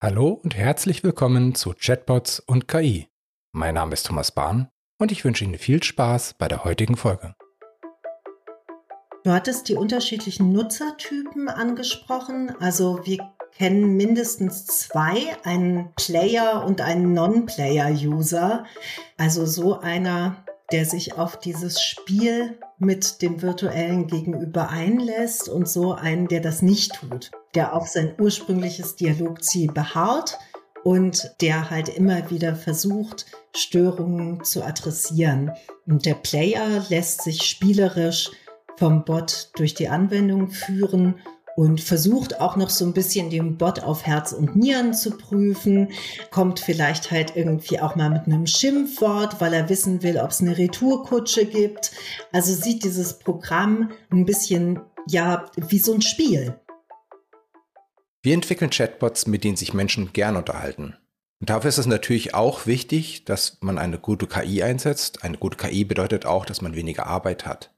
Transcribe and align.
Hallo 0.00 0.28
und 0.44 0.56
herzlich 0.56 1.02
willkommen 1.02 1.56
zu 1.56 1.74
Chatbots 1.76 2.38
und 2.38 2.68
KI. 2.68 3.08
Mein 3.50 3.74
Name 3.74 3.94
ist 3.94 4.06
Thomas 4.06 4.30
Bahn 4.30 4.68
und 4.96 5.10
ich 5.10 5.24
wünsche 5.24 5.42
Ihnen 5.42 5.58
viel 5.58 5.82
Spaß 5.82 6.34
bei 6.38 6.46
der 6.46 6.62
heutigen 6.62 6.96
Folge. 6.96 7.34
Du 9.24 9.32
hattest 9.32 9.68
die 9.68 9.74
unterschiedlichen 9.74 10.52
Nutzertypen 10.52 11.48
angesprochen. 11.48 12.54
Also 12.60 13.00
wir 13.06 13.18
kennen 13.56 13.96
mindestens 13.96 14.66
zwei, 14.66 15.36
einen 15.42 15.92
Player 15.96 16.64
und 16.64 16.80
einen 16.80 17.12
Non-Player-User. 17.12 18.66
Also 19.16 19.46
so 19.46 19.80
einer, 19.80 20.44
der 20.72 20.84
sich 20.84 21.16
auf 21.16 21.38
dieses 21.38 21.80
Spiel 21.82 22.58
mit 22.78 23.22
dem 23.22 23.40
virtuellen 23.42 24.06
Gegenüber 24.06 24.68
einlässt 24.68 25.48
und 25.48 25.68
so 25.68 25.94
einen, 25.94 26.28
der 26.28 26.40
das 26.40 26.62
nicht 26.62 26.94
tut, 26.94 27.30
der 27.54 27.74
auf 27.74 27.88
sein 27.88 28.14
ursprüngliches 28.18 28.96
Dialogziel 28.96 29.72
beharrt 29.72 30.38
und 30.84 31.34
der 31.40 31.70
halt 31.70 31.88
immer 31.88 32.30
wieder 32.30 32.54
versucht, 32.54 33.26
Störungen 33.54 34.44
zu 34.44 34.62
adressieren. 34.62 35.52
Und 35.86 36.06
der 36.06 36.14
Player 36.14 36.84
lässt 36.88 37.22
sich 37.22 37.42
spielerisch 37.42 38.30
vom 38.76 39.04
Bot 39.04 39.50
durch 39.56 39.74
die 39.74 39.88
Anwendung 39.88 40.50
führen 40.50 41.16
und 41.58 41.80
versucht 41.80 42.40
auch 42.40 42.54
noch 42.54 42.70
so 42.70 42.84
ein 42.84 42.92
bisschen 42.92 43.30
den 43.30 43.56
Bot 43.56 43.80
auf 43.80 44.06
Herz 44.06 44.30
und 44.30 44.54
Nieren 44.54 44.94
zu 44.94 45.18
prüfen, 45.18 45.90
kommt 46.30 46.60
vielleicht 46.60 47.10
halt 47.10 47.34
irgendwie 47.34 47.80
auch 47.80 47.96
mal 47.96 48.10
mit 48.10 48.26
einem 48.26 48.46
Schimpfwort, 48.46 49.40
weil 49.40 49.52
er 49.52 49.68
wissen 49.68 50.04
will, 50.04 50.18
ob 50.18 50.30
es 50.30 50.40
eine 50.40 50.56
Retourkutsche 50.56 51.46
gibt. 51.46 51.90
Also 52.30 52.54
sieht 52.54 52.84
dieses 52.84 53.18
Programm 53.18 53.90
ein 54.12 54.24
bisschen 54.24 54.78
ja 55.08 55.46
wie 55.56 55.80
so 55.80 55.92
ein 55.94 56.00
Spiel. 56.00 56.54
Wir 58.22 58.34
entwickeln 58.34 58.70
Chatbots, 58.70 59.26
mit 59.26 59.42
denen 59.42 59.56
sich 59.56 59.74
Menschen 59.74 60.12
gern 60.12 60.36
unterhalten. 60.36 60.94
Und 61.40 61.50
dafür 61.50 61.70
ist 61.70 61.78
es 61.78 61.86
natürlich 61.86 62.34
auch 62.34 62.66
wichtig, 62.66 63.24
dass 63.24 63.58
man 63.62 63.78
eine 63.78 63.98
gute 63.98 64.28
KI 64.28 64.62
einsetzt. 64.62 65.24
Eine 65.24 65.38
gute 65.38 65.56
KI 65.56 65.84
bedeutet 65.84 66.24
auch, 66.24 66.46
dass 66.46 66.62
man 66.62 66.76
weniger 66.76 67.08
Arbeit 67.08 67.46
hat. 67.46 67.74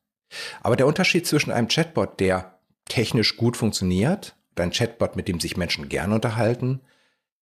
Aber 0.62 0.76
der 0.76 0.86
Unterschied 0.86 1.26
zwischen 1.26 1.50
einem 1.50 1.69
Chatbot, 1.69 2.20
der 2.20 2.59
technisch 2.91 3.38
gut 3.38 3.56
funktioniert, 3.56 4.36
ein 4.60 4.72
Chatbot, 4.72 5.16
mit 5.16 5.27
dem 5.27 5.41
sich 5.41 5.56
Menschen 5.56 5.88
gern 5.88 6.12
unterhalten, 6.12 6.80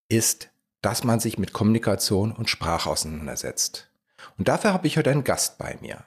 ist, 0.08 0.50
dass 0.80 1.04
man 1.04 1.20
sich 1.20 1.38
mit 1.38 1.52
Kommunikation 1.52 2.32
und 2.32 2.48
Sprache 2.48 2.88
auseinandersetzt. 2.88 3.90
Und 4.36 4.48
dafür 4.48 4.72
habe 4.72 4.86
ich 4.86 4.96
heute 4.96 5.10
einen 5.10 5.24
Gast 5.24 5.58
bei 5.58 5.76
mir. 5.80 6.04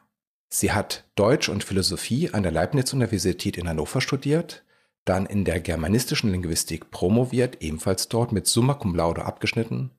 Sie 0.50 0.72
hat 0.72 1.06
Deutsch 1.16 1.50
und 1.50 1.64
Philosophie 1.64 2.30
an 2.33 2.44
der 2.44 2.52
Leibniz-Universität 2.52 3.58
in 3.58 3.67
Hannover 3.67 4.02
studiert, 4.02 4.64
dann 5.06 5.25
in 5.25 5.45
der 5.45 5.59
germanistischen 5.59 6.31
Linguistik 6.31 6.92
promoviert, 6.92 7.61
ebenfalls 7.61 8.08
dort 8.08 8.31
mit 8.31 8.48
Summa 8.48 8.73
Cum 8.73 8.95
Laude 8.95 9.26
abgeschnitten. 9.26 9.92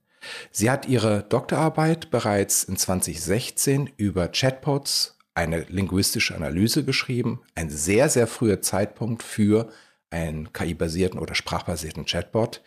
Sie 0.51 0.71
hat 0.71 0.87
ihre 0.87 1.25
Doktorarbeit 1.25 2.11
bereits 2.11 2.65
in 2.65 2.77
2016 2.77 3.91
über 3.97 4.29
Chatbots 4.29 5.12
eine 5.35 5.61
linguistische 5.69 6.35
Analyse 6.35 6.85
geschrieben, 6.85 7.41
ein 7.55 7.71
sehr, 7.71 8.09
sehr 8.09 8.27
früher 8.27 8.61
Zeitpunkt 8.61 9.23
für 9.23 9.71
einen 10.11 10.53
KI-basierten 10.53 11.19
oder 11.19 11.35
sprachbasierten 11.35 12.05
Chatbot. 12.05 12.63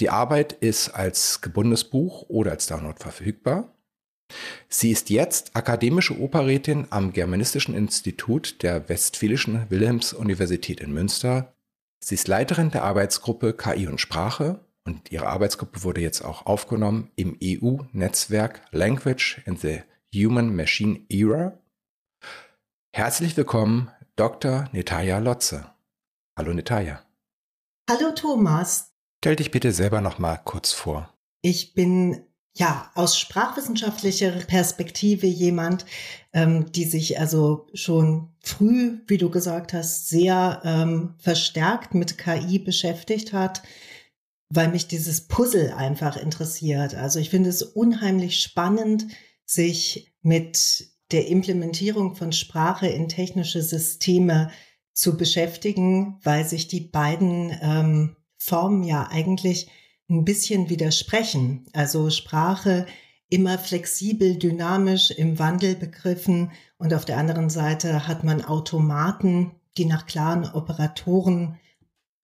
Die 0.00 0.10
Arbeit 0.10 0.52
ist 0.52 0.90
als 0.90 1.40
gebundenes 1.40 1.84
Buch 1.84 2.24
oder 2.28 2.52
als 2.52 2.66
Download 2.66 2.98
verfügbar. 2.98 3.74
Sie 4.68 4.90
ist 4.90 5.10
jetzt 5.10 5.56
akademische 5.56 6.20
Operrätin 6.20 6.86
am 6.90 7.12
Germanistischen 7.12 7.74
Institut 7.74 8.62
der 8.62 8.88
Westfälischen 8.88 9.66
Wilhelms-Universität 9.70 10.80
in 10.80 10.92
Münster. 10.92 11.54
Sie 12.00 12.14
ist 12.14 12.28
Leiterin 12.28 12.70
der 12.70 12.84
Arbeitsgruppe 12.84 13.54
KI 13.54 13.88
und 13.88 14.00
Sprache 14.00 14.60
und 14.84 15.10
ihre 15.10 15.26
Arbeitsgruppe 15.26 15.82
wurde 15.82 16.00
jetzt 16.00 16.22
auch 16.22 16.46
aufgenommen 16.46 17.10
im 17.16 17.36
EU-Netzwerk 17.42 18.60
Language 18.70 19.40
in 19.46 19.56
the 19.56 19.80
Human 20.14 20.54
Machine 20.54 21.00
Era 21.08 21.58
Herzlich 22.98 23.36
willkommen, 23.36 23.92
Dr. 24.16 24.68
Netaya 24.72 25.18
Lotze. 25.18 25.70
Hallo 26.36 26.52
Netaya. 26.52 27.00
Hallo 27.88 28.10
Thomas. 28.12 28.90
Stell 29.22 29.36
dich 29.36 29.52
bitte 29.52 29.70
selber 29.70 30.00
noch 30.00 30.18
mal 30.18 30.36
kurz 30.36 30.72
vor. 30.72 31.14
Ich 31.40 31.74
bin 31.74 32.24
ja 32.56 32.90
aus 32.96 33.16
sprachwissenschaftlicher 33.16 34.32
Perspektive 34.32 35.28
jemand, 35.28 35.86
ähm, 36.32 36.72
die 36.72 36.82
sich 36.82 37.20
also 37.20 37.68
schon 37.72 38.34
früh, 38.40 38.98
wie 39.06 39.18
du 39.18 39.30
gesagt 39.30 39.74
hast, 39.74 40.08
sehr 40.08 40.60
ähm, 40.64 41.14
verstärkt 41.18 41.94
mit 41.94 42.18
KI 42.18 42.58
beschäftigt 42.58 43.32
hat, 43.32 43.62
weil 44.52 44.70
mich 44.70 44.88
dieses 44.88 45.28
Puzzle 45.28 45.72
einfach 45.72 46.16
interessiert. 46.16 46.96
Also 46.96 47.20
ich 47.20 47.30
finde 47.30 47.50
es 47.50 47.62
unheimlich 47.62 48.40
spannend, 48.40 49.06
sich 49.44 50.12
mit 50.22 50.97
der 51.10 51.28
Implementierung 51.28 52.14
von 52.14 52.32
Sprache 52.32 52.86
in 52.86 53.08
technische 53.08 53.62
Systeme 53.62 54.50
zu 54.92 55.16
beschäftigen, 55.16 56.18
weil 56.22 56.44
sich 56.44 56.68
die 56.68 56.80
beiden 56.80 57.56
ähm, 57.62 58.16
Formen 58.36 58.82
ja 58.82 59.08
eigentlich 59.10 59.68
ein 60.10 60.24
bisschen 60.24 60.70
widersprechen. 60.70 61.66
Also 61.72 62.10
Sprache 62.10 62.86
immer 63.28 63.58
flexibel, 63.58 64.36
dynamisch 64.36 65.10
im 65.10 65.38
Wandel 65.38 65.76
begriffen 65.76 66.50
und 66.78 66.94
auf 66.94 67.04
der 67.04 67.18
anderen 67.18 67.50
Seite 67.50 68.08
hat 68.08 68.24
man 68.24 68.44
Automaten, 68.44 69.52
die 69.76 69.84
nach 69.84 70.06
klaren 70.06 70.44
Operatoren 70.50 71.58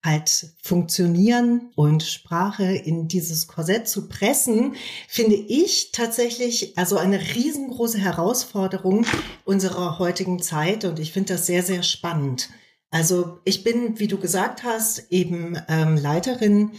halt 0.04 0.52
funktionieren 0.62 1.70
und 1.74 2.02
Sprache 2.02 2.64
in 2.64 3.08
dieses 3.08 3.46
Korsett 3.46 3.88
zu 3.88 4.08
pressen, 4.08 4.74
finde 5.08 5.34
ich 5.34 5.92
tatsächlich 5.92 6.76
also 6.76 6.98
eine 6.98 7.18
riesengroße 7.18 7.98
Herausforderung 7.98 9.06
unserer 9.44 9.98
heutigen 9.98 10.42
Zeit 10.42 10.84
und 10.84 10.98
ich 10.98 11.12
finde 11.12 11.32
das 11.32 11.46
sehr, 11.46 11.62
sehr 11.62 11.82
spannend. 11.82 12.50
Also 12.90 13.40
ich 13.44 13.64
bin, 13.64 13.98
wie 13.98 14.06
du 14.06 14.18
gesagt 14.18 14.62
hast, 14.62 15.10
eben 15.10 15.58
ähm, 15.68 15.96
Leiterin 15.96 16.72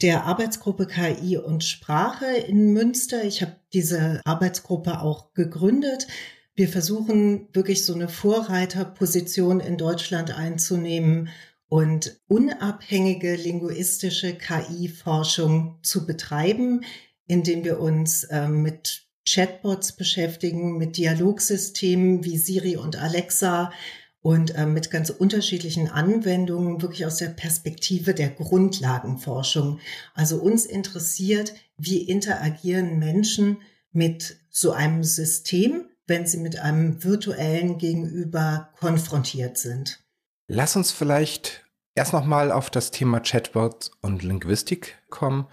der 0.00 0.24
Arbeitsgruppe 0.24 0.86
KI 0.86 1.36
und 1.36 1.64
Sprache 1.64 2.26
in 2.26 2.72
Münster. 2.72 3.24
Ich 3.24 3.42
habe 3.42 3.56
diese 3.72 4.22
Arbeitsgruppe 4.24 5.02
auch 5.02 5.34
gegründet. 5.34 6.06
Wir 6.54 6.68
versuchen 6.68 7.48
wirklich 7.52 7.84
so 7.84 7.94
eine 7.94 8.08
Vorreiterposition 8.08 9.60
in 9.60 9.76
Deutschland 9.76 10.30
einzunehmen 10.30 11.28
und 11.70 12.20
unabhängige 12.26 13.36
linguistische 13.36 14.34
KI-Forschung 14.34 15.78
zu 15.82 16.04
betreiben, 16.04 16.84
indem 17.28 17.64
wir 17.64 17.78
uns 17.78 18.24
äh, 18.24 18.48
mit 18.48 19.04
Chatbots 19.24 19.92
beschäftigen, 19.92 20.78
mit 20.78 20.96
Dialogsystemen 20.96 22.24
wie 22.24 22.38
Siri 22.38 22.76
und 22.76 22.96
Alexa 22.96 23.70
und 24.20 24.56
äh, 24.56 24.66
mit 24.66 24.90
ganz 24.90 25.10
unterschiedlichen 25.10 25.86
Anwendungen, 25.86 26.82
wirklich 26.82 27.06
aus 27.06 27.18
der 27.18 27.28
Perspektive 27.28 28.14
der 28.14 28.30
Grundlagenforschung. 28.30 29.78
Also 30.12 30.42
uns 30.42 30.66
interessiert, 30.66 31.54
wie 31.78 32.02
interagieren 32.02 32.98
Menschen 32.98 33.58
mit 33.92 34.38
so 34.50 34.72
einem 34.72 35.04
System, 35.04 35.84
wenn 36.08 36.26
sie 36.26 36.38
mit 36.38 36.58
einem 36.58 37.04
virtuellen 37.04 37.78
Gegenüber 37.78 38.70
konfrontiert 38.76 39.56
sind. 39.56 40.00
Lass 40.52 40.74
uns 40.74 40.90
vielleicht 40.90 41.64
erst 41.94 42.12
nochmal 42.12 42.50
auf 42.50 42.70
das 42.70 42.90
Thema 42.90 43.20
Chatbot 43.20 43.92
und 44.00 44.24
Linguistik 44.24 44.98
kommen 45.08 45.46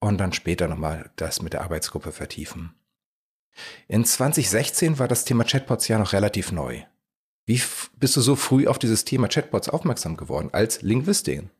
und 0.00 0.18
dann 0.18 0.32
später 0.32 0.66
nochmal 0.66 1.12
das 1.14 1.40
mit 1.40 1.52
der 1.52 1.62
Arbeitsgruppe 1.62 2.10
vertiefen. 2.10 2.74
In 3.86 4.04
2016 4.04 4.98
war 4.98 5.06
das 5.06 5.24
Thema 5.24 5.44
Chatbots 5.44 5.86
ja 5.86 6.00
noch 6.00 6.12
relativ 6.12 6.50
neu. 6.50 6.82
Wie 7.46 7.62
bist 7.96 8.16
du 8.16 8.20
so 8.22 8.34
früh 8.34 8.66
auf 8.66 8.80
dieses 8.80 9.04
Thema 9.04 9.28
Chatbots 9.28 9.68
aufmerksam 9.68 10.16
geworden 10.16 10.48
als 10.50 10.82
Linguistin? 10.82 11.50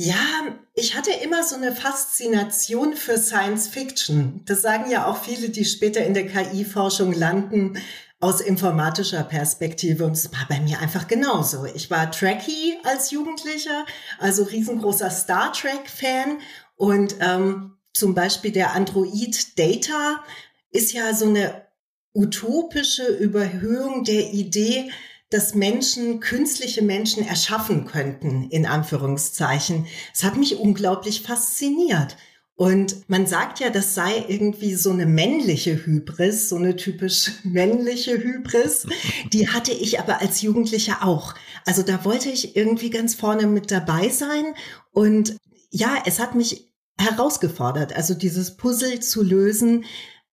Ja, 0.00 0.56
ich 0.72 0.96
hatte 0.96 1.10
immer 1.22 1.44
so 1.44 1.56
eine 1.56 1.76
Faszination 1.76 2.94
für 2.94 3.18
Science 3.18 3.68
Fiction. 3.68 4.40
Das 4.46 4.62
sagen 4.62 4.90
ja 4.90 5.04
auch 5.04 5.22
viele, 5.22 5.50
die 5.50 5.66
später 5.66 6.02
in 6.02 6.14
der 6.14 6.26
KI-Forschung 6.26 7.12
landen 7.12 7.78
aus 8.20 8.40
informatischer 8.40 9.22
Perspektive. 9.22 10.04
Und 10.04 10.12
es 10.12 10.32
war 10.32 10.46
bei 10.48 10.60
mir 10.60 10.80
einfach 10.80 11.06
genauso. 11.06 11.64
Ich 11.66 11.90
war 11.90 12.10
Trekkie 12.10 12.78
als 12.84 13.10
Jugendlicher, 13.10 13.86
also 14.18 14.44
riesengroßer 14.44 15.10
Star 15.10 15.52
Trek-Fan. 15.52 16.38
Und 16.76 17.16
ähm, 17.20 17.76
zum 17.92 18.14
Beispiel 18.14 18.52
der 18.52 18.74
Android 18.74 19.58
Data 19.58 20.22
ist 20.70 20.92
ja 20.92 21.14
so 21.14 21.26
eine 21.26 21.66
utopische 22.14 23.06
Überhöhung 23.06 24.04
der 24.04 24.32
Idee, 24.32 24.90
dass 25.30 25.54
Menschen, 25.54 26.20
künstliche 26.20 26.82
Menschen 26.82 27.26
erschaffen 27.26 27.84
könnten, 27.84 28.48
in 28.50 28.66
Anführungszeichen. 28.66 29.86
Es 30.12 30.24
hat 30.24 30.36
mich 30.36 30.56
unglaublich 30.56 31.22
fasziniert. 31.22 32.16
Und 32.58 33.08
man 33.08 33.28
sagt 33.28 33.60
ja, 33.60 33.70
das 33.70 33.94
sei 33.94 34.24
irgendwie 34.26 34.74
so 34.74 34.90
eine 34.90 35.06
männliche 35.06 35.86
Hybris, 35.86 36.48
so 36.48 36.56
eine 36.56 36.74
typisch 36.74 37.30
männliche 37.44 38.18
Hybris. 38.18 38.84
Die 39.32 39.46
hatte 39.46 39.70
ich 39.70 40.00
aber 40.00 40.20
als 40.20 40.42
Jugendlicher 40.42 41.04
auch. 41.04 41.36
Also 41.64 41.84
da 41.84 42.04
wollte 42.04 42.30
ich 42.30 42.56
irgendwie 42.56 42.90
ganz 42.90 43.14
vorne 43.14 43.46
mit 43.46 43.70
dabei 43.70 44.08
sein. 44.08 44.54
Und 44.90 45.36
ja, 45.70 46.02
es 46.04 46.18
hat 46.18 46.34
mich 46.34 46.72
herausgefordert, 46.98 47.92
also 47.92 48.14
dieses 48.14 48.56
Puzzle 48.56 48.98
zu 48.98 49.22
lösen, 49.22 49.84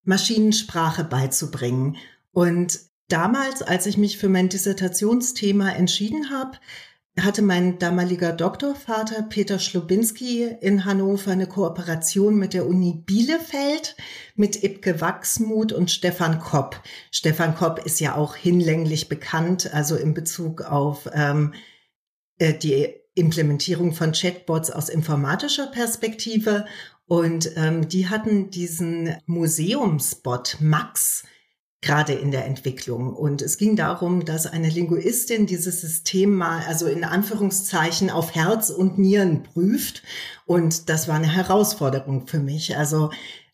Maschinensprache 0.03 1.03
beizubringen. 1.03 1.95
Und 2.31 2.79
damals, 3.07 3.61
als 3.61 3.85
ich 3.85 3.97
mich 3.97 4.17
für 4.17 4.29
mein 4.29 4.49
Dissertationsthema 4.49 5.69
entschieden 5.73 6.31
habe, 6.31 6.57
hatte 7.19 7.41
mein 7.41 7.79
damaliger 7.79 8.33
Doktorvater 8.33 9.23
Peter 9.23 9.57
Schlubinski 9.57 10.43
in 10.59 10.83
Hannover 10.83 11.31
eine 11.31 11.47
Kooperation 11.47 12.35
mit 12.35 12.53
der 12.53 12.67
Uni 12.67 13.03
Bielefeld, 13.05 13.95
mit 14.35 14.63
Ibke 14.63 14.99
Wachsmuth 14.99 15.71
und 15.71 15.91
Stefan 15.91 16.39
Kopp. 16.39 16.81
Stefan 17.11 17.55
Kopp 17.55 17.79
ist 17.79 18.01
ja 18.01 18.15
auch 18.15 18.35
hinlänglich 18.35 19.07
bekannt, 19.07 19.73
also 19.73 19.95
in 19.95 20.13
Bezug 20.13 20.61
auf 20.61 21.09
ähm, 21.13 21.53
äh, 22.37 22.53
die 22.53 22.93
Implementierung 23.13 23.93
von 23.93 24.11
Chatbots 24.11 24.69
aus 24.69 24.89
informatischer 24.89 25.67
Perspektive. 25.67 26.65
Und 27.07 27.51
ähm, 27.55 27.87
die 27.87 28.09
hatten 28.09 28.49
diesen 28.49 29.15
Museumsbot 29.25 30.57
Max 30.59 31.23
gerade 31.85 32.13
in 32.13 32.31
der 32.31 32.45
Entwicklung. 32.45 33.13
Und 33.13 33.41
es 33.41 33.57
ging 33.57 33.75
darum, 33.75 34.25
dass 34.25 34.47
eine 34.47 34.69
Linguistin 34.69 35.45
dieses 35.45 35.81
System 35.81 36.33
mal, 36.35 36.63
also 36.67 36.87
in 36.87 37.03
Anführungszeichen, 37.03 38.09
auf 38.09 38.33
Herz 38.33 38.71
und 38.71 38.97
Nieren 38.97 39.43
prüft. 39.43 40.01
Und 40.45 40.89
das 40.89 41.07
war 41.07 41.15
eine 41.15 41.31
Herausforderung 41.31 42.27
für 42.27 42.39
mich. 42.39 42.75
Also 42.75 43.11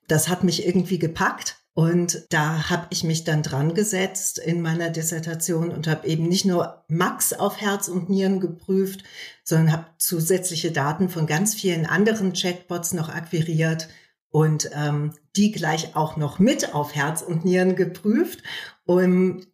das 0.08 0.30
hat 0.30 0.44
mich 0.44 0.66
irgendwie 0.66 0.98
gepackt. 0.98 1.58
Und 1.74 2.26
da 2.30 2.70
habe 2.70 2.88
ich 2.90 3.04
mich 3.04 3.24
dann 3.24 3.44
dran 3.44 3.74
gesetzt 3.74 4.40
in 4.40 4.62
meiner 4.62 4.90
Dissertation 4.90 5.70
und 5.70 5.88
habe 5.88 6.08
eben 6.08 6.28
nicht 6.28 6.46
nur 6.46 6.84
Max 6.88 7.34
auf 7.34 7.62
Herz 7.62 7.88
und 7.88 8.10
Nieren 8.10 8.40
geprüft, 8.40 9.04
sondern 9.44 9.72
habe 9.72 9.86
zusätzliche 9.98 10.72
Daten 10.72 11.10
von 11.10 11.28
ganz 11.28 11.54
vielen 11.54 11.86
anderen 11.86 12.34
Chatbots 12.34 12.94
noch 12.94 13.08
akquiriert 13.08 13.88
und 14.32 14.70
ähm, 14.74 15.14
die 15.36 15.52
gleich 15.52 15.96
auch 15.96 16.18
noch 16.18 16.40
mit 16.40 16.74
auf 16.74 16.96
Herz 16.96 17.22
und 17.22 17.46
Nieren 17.46 17.76
geprüft, 17.76 18.44
um 18.86 19.46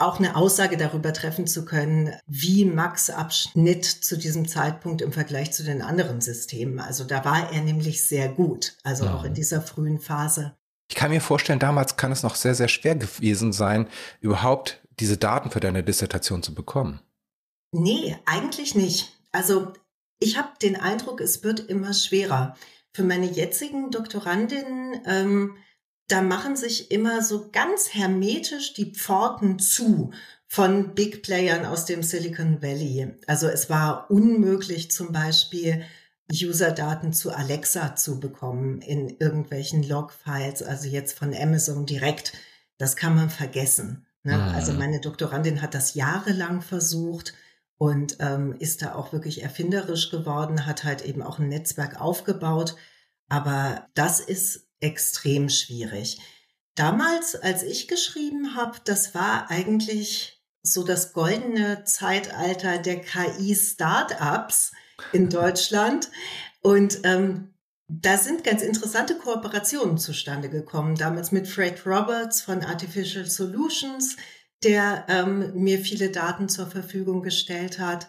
auch 0.00 0.18
eine 0.18 0.36
Aussage 0.36 0.76
darüber 0.76 1.12
treffen 1.12 1.46
zu 1.46 1.64
können, 1.64 2.14
wie 2.26 2.64
Max 2.64 3.10
Abschnitt 3.10 3.84
zu 3.84 4.16
diesem 4.16 4.48
Zeitpunkt 4.48 5.02
im 5.02 5.12
Vergleich 5.12 5.52
zu 5.52 5.64
den 5.64 5.82
anderen 5.82 6.20
Systemen. 6.22 6.80
Also 6.80 7.04
da 7.04 7.24
war 7.24 7.52
er 7.52 7.60
nämlich 7.60 8.06
sehr 8.06 8.28
gut, 8.28 8.76
also 8.84 9.04
ja. 9.04 9.14
auch 9.14 9.24
in 9.24 9.34
dieser 9.34 9.60
frühen 9.60 10.00
Phase. 10.00 10.56
Ich 10.88 10.94
kann 10.94 11.10
mir 11.10 11.20
vorstellen, 11.20 11.58
damals 11.58 11.96
kann 11.96 12.12
es 12.12 12.22
noch 12.22 12.36
sehr, 12.36 12.54
sehr 12.54 12.68
schwer 12.68 12.96
gewesen 12.96 13.52
sein, 13.52 13.88
überhaupt 14.20 14.80
diese 14.98 15.18
Daten 15.18 15.50
für 15.50 15.60
deine 15.60 15.82
Dissertation 15.82 16.42
zu 16.42 16.54
bekommen. 16.54 17.00
Nee, 17.72 18.16
eigentlich 18.24 18.74
nicht. 18.74 19.12
Also 19.32 19.72
ich 20.18 20.38
habe 20.38 20.48
den 20.62 20.76
Eindruck, 20.76 21.20
es 21.20 21.44
wird 21.44 21.60
immer 21.60 21.92
schwerer 21.92 22.56
für 22.96 23.04
meine 23.04 23.26
jetzigen 23.26 23.90
Doktorandinnen, 23.90 25.02
ähm, 25.06 25.56
da 26.08 26.22
machen 26.22 26.56
sich 26.56 26.90
immer 26.90 27.20
so 27.22 27.50
ganz 27.50 27.92
hermetisch 27.92 28.72
die 28.72 28.94
Pforten 28.94 29.58
zu 29.58 30.12
von 30.46 30.94
Big 30.94 31.22
Playern 31.22 31.66
aus 31.66 31.84
dem 31.84 32.02
Silicon 32.02 32.62
Valley. 32.62 33.12
Also 33.26 33.48
es 33.48 33.68
war 33.68 34.10
unmöglich 34.10 34.90
zum 34.90 35.12
Beispiel 35.12 35.82
User-Daten 36.32 37.12
zu 37.12 37.32
Alexa 37.32 37.96
zu 37.96 38.18
bekommen 38.18 38.80
in 38.80 39.10
irgendwelchen 39.18 39.86
Log-Files, 39.86 40.62
also 40.62 40.88
jetzt 40.88 41.18
von 41.18 41.34
Amazon 41.34 41.84
direkt. 41.84 42.32
Das 42.78 42.96
kann 42.96 43.14
man 43.14 43.28
vergessen. 43.28 44.06
Ne? 44.22 44.38
Mhm. 44.38 44.54
Also 44.54 44.72
meine 44.72 45.00
Doktorandin 45.00 45.60
hat 45.60 45.74
das 45.74 45.92
jahrelang 45.92 46.62
versucht 46.62 47.34
und 47.78 48.16
ähm, 48.20 48.54
ist 48.58 48.82
da 48.82 48.94
auch 48.94 49.12
wirklich 49.12 49.42
erfinderisch 49.42 50.10
geworden, 50.10 50.66
hat 50.66 50.84
halt 50.84 51.04
eben 51.04 51.22
auch 51.22 51.38
ein 51.38 51.48
Netzwerk 51.48 52.00
aufgebaut. 52.00 52.76
Aber 53.28 53.86
das 53.94 54.20
ist 54.20 54.68
extrem 54.80 55.48
schwierig. 55.48 56.20
Damals, 56.74 57.34
als 57.34 57.62
ich 57.62 57.88
geschrieben 57.88 58.54
habe, 58.54 58.78
das 58.84 59.14
war 59.14 59.50
eigentlich 59.50 60.42
so 60.62 60.84
das 60.84 61.12
goldene 61.12 61.84
Zeitalter 61.84 62.78
der 62.78 63.00
KI-Startups 63.00 64.72
in 65.12 65.28
Deutschland. 65.30 66.10
Und 66.62 67.00
ähm, 67.04 67.54
da 67.88 68.18
sind 68.18 68.42
ganz 68.42 68.62
interessante 68.62 69.16
Kooperationen 69.16 69.96
zustande 69.96 70.48
gekommen. 70.48 70.96
Damals 70.96 71.30
mit 71.30 71.46
Fred 71.46 71.86
Roberts 71.86 72.40
von 72.40 72.62
Artificial 72.62 73.26
Solutions, 73.26 74.16
der 74.64 75.06
ähm, 75.08 75.52
mir 75.54 75.78
viele 75.78 76.10
Daten 76.10 76.48
zur 76.48 76.66
Verfügung 76.66 77.22
gestellt 77.22 77.78
hat. 77.78 78.08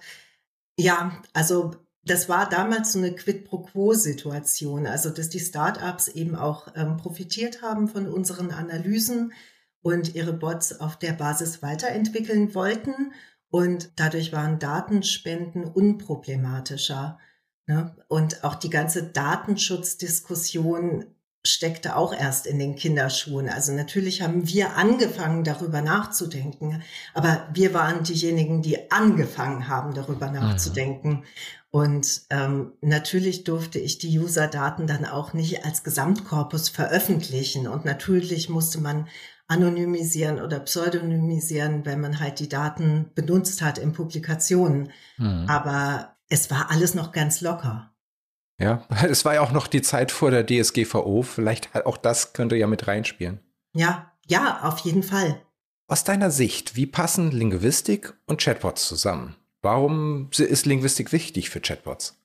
Ja, 0.77 1.21
also 1.33 1.75
das 2.03 2.29
war 2.29 2.49
damals 2.49 2.93
so 2.93 2.99
eine 2.99 3.13
Quid 3.13 3.45
pro 3.45 3.59
Quo-Situation, 3.59 4.87
also 4.87 5.09
dass 5.09 5.29
die 5.29 5.39
Startups 5.39 6.07
eben 6.07 6.35
auch 6.35 6.69
ähm, 6.75 6.97
profitiert 6.97 7.61
haben 7.61 7.87
von 7.87 8.07
unseren 8.07 8.51
Analysen 8.51 9.33
und 9.81 10.15
ihre 10.15 10.33
Bots 10.33 10.79
auf 10.79 10.97
der 10.97 11.13
Basis 11.13 11.61
weiterentwickeln 11.61 12.55
wollten. 12.55 13.13
Und 13.49 13.91
dadurch 13.95 14.33
waren 14.33 14.59
Datenspenden 14.59 15.65
unproblematischer. 15.65 17.19
Ne? 17.65 17.95
Und 18.07 18.43
auch 18.43 18.55
die 18.55 18.69
ganze 18.69 19.03
Datenschutzdiskussion 19.03 21.05
steckte 21.47 21.95
auch 21.95 22.13
erst 22.13 22.45
in 22.45 22.59
den 22.59 22.75
Kinderschuhen. 22.75 23.49
Also 23.49 23.71
natürlich 23.71 24.21
haben 24.21 24.47
wir 24.47 24.75
angefangen, 24.75 25.43
darüber 25.43 25.81
nachzudenken, 25.81 26.83
aber 27.13 27.47
wir 27.53 27.73
waren 27.73 28.03
diejenigen, 28.03 28.61
die 28.61 28.91
angefangen 28.91 29.67
haben, 29.67 29.93
darüber 29.93 30.27
mhm. 30.27 30.33
nachzudenken. 30.33 31.23
Und 31.69 32.21
ähm, 32.29 32.73
natürlich 32.81 33.43
durfte 33.43 33.79
ich 33.79 33.97
die 33.97 34.17
User-Daten 34.17 34.87
dann 34.87 35.05
auch 35.05 35.33
nicht 35.33 35.65
als 35.65 35.83
Gesamtkorpus 35.83 36.69
veröffentlichen. 36.69 37.67
Und 37.67 37.85
natürlich 37.85 38.49
musste 38.49 38.79
man 38.79 39.07
anonymisieren 39.47 40.41
oder 40.41 40.59
pseudonymisieren, 40.59 41.85
wenn 41.85 42.01
man 42.01 42.19
halt 42.19 42.39
die 42.39 42.49
Daten 42.49 43.11
benutzt 43.15 43.61
hat 43.61 43.77
in 43.77 43.93
Publikationen. 43.93 44.91
Mhm. 45.17 45.45
Aber 45.47 46.15
es 46.29 46.51
war 46.51 46.71
alles 46.71 46.95
noch 46.95 47.11
ganz 47.11 47.41
locker. 47.41 47.91
Ja, 48.59 48.85
es 49.09 49.25
war 49.25 49.35
ja 49.35 49.41
auch 49.41 49.51
noch 49.51 49.67
die 49.67 49.81
Zeit 49.81 50.11
vor 50.11 50.31
der 50.31 50.45
DSGVO. 50.45 51.23
Vielleicht 51.23 51.75
auch 51.85 51.97
das 51.97 52.33
könnte 52.33 52.55
ja 52.55 52.67
mit 52.67 52.87
reinspielen. 52.87 53.39
Ja, 53.73 54.11
ja, 54.27 54.61
auf 54.63 54.79
jeden 54.79 55.03
Fall. 55.03 55.41
Aus 55.87 56.03
deiner 56.03 56.31
Sicht, 56.31 56.75
wie 56.75 56.85
passen 56.85 57.31
Linguistik 57.31 58.13
und 58.25 58.41
Chatbots 58.41 58.87
zusammen? 58.87 59.35
Warum 59.61 60.29
ist 60.37 60.65
Linguistik 60.65 61.11
wichtig 61.11 61.49
für 61.49 61.61
Chatbots? 61.61 62.15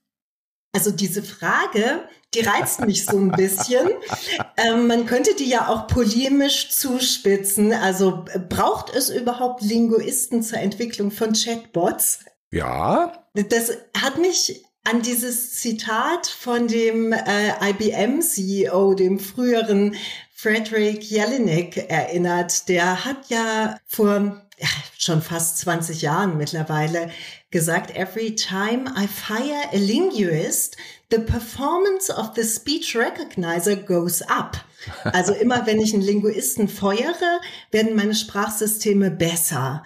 Also 0.74 0.90
diese 0.90 1.22
Frage, 1.22 2.08
die 2.34 2.40
reizt 2.40 2.80
mich 2.80 3.04
so 3.04 3.18
ein 3.18 3.30
bisschen. 3.30 3.90
ähm, 4.56 4.86
man 4.86 5.06
könnte 5.06 5.34
die 5.34 5.48
ja 5.48 5.68
auch 5.68 5.86
polemisch 5.86 6.70
zuspitzen. 6.70 7.72
Also 7.72 8.24
braucht 8.48 8.94
es 8.94 9.10
überhaupt 9.10 9.62
Linguisten 9.62 10.42
zur 10.42 10.58
Entwicklung 10.58 11.10
von 11.10 11.34
Chatbots? 11.34 12.24
Ja. 12.50 13.26
Das 13.34 13.70
hat 13.96 14.18
mich 14.18 14.64
an 14.84 15.02
dieses 15.02 15.54
Zitat 15.54 16.26
von 16.26 16.68
dem 16.68 17.12
äh, 17.12 17.70
IBM-CEO, 17.70 18.94
dem 18.94 19.18
früheren 19.20 19.96
Frederick 20.34 21.04
Jelinek 21.04 21.76
erinnert. 21.88 22.68
Der 22.68 23.04
hat 23.04 23.28
ja 23.28 23.78
vor 23.86 24.42
ja, 24.58 24.68
schon 24.98 25.22
fast 25.22 25.58
20 25.58 26.02
Jahren 26.02 26.36
mittlerweile 26.36 27.10
gesagt, 27.50 27.94
every 27.96 28.34
time 28.34 28.92
I 28.96 29.06
fire 29.06 29.68
a 29.72 29.76
linguist, 29.76 30.76
the 31.10 31.18
performance 31.18 32.10
of 32.10 32.30
the 32.34 32.42
speech 32.42 32.96
recognizer 32.96 33.76
goes 33.76 34.22
up. 34.22 34.56
Also 35.04 35.32
immer 35.32 35.66
wenn 35.66 35.80
ich 35.80 35.94
einen 35.94 36.02
Linguisten 36.02 36.68
feuere, 36.68 37.40
werden 37.70 37.94
meine 37.94 38.14
Sprachsysteme 38.14 39.10
besser. 39.10 39.84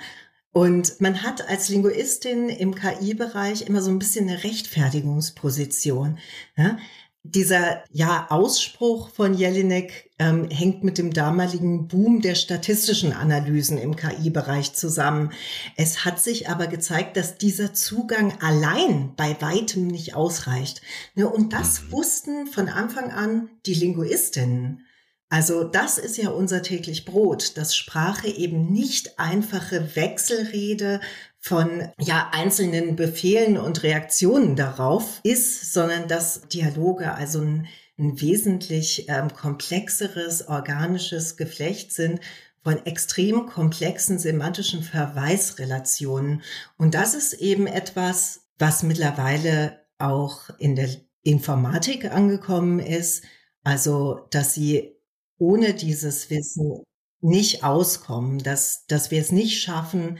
Und 0.57 1.03
man 1.03 1.23
hat 1.23 1.51
als 1.51 1.69
Linguistin 1.69 2.49
im 2.49 2.75
KI-Bereich 2.75 3.69
immer 3.69 3.83
so 3.83 3.91
ein 3.91 3.99
bisschen 3.99 4.27
eine 4.27 4.43
Rechtfertigungsposition. 4.43 6.17
Ja? 6.57 6.79
Dieser 7.23 7.85
ja, 7.93 8.29
Ausspruch 8.31 9.11
von 9.11 9.35
Jelinek 9.35 10.09
ähm, 10.19 10.49
hängt 10.49 10.83
mit 10.83 10.97
dem 10.97 11.13
damaligen 11.13 11.89
Boom 11.89 12.23
der 12.23 12.37
statistischen 12.37 13.13
Analysen 13.13 13.77
im 13.77 13.97
KI-Bereich 13.97 14.73
zusammen. 14.73 15.31
Es 15.77 16.07
hat 16.07 16.21
sich 16.21 16.49
aber 16.49 16.69
gezeigt, 16.69 17.19
dass 17.19 17.37
dieser 17.37 17.75
Zugang 17.75 18.33
allein 18.41 19.13
bei 19.15 19.37
weitem 19.43 19.89
nicht 19.89 20.15
ausreicht. 20.15 20.81
Ne, 21.15 21.29
und 21.29 21.53
das 21.53 21.83
mhm. 21.83 21.93
wussten 21.93 22.47
von 22.47 22.71
Anfang 22.71 23.11
an 23.11 23.51
die 23.67 23.75
Linguistinnen. 23.75 24.86
Also 25.29 25.65
das 25.65 25.99
ist 25.99 26.17
ja 26.19 26.31
unser 26.31 26.63
täglich 26.63 27.05
Brot, 27.05 27.57
dass 27.57 27.75
Sprache 27.75 28.29
eben 28.29 28.73
nicht 28.73 29.19
einfache 29.19 29.97
Wechselrede 29.97 31.01
von 31.41 31.89
ja 31.99 32.31
einzelnen 32.33 32.95
Befehlen 32.95 33.57
und 33.59 33.83
Reaktionen 33.83 34.55
darauf 34.55 35.21
ist, 35.25 35.73
sondern 35.73 36.07
dass 36.07 36.43
Dialoge 36.49 37.13
also 37.13 37.41
ein, 37.41 37.67
ein 37.99 38.21
wesentlich 38.21 39.09
ähm, 39.09 39.33
komplexeres 39.33 40.47
organisches 40.47 41.37
Geflecht 41.37 41.93
sind 41.93 42.21
von 42.63 42.85
extrem 42.85 43.47
komplexen 43.47 44.19
semantischen 44.19 44.83
Verweisrelationen. 44.83 46.43
Und 46.79 46.95
das 46.95 47.15
ist 47.15 47.35
eben 47.35 47.67
etwas, 47.67 48.47
was 48.59 48.83
mittlerweile 48.83 49.81
auch 49.99 50.51
in 50.59 50.75
der 50.75 50.89
Informatik 51.23 52.13
angekommen 52.13 52.81
ist, 52.81 53.25
also 53.63 54.27
dass 54.31 54.55
sie 54.55 54.96
ohne 55.39 55.75
dieses 55.75 56.31
Wissen 56.31 56.83
nicht 57.21 57.65
auskommen, 57.65 58.39
dass, 58.39 58.87
dass 58.87 59.11
wir 59.11 59.21
es 59.21 59.33
nicht 59.33 59.61
schaffen, 59.61 60.19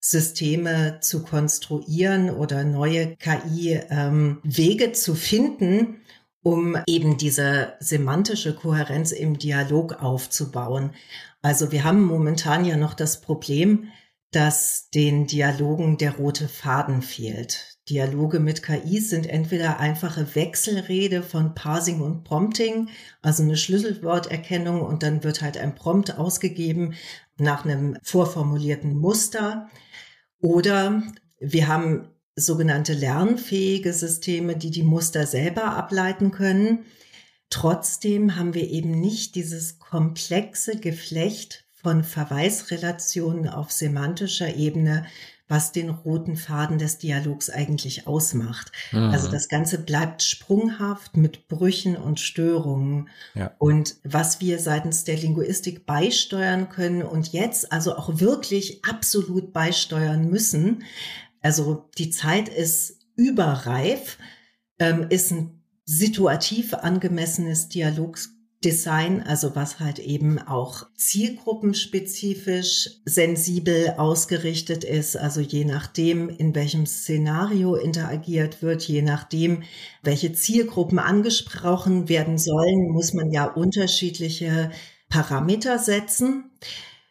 Systeme 0.00 0.98
zu 1.00 1.22
konstruieren 1.22 2.28
oder 2.28 2.62
neue 2.64 3.16
KI-Wege 3.16 4.84
ähm, 4.84 4.94
zu 4.94 5.14
finden, 5.14 6.02
um 6.42 6.76
eben 6.86 7.16
diese 7.16 7.72
semantische 7.80 8.54
Kohärenz 8.54 9.12
im 9.12 9.38
Dialog 9.38 10.02
aufzubauen. 10.02 10.90
Also 11.40 11.72
wir 11.72 11.84
haben 11.84 12.04
momentan 12.04 12.66
ja 12.66 12.76
noch 12.76 12.92
das 12.92 13.22
Problem, 13.22 13.88
dass 14.30 14.90
den 14.90 15.26
Dialogen 15.26 15.96
der 15.96 16.16
rote 16.16 16.48
Faden 16.48 17.00
fehlt. 17.00 17.73
Dialoge 17.88 18.40
mit 18.40 18.62
KI 18.62 19.00
sind 19.00 19.26
entweder 19.26 19.78
einfache 19.78 20.34
Wechselrede 20.34 21.22
von 21.22 21.54
Parsing 21.54 22.00
und 22.00 22.24
Prompting, 22.24 22.88
also 23.20 23.42
eine 23.42 23.58
Schlüsselworterkennung 23.58 24.80
und 24.80 25.02
dann 25.02 25.22
wird 25.22 25.42
halt 25.42 25.58
ein 25.58 25.74
Prompt 25.74 26.18
ausgegeben 26.18 26.94
nach 27.36 27.64
einem 27.64 27.98
vorformulierten 28.02 28.96
Muster. 28.96 29.68
Oder 30.40 31.02
wir 31.40 31.68
haben 31.68 32.08
sogenannte 32.36 32.94
lernfähige 32.94 33.92
Systeme, 33.92 34.56
die 34.56 34.70
die 34.70 34.82
Muster 34.82 35.26
selber 35.26 35.76
ableiten 35.76 36.30
können. 36.30 36.86
Trotzdem 37.50 38.36
haben 38.36 38.54
wir 38.54 38.68
eben 38.70 38.98
nicht 38.98 39.34
dieses 39.34 39.78
komplexe 39.78 40.78
Geflecht 40.78 41.64
von 41.74 42.02
Verweisrelationen 42.02 43.48
auf 43.48 43.70
semantischer 43.70 44.54
Ebene, 44.56 45.06
was 45.54 45.70
den 45.70 45.88
roten 45.88 46.34
Faden 46.34 46.78
des 46.78 46.98
Dialogs 46.98 47.48
eigentlich 47.48 48.08
ausmacht. 48.08 48.72
Mhm. 48.90 49.10
Also 49.10 49.30
das 49.30 49.48
Ganze 49.48 49.78
bleibt 49.78 50.20
sprunghaft 50.20 51.16
mit 51.16 51.46
Brüchen 51.46 51.96
und 51.96 52.18
Störungen. 52.18 53.08
Ja. 53.34 53.54
Und 53.58 53.94
was 54.02 54.40
wir 54.40 54.58
seitens 54.58 55.04
der 55.04 55.16
Linguistik 55.16 55.86
beisteuern 55.86 56.70
können 56.70 57.02
und 57.02 57.32
jetzt 57.32 57.70
also 57.70 57.94
auch 57.94 58.18
wirklich 58.18 58.84
absolut 58.84 59.52
beisteuern 59.52 60.28
müssen, 60.28 60.82
also 61.40 61.88
die 61.98 62.10
Zeit 62.10 62.48
ist 62.48 62.98
überreif, 63.14 64.18
ähm, 64.80 65.06
ist 65.08 65.30
ein 65.30 65.62
situativ 65.84 66.74
angemessenes 66.74 67.68
Dialogs 67.68 68.33
Design, 68.64 69.22
also 69.22 69.54
was 69.54 69.78
halt 69.78 69.98
eben 69.98 70.38
auch 70.38 70.86
zielgruppenspezifisch 70.96 72.90
sensibel 73.04 73.94
ausgerichtet 73.98 74.84
ist, 74.84 75.16
also 75.16 75.40
je 75.40 75.64
nachdem, 75.64 76.28
in 76.28 76.54
welchem 76.54 76.86
Szenario 76.86 77.74
interagiert 77.74 78.62
wird, 78.62 78.82
je 78.82 79.02
nachdem, 79.02 79.62
welche 80.02 80.32
Zielgruppen 80.32 80.98
angesprochen 80.98 82.08
werden 82.08 82.38
sollen, 82.38 82.90
muss 82.90 83.12
man 83.12 83.30
ja 83.30 83.44
unterschiedliche 83.44 84.70
Parameter 85.08 85.78
setzen, 85.78 86.50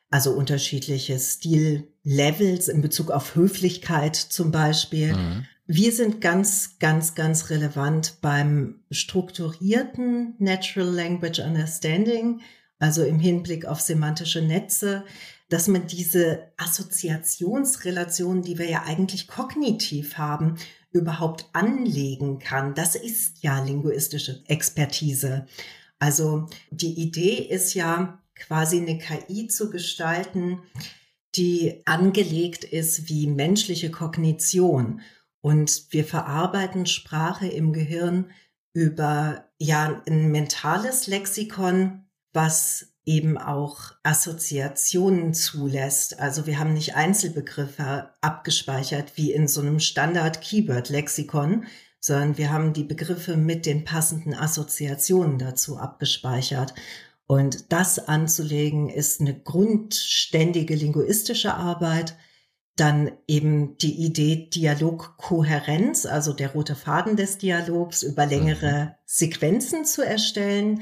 also 0.10 0.31
unterschiedliche 0.31 1.19
Stillevels 1.19 2.67
in 2.67 2.81
Bezug 2.81 3.12
auf 3.12 3.36
Höflichkeit 3.36 4.15
zum 4.15 4.51
Beispiel. 4.51 5.13
Mhm. 5.13 5.45
Wir 5.65 5.93
sind 5.93 6.20
ganz, 6.20 6.77
ganz, 6.79 7.15
ganz 7.15 7.50
relevant 7.50 8.17
beim 8.22 8.82
strukturierten 8.91 10.36
Natural 10.38 10.89
Language 10.89 11.39
Understanding, 11.39 12.41
also 12.79 13.03
im 13.03 13.17
Hinblick 13.17 13.65
auf 13.65 13.79
semantische 13.79 14.41
Netze, 14.41 15.05
dass 15.48 15.70
man 15.70 15.88
diese 15.88 16.51
Assoziationsrelationen, 16.58 18.43
die 18.43 18.58
wir 18.58 18.70
ja 18.70 18.84
eigentlich 18.86 19.27
kognitiv 19.27 20.17
haben, 20.17 20.55
überhaupt 20.91 21.46
anlegen 21.53 22.39
kann. 22.39 22.75
Das 22.75 22.96
ist 22.96 23.41
ja 23.41 23.63
linguistische 23.63 24.43
Expertise. 24.48 25.46
Also 25.98 26.48
die 26.72 27.00
Idee 27.00 27.36
ist 27.36 27.74
ja 27.74 28.22
quasi 28.36 28.82
eine 28.82 28.98
KI 28.98 29.48
zu 29.48 29.70
gestalten, 29.70 30.60
die 31.36 31.82
angelegt 31.86 32.65
ist 32.65 33.08
wie 33.08 33.27
menschliche 33.27 33.91
Kognition 33.91 35.01
und 35.43 35.88
wir 35.89 36.05
verarbeiten 36.05 36.85
Sprache 36.85 37.47
im 37.47 37.73
Gehirn 37.73 38.31
über 38.73 39.50
ja 39.59 40.01
ein 40.07 40.31
mentales 40.31 41.07
Lexikon, 41.07 42.05
was 42.31 42.93
eben 43.05 43.38
auch 43.38 43.91
Assoziationen 44.03 45.33
zulässt. 45.33 46.17
Also 46.17 46.47
wir 46.47 46.59
haben 46.59 46.73
nicht 46.73 46.95
Einzelbegriffe 46.95 48.09
abgespeichert 48.21 49.17
wie 49.17 49.33
in 49.33 49.50
so 49.50 49.59
einem 49.59 49.81
Standard-Keyword-Lexikon, 49.81 51.65
sondern 52.00 52.38
wir 52.38 52.50
haben 52.50 52.71
die 52.71 52.85
Begriffe 52.85 53.35
mit 53.35 53.65
den 53.65 53.83
passenden 53.83 54.33
Assoziationen 54.33 55.39
dazu 55.39 55.77
abgespeichert. 55.77 56.73
Und 57.27 57.73
das 57.73 58.00
anzulegen 58.00 58.88
ist 58.88 59.19
eine 59.19 59.38
grundständige 59.38 60.75
linguistische 60.75 61.53
Arbeit, 61.53 62.15
dann 62.75 63.11
eben 63.27 63.77
die 63.77 64.03
Idee 64.03 64.49
Dialogkohärenz, 64.49 66.05
also 66.05 66.33
der 66.33 66.53
rote 66.53 66.75
Faden 66.75 67.15
des 67.15 67.37
Dialogs 67.37 68.01
über 68.01 68.25
längere 68.25 68.85
mhm. 68.85 68.91
Sequenzen 69.05 69.85
zu 69.85 70.01
erstellen. 70.01 70.81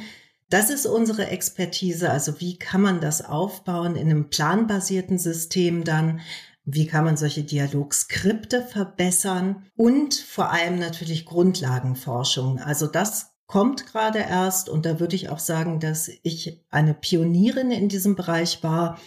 Das 0.49 0.69
ist 0.69 0.85
unsere 0.85 1.27
Expertise. 1.27 2.09
Also 2.09 2.39
wie 2.39 2.57
kann 2.57 2.81
man 2.81 3.01
das 3.01 3.23
aufbauen 3.23 3.95
in 3.95 4.09
einem 4.09 4.29
planbasierten 4.29 5.17
System 5.17 5.83
dann? 5.83 6.21
Wie 6.63 6.87
kann 6.87 7.05
man 7.05 7.17
solche 7.17 7.43
Dialogskripte 7.43 8.61
verbessern? 8.61 9.65
Und 9.75 10.13
vor 10.13 10.51
allem 10.51 10.79
natürlich 10.79 11.25
Grundlagenforschung. 11.25 12.59
Also 12.59 12.87
das 12.87 13.31
kommt 13.47 13.85
gerade 13.85 14.19
erst. 14.19 14.69
Und 14.69 14.85
da 14.85 14.99
würde 15.01 15.15
ich 15.15 15.29
auch 15.29 15.39
sagen, 15.39 15.81
dass 15.81 16.09
ich 16.23 16.63
eine 16.69 16.93
Pionierin 16.93 17.71
in 17.71 17.89
diesem 17.89 18.15
Bereich 18.15 18.63
war 18.63 18.97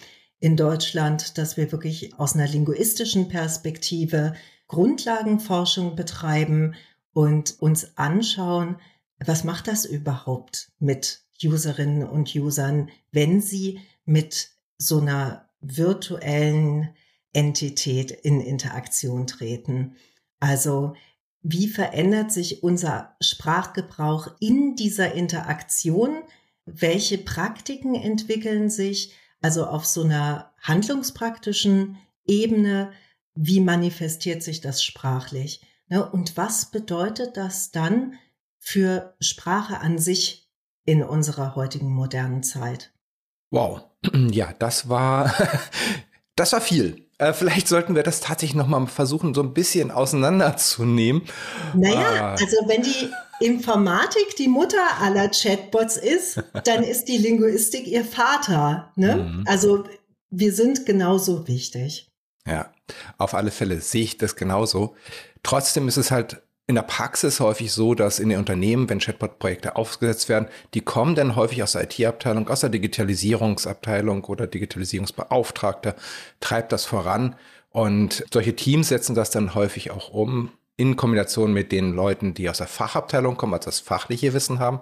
in 0.44 0.58
Deutschland, 0.58 1.38
dass 1.38 1.56
wir 1.56 1.72
wirklich 1.72 2.18
aus 2.18 2.34
einer 2.34 2.46
linguistischen 2.46 3.28
Perspektive 3.28 4.34
Grundlagenforschung 4.68 5.96
betreiben 5.96 6.74
und 7.14 7.56
uns 7.62 7.96
anschauen, 7.96 8.76
was 9.24 9.44
macht 9.44 9.68
das 9.68 9.86
überhaupt 9.86 10.70
mit 10.78 11.22
Userinnen 11.42 12.06
und 12.06 12.34
Usern, 12.36 12.90
wenn 13.10 13.40
sie 13.40 13.80
mit 14.04 14.50
so 14.76 15.00
einer 15.00 15.48
virtuellen 15.62 16.90
Entität 17.32 18.10
in 18.10 18.42
Interaktion 18.42 19.26
treten. 19.26 19.96
Also 20.40 20.94
wie 21.40 21.68
verändert 21.68 22.32
sich 22.32 22.62
unser 22.62 23.16
Sprachgebrauch 23.22 24.28
in 24.40 24.76
dieser 24.76 25.14
Interaktion? 25.14 26.18
Welche 26.66 27.16
Praktiken 27.16 27.94
entwickeln 27.94 28.68
sich? 28.68 29.14
Also 29.44 29.66
auf 29.66 29.84
so 29.84 30.02
einer 30.02 30.54
handlungspraktischen 30.62 31.98
Ebene, 32.26 32.92
wie 33.34 33.60
manifestiert 33.60 34.42
sich 34.42 34.62
das 34.62 34.82
sprachlich? 34.82 35.60
Ne? 35.88 36.08
Und 36.10 36.38
was 36.38 36.70
bedeutet 36.70 37.36
das 37.36 37.70
dann 37.70 38.14
für 38.58 39.14
Sprache 39.20 39.80
an 39.80 39.98
sich 39.98 40.48
in 40.86 41.02
unserer 41.02 41.56
heutigen 41.56 41.92
modernen 41.92 42.42
Zeit? 42.42 42.94
Wow, 43.50 43.82
ja, 44.14 44.54
das 44.58 44.88
war, 44.88 45.34
das 46.36 46.54
war 46.54 46.62
viel. 46.62 47.06
Äh, 47.18 47.34
vielleicht 47.34 47.68
sollten 47.68 47.94
wir 47.94 48.02
das 48.02 48.20
tatsächlich 48.20 48.56
nochmal 48.56 48.86
versuchen, 48.86 49.34
so 49.34 49.42
ein 49.42 49.52
bisschen 49.52 49.90
auseinanderzunehmen. 49.90 51.20
Naja, 51.74 52.00
ah. 52.00 52.30
also 52.30 52.56
wenn 52.66 52.82
die 52.82 53.10
Informatik 53.40 54.36
die 54.36 54.48
Mutter 54.48 55.00
aller 55.00 55.28
Chatbots 55.28 55.96
ist, 55.96 56.42
dann 56.64 56.82
ist 56.84 57.06
die 57.06 57.18
Linguistik 57.18 57.86
ihr 57.86 58.04
Vater. 58.04 58.92
Ne? 58.96 59.16
Mhm. 59.16 59.44
Also 59.46 59.84
wir 60.30 60.52
sind 60.52 60.86
genauso 60.86 61.46
wichtig. 61.46 62.08
Ja, 62.46 62.72
auf 63.18 63.34
alle 63.34 63.50
Fälle 63.50 63.80
sehe 63.80 64.04
ich 64.04 64.18
das 64.18 64.36
genauso. 64.36 64.94
Trotzdem 65.42 65.88
ist 65.88 65.96
es 65.96 66.10
halt 66.10 66.42
in 66.66 66.76
der 66.76 66.82
Praxis 66.82 67.40
häufig 67.40 67.72
so, 67.72 67.94
dass 67.94 68.18
in 68.18 68.30
den 68.30 68.38
Unternehmen, 68.38 68.88
wenn 68.88 68.98
Chatbot-Projekte 68.98 69.76
aufgesetzt 69.76 70.28
werden, 70.28 70.48
die 70.72 70.80
kommen 70.80 71.14
dann 71.14 71.36
häufig 71.36 71.62
aus 71.62 71.72
der 71.72 71.84
IT-Abteilung, 71.84 72.48
aus 72.48 72.60
der 72.60 72.70
Digitalisierungsabteilung 72.70 74.24
oder 74.24 74.46
Digitalisierungsbeauftragter, 74.46 75.94
treibt 76.40 76.72
das 76.72 76.86
voran. 76.86 77.36
Und 77.70 78.24
solche 78.32 78.56
Teams 78.56 78.88
setzen 78.88 79.14
das 79.14 79.30
dann 79.30 79.54
häufig 79.54 79.90
auch 79.90 80.10
um 80.10 80.50
in 80.76 80.96
Kombination 80.96 81.52
mit 81.52 81.70
den 81.72 81.92
Leuten, 81.92 82.34
die 82.34 82.50
aus 82.50 82.58
der 82.58 82.66
Fachabteilung 82.66 83.36
kommen, 83.36 83.54
also 83.54 83.66
das 83.66 83.80
fachliche 83.80 84.34
Wissen 84.34 84.58
haben. 84.58 84.80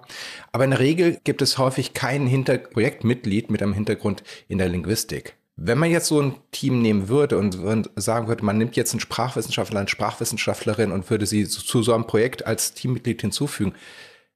Aber 0.51 0.63
in 0.63 0.71
der 0.71 0.79
Regel 0.79 1.19
gibt 1.23 1.41
es 1.41 1.57
häufig 1.57 1.93
kein 1.93 2.25
Hinter 2.25 2.57
Projektmitglied 2.57 3.51
mit 3.51 3.61
einem 3.61 3.73
Hintergrund 3.73 4.23
in 4.47 4.57
der 4.57 4.69
Linguistik. 4.69 5.35
Wenn 5.55 5.77
man 5.77 5.91
jetzt 5.91 6.07
so 6.07 6.19
ein 6.19 6.35
Team 6.51 6.81
nehmen 6.81 7.09
würde 7.09 7.37
und 7.37 7.59
sagen 7.95 8.27
würde, 8.27 8.43
man 8.43 8.57
nimmt 8.57 8.75
jetzt 8.75 8.93
einen 8.93 9.01
Sprachwissenschaftler, 9.01 9.81
eine 9.81 9.89
Sprachwissenschaftlerin 9.89 10.91
und 10.91 11.07
würde 11.11 11.27
sie 11.27 11.47
zu 11.47 11.83
so 11.83 11.93
einem 11.93 12.07
Projekt 12.07 12.47
als 12.47 12.73
Teammitglied 12.73 13.21
hinzufügen, 13.21 13.73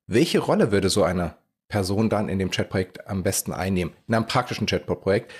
welche 0.05 0.39
Rolle 0.39 0.71
würde 0.71 0.89
so 0.89 1.03
eine 1.03 1.35
Person 1.69 2.09
dann 2.09 2.29
in 2.29 2.37
dem 2.37 2.51
Chatprojekt 2.51 3.07
am 3.09 3.23
besten 3.23 3.51
einnehmen? 3.51 3.93
In 4.07 4.13
einem 4.13 4.27
praktischen 4.27 4.67
Chatbot-Projekt 4.67 5.33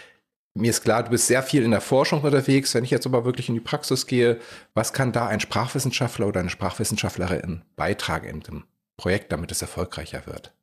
mir 0.57 0.71
ist 0.71 0.81
klar, 0.81 1.03
du 1.03 1.11
bist 1.11 1.27
sehr 1.27 1.43
viel 1.43 1.63
in 1.63 1.71
der 1.71 1.81
Forschung 1.81 2.21
unterwegs. 2.21 2.73
Wenn 2.73 2.83
ich 2.83 2.91
jetzt 2.91 3.05
aber 3.05 3.25
wirklich 3.25 3.49
in 3.49 3.55
die 3.55 3.61
Praxis 3.61 4.07
gehe, 4.07 4.39
was 4.73 4.93
kann 4.93 5.11
da 5.11 5.27
ein 5.27 5.39
Sprachwissenschaftler 5.39 6.27
oder 6.27 6.39
eine 6.39 6.49
Sprachwissenschaftlerin 6.49 7.63
beitragen 7.75 8.27
in 8.27 8.39
dem 8.41 8.63
Projekt, 8.97 9.31
damit 9.31 9.51
es 9.51 9.61
erfolgreicher 9.61 10.25
wird? 10.25 10.53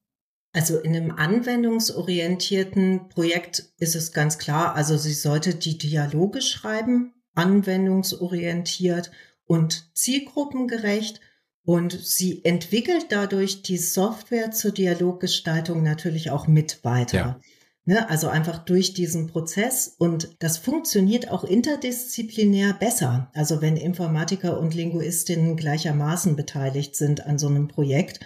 Also 0.52 0.78
in 0.78 0.94
einem 0.94 1.10
anwendungsorientierten 1.10 3.08
Projekt 3.08 3.72
ist 3.78 3.96
es 3.96 4.12
ganz 4.12 4.38
klar, 4.38 4.76
also 4.76 4.96
sie 4.96 5.12
sollte 5.12 5.54
die 5.54 5.78
Dialoge 5.78 6.42
schreiben, 6.42 7.12
anwendungsorientiert 7.34 9.10
und 9.46 9.90
zielgruppengerecht 9.96 11.20
und 11.64 11.92
sie 11.92 12.44
entwickelt 12.44 13.06
dadurch 13.08 13.62
die 13.62 13.78
Software 13.78 14.52
zur 14.52 14.70
Dialoggestaltung 14.70 15.82
natürlich 15.82 16.30
auch 16.30 16.46
mit 16.46 16.84
weiter. 16.84 17.16
Ja. 17.16 17.40
Ne, 17.86 18.08
also 18.08 18.28
einfach 18.28 18.64
durch 18.64 18.94
diesen 18.94 19.26
Prozess 19.26 19.94
und 19.98 20.36
das 20.38 20.56
funktioniert 20.56 21.30
auch 21.30 21.44
interdisziplinär 21.44 22.72
besser. 22.72 23.30
Also 23.34 23.60
wenn 23.60 23.76
Informatiker 23.76 24.58
und 24.58 24.74
Linguistinnen 24.74 25.54
gleichermaßen 25.54 26.34
beteiligt 26.34 26.96
sind 26.96 27.26
an 27.26 27.38
so 27.38 27.46
einem 27.46 27.68
Projekt, 27.68 28.20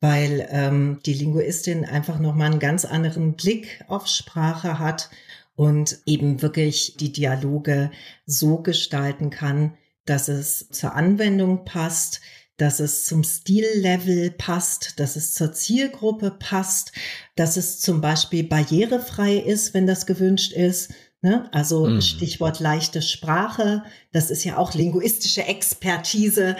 weil 0.00 0.48
ähm, 0.50 0.98
die 1.06 1.14
Linguistin 1.14 1.84
einfach 1.84 2.18
nochmal 2.18 2.50
einen 2.50 2.58
ganz 2.58 2.84
anderen 2.84 3.34
Blick 3.34 3.84
auf 3.86 4.08
Sprache 4.08 4.80
hat 4.80 5.08
und 5.54 6.00
eben 6.04 6.42
wirklich 6.42 6.96
die 6.98 7.12
Dialoge 7.12 7.92
so 8.26 8.58
gestalten 8.58 9.30
kann, 9.30 9.74
dass 10.04 10.26
es 10.26 10.68
zur 10.70 10.94
Anwendung 10.94 11.64
passt, 11.64 12.20
dass 12.56 12.80
es 12.80 13.04
zum 13.04 13.22
Stillevel 13.22 14.30
passt, 14.30 14.98
dass 14.98 15.16
es 15.16 15.34
zur 15.34 15.52
Zielgruppe 15.52 16.30
passt, 16.30 16.92
dass 17.34 17.56
es 17.56 17.80
zum 17.80 18.00
Beispiel 18.00 18.44
barrierefrei 18.44 19.36
ist, 19.36 19.74
wenn 19.74 19.86
das 19.86 20.06
gewünscht 20.06 20.52
ist. 20.52 20.92
Ne? 21.22 21.48
Also 21.52 21.86
mhm. 21.86 22.00
Stichwort 22.00 22.60
leichte 22.60 23.02
Sprache, 23.02 23.82
das 24.12 24.30
ist 24.30 24.44
ja 24.44 24.58
auch 24.58 24.74
linguistische 24.74 25.44
Expertise, 25.44 26.56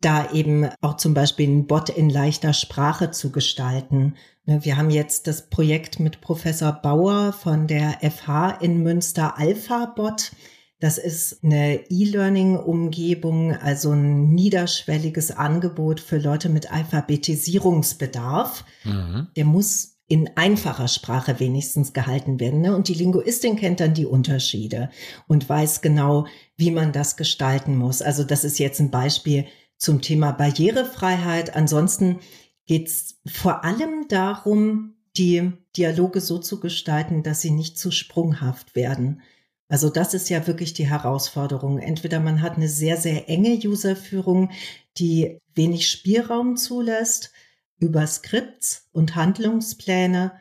da 0.00 0.32
eben 0.32 0.68
auch 0.80 0.96
zum 0.96 1.14
Beispiel 1.14 1.48
ein 1.48 1.66
Bot 1.66 1.88
in 1.90 2.10
leichter 2.10 2.52
Sprache 2.52 3.10
zu 3.10 3.30
gestalten. 3.30 4.14
Ne? 4.44 4.64
Wir 4.64 4.76
haben 4.76 4.90
jetzt 4.90 5.26
das 5.26 5.48
Projekt 5.50 6.00
mit 6.00 6.20
Professor 6.20 6.72
Bauer 6.72 7.32
von 7.32 7.66
der 7.66 7.98
FH 8.00 8.58
in 8.60 8.82
Münster 8.82 9.38
Alpha 9.38 9.86
Bot 9.86 10.32
das 10.80 10.96
ist 10.98 11.42
eine 11.42 11.90
E-Learning-Umgebung, 11.90 13.56
also 13.56 13.90
ein 13.90 14.30
niederschwelliges 14.30 15.32
Angebot 15.32 16.00
für 16.00 16.18
Leute 16.18 16.48
mit 16.48 16.72
Alphabetisierungsbedarf. 16.72 18.64
Mhm. 18.84 19.26
Der 19.34 19.44
muss 19.44 19.98
in 20.06 20.30
einfacher 20.36 20.88
Sprache 20.88 21.38
wenigstens 21.38 21.92
gehalten 21.92 22.40
werden. 22.40 22.62
Ne? 22.62 22.74
Und 22.74 22.88
die 22.88 22.94
Linguistin 22.94 23.56
kennt 23.56 23.80
dann 23.80 23.92
die 23.92 24.06
Unterschiede 24.06 24.90
und 25.26 25.48
weiß 25.48 25.82
genau, 25.82 26.26
wie 26.56 26.70
man 26.70 26.92
das 26.92 27.16
gestalten 27.16 27.76
muss. 27.76 28.00
Also 28.00 28.24
das 28.24 28.44
ist 28.44 28.58
jetzt 28.58 28.80
ein 28.80 28.90
Beispiel 28.90 29.46
zum 29.76 30.00
Thema 30.00 30.32
Barrierefreiheit. 30.32 31.54
Ansonsten 31.54 32.20
geht 32.64 32.88
es 32.88 33.20
vor 33.26 33.64
allem 33.64 34.06
darum, 34.08 34.94
die 35.16 35.52
Dialoge 35.76 36.20
so 36.20 36.38
zu 36.38 36.58
gestalten, 36.60 37.22
dass 37.22 37.42
sie 37.42 37.50
nicht 37.50 37.78
zu 37.78 37.90
sprunghaft 37.90 38.74
werden. 38.76 39.20
Also 39.68 39.90
das 39.90 40.14
ist 40.14 40.28
ja 40.30 40.46
wirklich 40.46 40.72
die 40.72 40.88
Herausforderung. 40.88 41.78
Entweder 41.78 42.20
man 42.20 42.42
hat 42.42 42.56
eine 42.56 42.68
sehr, 42.68 42.96
sehr 42.96 43.28
enge 43.28 43.54
Userführung, 43.56 44.50
die 44.96 45.38
wenig 45.54 45.90
Spielraum 45.90 46.56
zulässt 46.56 47.32
über 47.78 48.06
Skripts 48.06 48.88
und 48.92 49.14
Handlungspläne, 49.14 50.32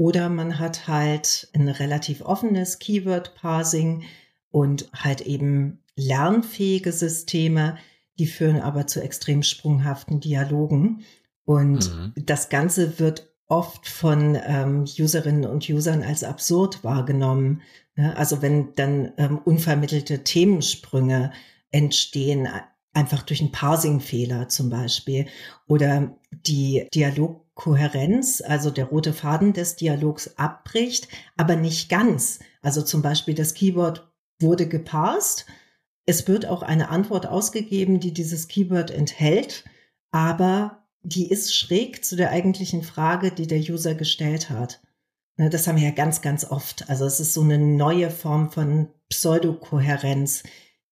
oder 0.00 0.30
man 0.30 0.58
hat 0.58 0.88
halt 0.88 1.50
ein 1.52 1.68
relativ 1.68 2.22
offenes 2.22 2.78
Keyword-Parsing 2.78 4.04
und 4.50 4.88
halt 4.94 5.20
eben 5.20 5.84
lernfähige 5.94 6.90
Systeme, 6.90 7.76
die 8.18 8.26
führen 8.26 8.62
aber 8.62 8.86
zu 8.86 9.02
extrem 9.02 9.42
sprunghaften 9.42 10.18
Dialogen. 10.18 11.02
Und 11.44 11.94
mhm. 11.94 12.14
das 12.16 12.48
Ganze 12.48 12.98
wird 12.98 13.29
oft 13.50 13.88
von 13.88 14.38
ähm, 14.46 14.84
Userinnen 14.98 15.44
und 15.44 15.68
Usern 15.68 16.02
als 16.02 16.24
absurd 16.24 16.84
wahrgenommen. 16.84 17.62
Ne? 17.96 18.16
Also 18.16 18.42
wenn 18.42 18.72
dann 18.76 19.12
ähm, 19.18 19.38
unvermittelte 19.38 20.22
Themensprünge 20.22 21.32
entstehen, 21.70 22.48
einfach 22.92 23.22
durch 23.22 23.40
einen 23.40 23.52
Parsing-Fehler 23.52 24.48
zum 24.48 24.70
Beispiel, 24.70 25.26
oder 25.66 26.16
die 26.30 26.86
Dialogkohärenz, 26.94 28.40
also 28.40 28.70
der 28.70 28.86
rote 28.86 29.12
Faden 29.12 29.52
des 29.52 29.76
Dialogs 29.76 30.38
abbricht, 30.38 31.08
aber 31.36 31.56
nicht 31.56 31.88
ganz. 31.88 32.38
Also 32.62 32.82
zum 32.82 33.02
Beispiel 33.02 33.34
das 33.34 33.54
Keyword 33.54 34.10
wurde 34.40 34.68
geparst, 34.68 35.46
es 36.06 36.26
wird 36.28 36.46
auch 36.46 36.62
eine 36.62 36.88
Antwort 36.88 37.26
ausgegeben, 37.26 38.00
die 38.00 38.12
dieses 38.12 38.48
Keyword 38.48 38.90
enthält, 38.90 39.64
aber 40.12 40.79
die 41.02 41.30
ist 41.30 41.56
schräg 41.56 42.04
zu 42.04 42.16
der 42.16 42.30
eigentlichen 42.30 42.82
Frage, 42.82 43.30
die 43.30 43.46
der 43.46 43.60
User 43.60 43.94
gestellt 43.94 44.50
hat. 44.50 44.80
Ne, 45.36 45.48
das 45.48 45.66
haben 45.66 45.76
wir 45.76 45.84
ja 45.84 45.94
ganz, 45.94 46.20
ganz 46.20 46.44
oft. 46.44 46.88
Also 46.90 47.06
es 47.06 47.20
ist 47.20 47.32
so 47.32 47.42
eine 47.42 47.58
neue 47.58 48.10
Form 48.10 48.50
von 48.50 48.88
Pseudokohärenz, 49.08 50.42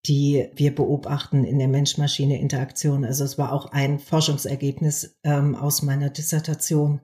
die 0.06 0.48
wir 0.54 0.74
beobachten 0.74 1.44
in 1.44 1.58
der 1.58 1.68
Mensch-Maschine-Interaktion. 1.68 3.04
Also 3.04 3.24
es 3.24 3.36
war 3.36 3.52
auch 3.52 3.72
ein 3.72 3.98
Forschungsergebnis 3.98 5.18
ähm, 5.22 5.54
aus 5.54 5.82
meiner 5.82 6.08
Dissertation. 6.08 7.00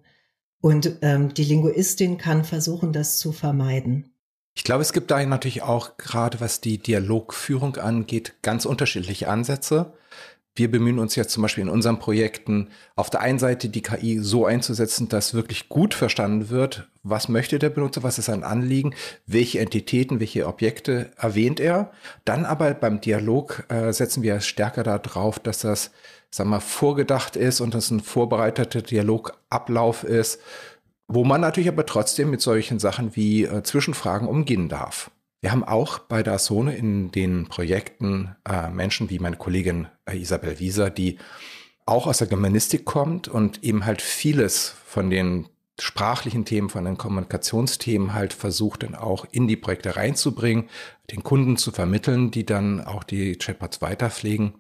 Und 0.63 0.99
ähm, 1.03 1.35
die 1.35 1.45
Linguistin 1.45 2.17
kann 2.17 2.45
versuchen, 2.45 2.95
das 2.95 3.19
zu 3.19 3.33
vermeiden. 3.33 4.15
Ich 4.57 4.65
glaube, 4.65 4.83
es 4.83 4.93
gibt 4.93 5.11
da 5.11 5.23
natürlich 5.27 5.63
auch 5.63 5.99
gerade, 5.99 6.41
was 6.41 6.61
die 6.61 6.79
Dialogführung 6.79 7.77
angeht, 7.77 8.37
ganz 8.41 8.65
unterschiedliche 8.65 9.29
Ansätze 9.29 9.93
wir 10.57 10.71
bemühen 10.71 11.01
uns 11.01 11.17
jetzt 11.17 11.33
zum 11.33 11.43
Beispiel 11.43 11.63
in 11.63 11.69
unseren 11.69 11.99
Projekten 11.99 12.69
auf 12.95 13.11
der 13.11 13.21
einen 13.21 13.41
Seite 13.41 13.69
die 13.69 13.83
KI 13.83 14.21
so 14.21 14.47
einzusetzen, 14.47 15.09
dass 15.09 15.35
wirklich 15.35 15.69
gut 15.69 15.95
verstanden 15.95 16.49
wird, 16.49 16.89
was 17.03 17.29
möchte 17.29 17.59
der 17.59 17.71
Benutzer, 17.71 18.05
was 18.05 18.19
ist 18.19 18.27
sein 18.27 18.45
Anliegen, 18.45 18.95
welche 19.27 19.59
Entitäten, 19.59 20.21
welche 20.21 20.47
Objekte 20.47 21.11
erwähnt 21.17 21.59
er. 21.59 21.91
Dann 22.25 22.45
aber 22.45 22.73
beim 22.75 23.01
Dialog 23.01 23.65
äh, 23.69 23.93
setzen 23.93 24.23
wir 24.23 24.41
stärker 24.41 24.85
darauf, 24.85 25.41
dass 25.41 25.59
das, 25.59 25.91
wir 26.37 26.45
mal, 26.45 26.61
vorgedacht 26.61 27.35
ist 27.35 27.61
und 27.61 27.75
dass 27.75 27.91
ein 27.91 28.01
vorbereiteter 28.01 28.83
Dialogablauf 28.83 30.05
ist, 30.05 30.41
wo 31.09 31.25
man 31.25 31.41
natürlich 31.41 31.69
aber 31.69 31.85
trotzdem 31.85 32.31
mit 32.31 32.41
solchen 32.41 32.79
Sachen 32.79 33.17
wie 33.17 33.45
äh, 33.45 33.65
Zwischenfragen 33.65 34.29
umgehen 34.29 34.69
darf. 34.69 35.11
Wir 35.45 35.53
haben 35.53 35.63
auch 35.63 35.99
bei 35.99 36.23
der 36.23 36.39
Sone 36.39 36.75
in 36.75 37.13
den 37.13 37.49
Projekten 37.49 38.35
äh, 38.49 38.71
Menschen 38.71 39.11
wie 39.11 39.19
meine 39.19 39.37
Kollegin 39.37 39.89
äh, 40.07 40.17
Isabel 40.17 40.59
Wieser, 40.59 40.89
die 40.89 41.19
auch 41.85 42.07
aus 42.07 42.17
der 42.17 42.29
Germanistik 42.29 42.87
kommt 42.87 43.29
und 43.29 43.63
eben 43.63 43.85
halt 43.85 44.01
vieles 44.01 44.75
von 44.87 45.11
den 45.11 45.51
sprachlichen 45.79 46.47
Themen, 46.47 46.71
von 46.71 46.87
den 46.87 46.97
Kommunikationsthemen 46.97 48.15
halt 48.15 48.33
versucht 48.33 48.85
dann 48.85 48.95
auch 48.95 49.27
in 49.33 49.47
die 49.47 49.57
Projekte 49.57 49.97
reinzubringen, 49.97 50.71
den 51.11 51.23
Kunden 51.23 51.59
zu 51.59 51.73
vermitteln, 51.73 52.31
die 52.31 52.47
dann 52.47 52.81
auch 52.81 53.05
die 53.05 53.37
Chatbots 53.37 53.83
weiterpflegen. 53.83 54.55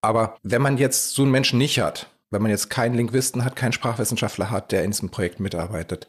Aber 0.00 0.36
wenn 0.44 0.62
man 0.62 0.78
jetzt 0.78 1.10
so 1.10 1.22
einen 1.22 1.32
Menschen 1.32 1.58
nicht 1.58 1.80
hat, 1.80 2.08
wenn 2.30 2.40
man 2.42 2.52
jetzt 2.52 2.70
keinen 2.70 2.94
Linguisten 2.94 3.44
hat, 3.44 3.56
keinen 3.56 3.72
Sprachwissenschaftler 3.72 4.48
hat, 4.48 4.70
der 4.70 4.84
in 4.84 4.92
diesem 4.92 5.10
Projekt 5.10 5.40
mitarbeitet, 5.40 6.06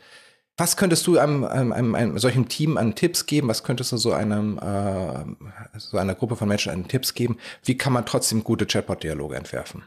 was 0.57 0.77
könntest 0.77 1.07
du 1.07 1.17
einem, 1.17 1.43
einem, 1.43 1.73
einem, 1.73 1.95
einem 1.95 2.19
solchen 2.19 2.47
Team 2.47 2.77
an 2.77 2.95
Tipps 2.95 3.25
geben? 3.25 3.47
Was 3.47 3.63
könntest 3.63 3.91
du 3.91 3.97
so 3.97 4.13
einem 4.13 4.59
äh, 4.59 5.79
so 5.79 5.97
einer 5.97 6.15
Gruppe 6.15 6.35
von 6.35 6.47
Menschen 6.47 6.71
an 6.71 6.87
Tipps 6.87 7.13
geben? 7.13 7.37
Wie 7.63 7.77
kann 7.77 7.93
man 7.93 8.05
trotzdem 8.05 8.43
gute 8.43 8.67
Chatbot-Dialoge 8.67 9.35
entwerfen? 9.35 9.83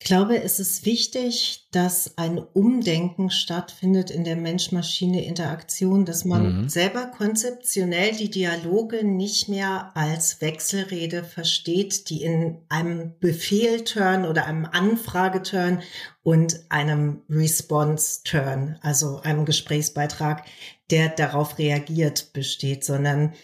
Ich 0.00 0.06
glaube, 0.06 0.40
es 0.40 0.60
ist 0.60 0.86
wichtig, 0.86 1.66
dass 1.72 2.16
ein 2.18 2.38
Umdenken 2.38 3.30
stattfindet 3.30 4.12
in 4.12 4.22
der 4.22 4.36
Mensch-Maschine-Interaktion, 4.36 6.04
dass 6.04 6.24
man 6.24 6.62
mhm. 6.62 6.68
selber 6.68 7.06
konzeptionell 7.06 8.14
die 8.14 8.30
Dialoge 8.30 9.04
nicht 9.04 9.48
mehr 9.48 9.90
als 9.96 10.40
Wechselrede 10.40 11.24
versteht, 11.24 12.10
die 12.10 12.22
in 12.22 12.58
einem 12.68 13.18
Befehl-Turn 13.18 14.24
oder 14.24 14.46
einem 14.46 14.66
Anfrage-Turn 14.66 15.82
und 16.22 16.60
einem 16.68 17.22
Response-Turn, 17.28 18.78
also 18.82 19.20
einem 19.22 19.44
Gesprächsbeitrag, 19.44 20.44
der 20.92 21.08
darauf 21.08 21.58
reagiert, 21.58 22.32
besteht, 22.32 22.84
sondern 22.84 23.34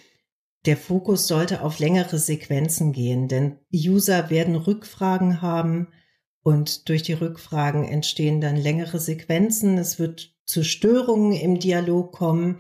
der 0.67 0.77
Fokus 0.77 1.27
sollte 1.27 1.63
auf 1.63 1.81
längere 1.81 2.19
Sequenzen 2.19 2.93
gehen, 2.93 3.27
denn 3.27 3.59
User 3.75 4.31
werden 4.31 4.55
Rückfragen 4.55 5.43
haben, 5.43 5.89
und 6.45 6.89
durch 6.91 7.03
die 7.03 7.15
Rückfragen 7.15 7.85
entstehen 7.85 8.41
dann 8.41 8.57
längere 8.57 9.01
Sequenzen. 9.01 9.79
Es 9.79 9.99
wird 9.99 10.35
zu 10.45 10.63
Störungen 10.63 11.33
im 11.33 11.59
Dialog 11.59 12.13
kommen. 12.13 12.59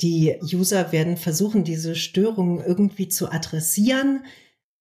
Die 0.00 0.36
User 0.40 0.92
werden 0.92 1.16
versuchen, 1.16 1.64
diese 1.64 1.96
Störungen 1.96 2.64
irgendwie 2.64 3.08
zu 3.08 3.30
adressieren 3.30 4.24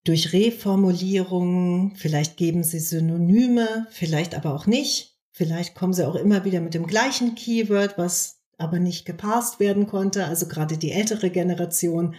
durch 0.03 0.31
Reformulierungen. 0.31 1.95
Vielleicht 1.95 2.37
geben 2.37 2.63
sie 2.63 2.79
Synonyme, 2.79 3.87
vielleicht 3.89 4.35
aber 4.35 4.53
auch 4.53 4.67
nicht. 4.67 5.17
Vielleicht 5.31 5.73
kommen 5.73 5.93
sie 5.93 6.07
auch 6.07 6.15
immer 6.15 6.45
wieder 6.45 6.61
mit 6.61 6.75
dem 6.75 6.85
gleichen 6.85 7.33
Keyword, 7.33 7.97
was 7.97 8.41
aber 8.59 8.77
nicht 8.77 9.05
gepasst 9.05 9.59
werden 9.59 9.87
konnte. 9.87 10.25
Also 10.25 10.47
gerade 10.47 10.77
die 10.77 10.91
ältere 10.91 11.31
Generation. 11.31 12.13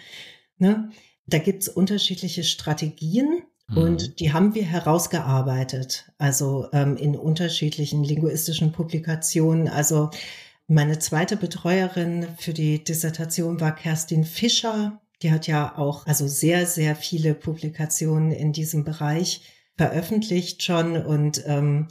Ne? 0.59 0.91
Da 1.27 1.39
gibt's 1.39 1.69
unterschiedliche 1.69 2.43
Strategien 2.43 3.45
Mhm. 3.68 3.79
Und 3.79 4.20
die 4.20 4.33
haben 4.33 4.55
wir 4.55 4.64
herausgearbeitet, 4.64 6.11
also 6.18 6.68
ähm, 6.72 6.96
in 6.96 7.16
unterschiedlichen 7.16 8.05
linguistischen 8.05 8.72
Publikationen. 8.72 9.68
Also 9.68 10.11
meine 10.68 10.98
zweite 10.98 11.37
Betreuerin 11.37 12.26
für 12.38 12.52
die 12.52 12.83
Dissertation 12.83 13.61
war 13.61 13.74
Kerstin 13.74 14.24
Fischer. 14.24 15.00
Die 15.22 15.31
hat 15.31 15.46
ja 15.46 15.79
auch 15.79 16.07
also 16.07 16.26
sehr, 16.26 16.66
sehr 16.66 16.96
viele 16.96 17.35
Publikationen 17.35 18.33
in 18.33 18.52
diesem 18.52 18.85
Bereich 18.85 19.42
veröffentlicht 19.76 20.62
schon 20.62 20.96
und 20.96 21.42
ähm, 21.46 21.88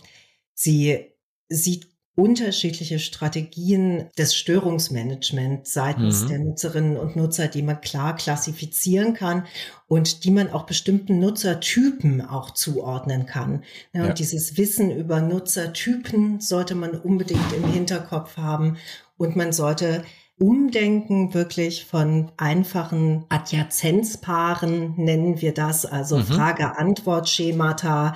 sie 0.54 1.12
sieht 1.50 1.88
unterschiedliche 2.16 2.98
Strategien 2.98 4.10
des 4.18 4.36
Störungsmanagements 4.36 5.74
seitens 5.74 6.24
mhm. 6.24 6.28
der 6.30 6.40
Nutzerinnen 6.40 6.98
und 6.98 7.16
Nutzer, 7.18 7.48
die 7.48 7.62
man 7.62 7.82
klar 7.82 8.16
klassifizieren 8.16 9.14
kann 9.14 9.46
und 9.88 10.24
die 10.24 10.32
man 10.32 10.50
auch 10.50 10.66
bestimmten 10.66 11.20
Nutzertypen 11.20 12.22
auch 12.22 12.52
zuordnen 12.52 13.26
kann. 13.26 13.64
Ja, 13.94 14.04
ja. 14.04 14.10
Und 14.10 14.20
dieses 14.20 14.58
Wissen 14.58 14.92
über 14.92 15.20
Nutzertypen 15.20 16.40
sollte 16.40 16.74
man 16.74 16.92
unbedingt 16.92 17.54
im 17.54 17.66
Hinterkopf 17.66 18.38
haben 18.38 18.78
und 19.18 19.36
man 19.36 19.52
sollte 19.52 20.04
Umdenken 20.38 21.34
wirklich 21.34 21.86
von 21.86 22.32
einfachen 22.36 23.24
Adjazenzpaaren, 23.30 24.96
nennen 24.98 25.42
wir 25.42 25.54
das, 25.54 25.86
also 25.86 26.18
mhm. 26.18 26.24
Frage-Antwort-Schemata, 26.24 28.16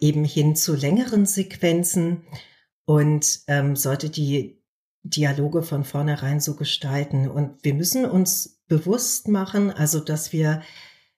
eben 0.00 0.24
hin 0.24 0.56
zu 0.56 0.74
längeren 0.74 1.26
Sequenzen 1.26 2.22
und 2.88 3.40
ähm, 3.48 3.76
sollte 3.76 4.08
die 4.08 4.62
Dialoge 5.02 5.62
von 5.62 5.84
vornherein 5.84 6.40
so 6.40 6.54
gestalten. 6.54 7.28
Und 7.28 7.62
wir 7.62 7.74
müssen 7.74 8.06
uns 8.06 8.62
bewusst 8.66 9.28
machen, 9.28 9.70
also 9.70 10.00
dass 10.00 10.32
wir 10.32 10.62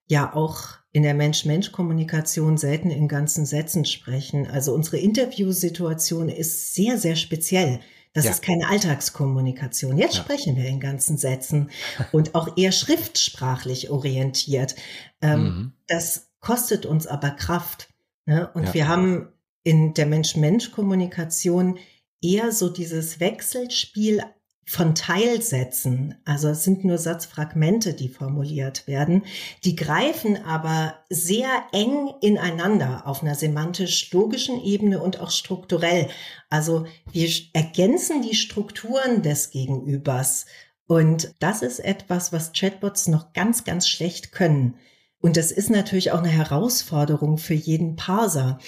ja 0.08 0.34
auch 0.34 0.78
in 0.90 1.04
der 1.04 1.14
Mensch-Mensch-Kommunikation 1.14 2.58
selten 2.58 2.90
in 2.90 3.06
ganzen 3.06 3.46
Sätzen 3.46 3.84
sprechen. 3.84 4.48
Also 4.48 4.74
unsere 4.74 4.96
Interviewsituation 4.96 6.28
ist 6.28 6.74
sehr, 6.74 6.98
sehr 6.98 7.14
speziell. 7.14 7.78
Das 8.14 8.24
ja. 8.24 8.32
ist 8.32 8.42
keine 8.42 8.66
Alltagskommunikation. 8.68 9.96
Jetzt 9.96 10.16
ja. 10.16 10.24
sprechen 10.24 10.56
wir 10.56 10.66
in 10.66 10.80
ganzen 10.80 11.18
Sätzen 11.18 11.70
und 12.10 12.34
auch 12.34 12.56
eher 12.56 12.72
schriftsprachlich 12.72 13.90
orientiert. 13.90 14.74
Ähm, 15.22 15.42
mhm. 15.44 15.72
Das 15.86 16.32
kostet 16.40 16.84
uns 16.84 17.06
aber 17.06 17.30
Kraft. 17.30 17.94
Ne? 18.26 18.50
Und 18.54 18.64
ja. 18.64 18.74
wir 18.74 18.88
haben 18.88 19.28
in 19.62 19.94
der 19.94 20.06
Mensch-Mensch-Kommunikation 20.06 21.78
eher 22.22 22.52
so 22.52 22.68
dieses 22.68 23.20
Wechselspiel 23.20 24.22
von 24.66 24.94
Teilsätzen, 24.94 26.14
also 26.24 26.48
es 26.48 26.62
sind 26.62 26.84
nur 26.84 26.96
Satzfragmente, 26.96 27.92
die 27.92 28.08
formuliert 28.08 28.86
werden, 28.86 29.24
die 29.64 29.74
greifen 29.74 30.44
aber 30.44 30.94
sehr 31.08 31.48
eng 31.72 32.08
ineinander 32.20 33.02
auf 33.04 33.22
einer 33.22 33.34
semantisch-logischen 33.34 34.62
Ebene 34.62 35.02
und 35.02 35.18
auch 35.18 35.32
strukturell. 35.32 36.08
Also 36.50 36.86
wir 37.10 37.28
ergänzen 37.52 38.22
die 38.22 38.36
Strukturen 38.36 39.22
des 39.22 39.50
Gegenübers 39.50 40.46
und 40.86 41.34
das 41.40 41.62
ist 41.62 41.80
etwas, 41.80 42.32
was 42.32 42.52
Chatbots 42.52 43.08
noch 43.08 43.32
ganz, 43.32 43.64
ganz 43.64 43.88
schlecht 43.88 44.30
können. 44.30 44.76
Und 45.20 45.36
das 45.36 45.52
ist 45.52 45.70
natürlich 45.70 46.12
auch 46.12 46.18
eine 46.18 46.28
Herausforderung 46.28 47.38
für 47.38 47.54
jeden 47.54 47.96
Parser. 47.96 48.58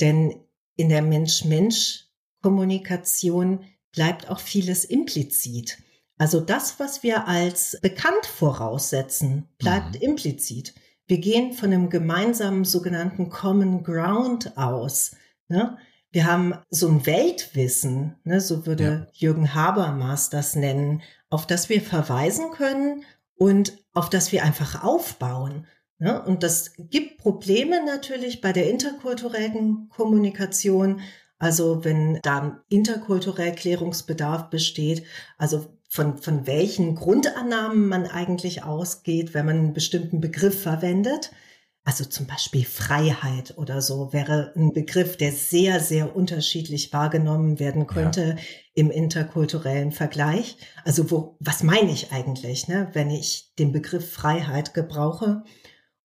Denn 0.00 0.40
in 0.76 0.88
der 0.88 1.02
Mensch-Mensch-Kommunikation 1.02 3.64
bleibt 3.92 4.30
auch 4.30 4.40
vieles 4.40 4.84
implizit. 4.84 5.78
Also 6.18 6.40
das, 6.40 6.78
was 6.78 7.02
wir 7.02 7.26
als 7.28 7.78
bekannt 7.80 8.26
voraussetzen, 8.26 9.48
bleibt 9.58 9.96
mhm. 9.96 10.02
implizit. 10.02 10.74
Wir 11.06 11.18
gehen 11.18 11.54
von 11.54 11.72
einem 11.72 11.90
gemeinsamen 11.90 12.64
sogenannten 12.64 13.30
Common 13.30 13.82
Ground 13.82 14.56
aus. 14.56 15.16
Ne? 15.48 15.76
Wir 16.12 16.26
haben 16.26 16.54
so 16.70 16.88
ein 16.88 17.06
Weltwissen, 17.06 18.16
ne? 18.24 18.40
so 18.40 18.66
würde 18.66 18.84
ja. 18.84 19.06
Jürgen 19.12 19.54
Habermas 19.54 20.30
das 20.30 20.56
nennen, 20.56 21.02
auf 21.30 21.46
das 21.46 21.68
wir 21.68 21.80
verweisen 21.80 22.50
können 22.52 23.04
und 23.36 23.78
auf 23.94 24.10
das 24.10 24.30
wir 24.30 24.44
einfach 24.44 24.84
aufbauen. 24.84 25.66
Ne? 26.00 26.20
Und 26.22 26.42
das 26.42 26.72
gibt 26.76 27.18
Probleme 27.18 27.84
natürlich 27.84 28.40
bei 28.40 28.52
der 28.52 28.68
interkulturellen 28.68 29.88
Kommunikation. 29.90 31.00
Also 31.38 31.84
wenn 31.84 32.18
da 32.22 32.62
interkulturell 32.68 33.54
Klärungsbedarf 33.54 34.50
besteht, 34.50 35.04
also 35.38 35.66
von, 35.90 36.18
von 36.18 36.46
welchen 36.46 36.94
Grundannahmen 36.94 37.86
man 37.86 38.06
eigentlich 38.06 38.62
ausgeht, 38.62 39.34
wenn 39.34 39.46
man 39.46 39.56
einen 39.58 39.72
bestimmten 39.72 40.20
Begriff 40.20 40.62
verwendet. 40.62 41.32
Also 41.82 42.04
zum 42.04 42.26
Beispiel 42.26 42.64
Freiheit 42.64 43.58
oder 43.58 43.82
so 43.82 44.12
wäre 44.12 44.52
ein 44.54 44.72
Begriff, 44.72 45.16
der 45.16 45.32
sehr, 45.32 45.80
sehr 45.80 46.14
unterschiedlich 46.14 46.92
wahrgenommen 46.92 47.58
werden 47.58 47.86
könnte 47.86 48.36
ja. 48.36 48.36
im 48.74 48.90
interkulturellen 48.90 49.90
Vergleich. 49.90 50.56
Also 50.84 51.10
wo, 51.10 51.36
was 51.40 51.62
meine 51.62 51.90
ich 51.90 52.12
eigentlich, 52.12 52.68
ne, 52.68 52.88
wenn 52.92 53.10
ich 53.10 53.54
den 53.58 53.72
Begriff 53.72 54.12
Freiheit 54.12 54.72
gebrauche? 54.74 55.42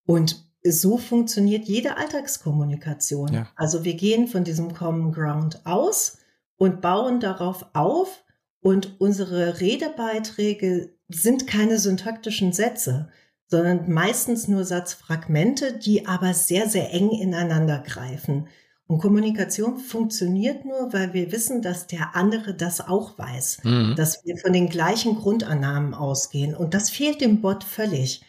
Und 0.05 0.45
so 0.63 0.97
funktioniert 0.97 1.65
jede 1.65 1.97
Alltagskommunikation. 1.97 3.33
Ja. 3.33 3.47
Also 3.55 3.83
wir 3.83 3.93
gehen 3.93 4.27
von 4.27 4.43
diesem 4.43 4.73
Common 4.73 5.11
Ground 5.11 5.61
aus 5.65 6.17
und 6.57 6.81
bauen 6.81 7.19
darauf 7.19 7.65
auf 7.73 8.23
und 8.61 8.99
unsere 8.99 9.59
Redebeiträge 9.59 10.95
sind 11.07 11.45
keine 11.45 11.77
syntaktischen 11.77 12.51
Sätze, 12.51 13.09
sondern 13.47 13.91
meistens 13.91 14.47
nur 14.47 14.65
Satzfragmente, 14.65 15.77
die 15.77 16.07
aber 16.07 16.33
sehr, 16.33 16.67
sehr 16.67 16.91
eng 16.91 17.11
ineinander 17.11 17.79
greifen. 17.85 18.47
Und 18.87 18.99
Kommunikation 18.99 19.77
funktioniert 19.77 20.65
nur, 20.65 20.93
weil 20.93 21.13
wir 21.13 21.31
wissen, 21.31 21.61
dass 21.61 21.87
der 21.87 22.15
andere 22.15 22.55
das 22.55 22.81
auch 22.81 23.17
weiß, 23.17 23.59
mhm. 23.63 23.93
dass 23.95 24.25
wir 24.25 24.37
von 24.37 24.53
den 24.53 24.69
gleichen 24.69 25.15
Grundannahmen 25.15 25.93
ausgehen. 25.93 26.55
Und 26.55 26.73
das 26.73 26.89
fehlt 26.89 27.21
dem 27.21 27.41
Bot 27.41 27.63
völlig. 27.63 28.23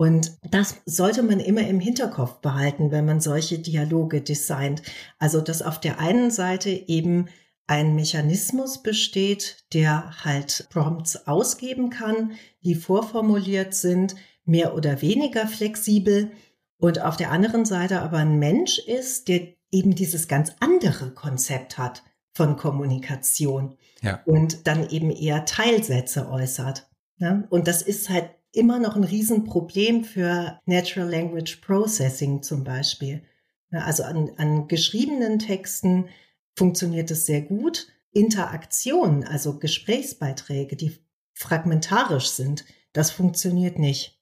Und 0.00 0.38
das 0.50 0.76
sollte 0.86 1.22
man 1.22 1.40
immer 1.40 1.60
im 1.68 1.78
Hinterkopf 1.78 2.40
behalten, 2.40 2.90
wenn 2.90 3.04
man 3.04 3.20
solche 3.20 3.58
Dialoge 3.58 4.22
designt. 4.22 4.80
Also, 5.18 5.42
dass 5.42 5.60
auf 5.60 5.78
der 5.78 6.00
einen 6.00 6.30
Seite 6.30 6.70
eben 6.70 7.28
ein 7.66 7.94
Mechanismus 7.94 8.82
besteht, 8.82 9.66
der 9.74 10.24
halt 10.24 10.68
Prompts 10.70 11.26
ausgeben 11.28 11.90
kann, 11.90 12.32
die 12.62 12.76
vorformuliert 12.76 13.74
sind, 13.74 14.14
mehr 14.46 14.74
oder 14.74 15.02
weniger 15.02 15.46
flexibel. 15.46 16.30
Und 16.78 17.02
auf 17.02 17.18
der 17.18 17.30
anderen 17.30 17.66
Seite 17.66 18.00
aber 18.00 18.16
ein 18.16 18.38
Mensch 18.38 18.78
ist, 18.78 19.28
der 19.28 19.48
eben 19.70 19.94
dieses 19.94 20.28
ganz 20.28 20.52
andere 20.60 21.10
Konzept 21.10 21.76
hat 21.76 22.04
von 22.32 22.56
Kommunikation 22.56 23.76
ja. 24.00 24.22
und 24.24 24.66
dann 24.66 24.88
eben 24.88 25.10
eher 25.10 25.44
Teilsätze 25.44 26.30
äußert. 26.30 26.88
Ja? 27.18 27.44
Und 27.50 27.68
das 27.68 27.82
ist 27.82 28.08
halt 28.08 28.30
immer 28.52 28.78
noch 28.78 28.96
ein 28.96 29.04
Riesenproblem 29.04 30.04
für 30.04 30.58
Natural 30.66 31.08
Language 31.08 31.56
Processing 31.56 32.42
zum 32.42 32.64
Beispiel. 32.64 33.22
Also 33.70 34.02
an, 34.02 34.30
an 34.36 34.68
geschriebenen 34.68 35.38
Texten 35.38 36.08
funktioniert 36.56 37.10
es 37.10 37.26
sehr 37.26 37.42
gut. 37.42 37.86
Interaktion, 38.12 39.24
also 39.24 39.58
Gesprächsbeiträge, 39.58 40.76
die 40.76 40.98
fragmentarisch 41.34 42.30
sind, 42.30 42.64
das 42.92 43.12
funktioniert 43.12 43.78
nicht. 43.78 44.20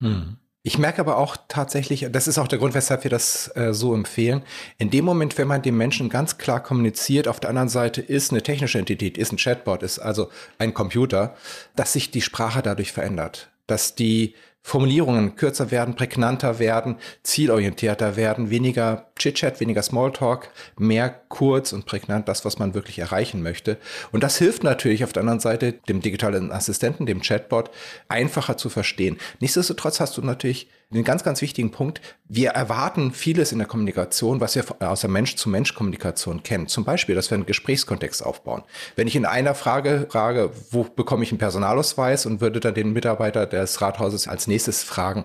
Hm. 0.00 0.38
Ich 0.64 0.78
merke 0.78 1.00
aber 1.00 1.16
auch 1.16 1.36
tatsächlich, 1.48 2.06
das 2.12 2.28
ist 2.28 2.38
auch 2.38 2.46
der 2.46 2.58
Grund, 2.58 2.74
weshalb 2.74 3.02
wir 3.02 3.10
das 3.10 3.50
äh, 3.56 3.72
so 3.72 3.94
empfehlen, 3.94 4.42
in 4.78 4.90
dem 4.90 5.04
Moment, 5.04 5.36
wenn 5.36 5.48
man 5.48 5.62
dem 5.62 5.76
Menschen 5.76 6.08
ganz 6.08 6.38
klar 6.38 6.62
kommuniziert, 6.62 7.26
auf 7.26 7.40
der 7.40 7.50
anderen 7.50 7.68
Seite 7.68 8.00
ist 8.00 8.30
eine 8.30 8.42
technische 8.42 8.78
Entität, 8.78 9.18
ist 9.18 9.32
ein 9.32 9.38
Chatbot, 9.38 9.82
ist 9.82 9.98
also 9.98 10.30
ein 10.58 10.72
Computer, 10.72 11.34
dass 11.74 11.92
sich 11.92 12.12
die 12.12 12.22
Sprache 12.22 12.62
dadurch 12.62 12.92
verändert 12.92 13.51
dass 13.66 13.94
die 13.94 14.34
Formulierungen 14.64 15.34
kürzer 15.34 15.72
werden, 15.72 15.96
prägnanter 15.96 16.60
werden, 16.60 16.96
zielorientierter 17.24 18.14
werden, 18.16 18.50
weniger 18.50 19.10
Chit-Chat, 19.18 19.58
weniger 19.58 19.82
Smalltalk, 19.82 20.50
mehr 20.78 21.10
kurz 21.28 21.72
und 21.72 21.84
prägnant 21.84 22.28
das, 22.28 22.44
was 22.44 22.60
man 22.60 22.72
wirklich 22.72 23.00
erreichen 23.00 23.42
möchte. 23.42 23.78
Und 24.12 24.22
das 24.22 24.38
hilft 24.38 24.62
natürlich 24.62 25.02
auf 25.02 25.12
der 25.12 25.22
anderen 25.22 25.40
Seite 25.40 25.72
dem 25.88 26.00
digitalen 26.00 26.52
Assistenten, 26.52 27.06
dem 27.06 27.22
Chatbot, 27.22 27.70
einfacher 28.08 28.56
zu 28.56 28.70
verstehen. 28.70 29.18
Nichtsdestotrotz 29.40 29.98
hast 29.98 30.16
du 30.16 30.22
natürlich 30.22 30.68
einen 30.92 31.04
ganz, 31.04 31.24
ganz 31.24 31.40
wichtigen 31.40 31.70
Punkt. 31.70 32.00
Wir 32.28 32.50
erwarten 32.50 33.12
vieles 33.12 33.52
in 33.52 33.58
der 33.58 33.66
Kommunikation, 33.66 34.40
was 34.40 34.54
wir 34.54 34.64
aus 34.80 35.00
der 35.00 35.10
Mensch-zu-Mensch-Kommunikation 35.10 36.42
kennen. 36.42 36.68
Zum 36.68 36.84
Beispiel, 36.84 37.14
dass 37.14 37.30
wir 37.30 37.36
einen 37.36 37.46
Gesprächskontext 37.46 38.24
aufbauen. 38.24 38.62
Wenn 38.96 39.08
ich 39.08 39.16
in 39.16 39.24
einer 39.24 39.54
Frage 39.54 40.06
frage, 40.10 40.50
wo 40.70 40.84
bekomme 40.84 41.24
ich 41.24 41.30
einen 41.30 41.38
Personalausweis 41.38 42.26
und 42.26 42.40
würde 42.40 42.60
dann 42.60 42.74
den 42.74 42.92
Mitarbeiter 42.92 43.46
des 43.46 43.80
Rathauses 43.80 44.28
als 44.28 44.46
nächstes 44.46 44.82
fragen, 44.82 45.24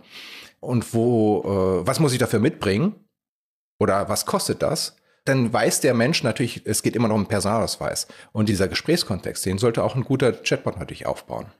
und 0.60 0.93
wo, 0.93 1.41
äh, 1.43 1.88
was 1.88 1.99
muss 1.99 2.13
ich 2.13 2.19
dafür 2.19 2.39
mitbringen? 2.39 2.95
Oder 3.80 4.10
was 4.10 4.25
kostet 4.25 4.62
das? 4.62 4.95
Dann 5.25 5.51
weiß 5.51 5.82
der 5.82 5.93
Mensch 5.93 6.23
natürlich, 6.23 6.65
es 6.65 6.82
geht 6.82 6.95
immer 6.95 7.10
noch 7.10 7.15
um 7.15 7.27
Personalausweis. 7.27 8.08
Und 8.32 8.49
dieser 8.49 8.67
Gesprächskontext, 8.67 9.45
den 9.45 9.58
sollte 9.58 9.84
auch 9.84 9.95
ein 9.95 10.03
guter 10.03 10.32
Chatbot 10.32 10.80
natürlich 10.80 11.06
aufbauen. 11.06 11.51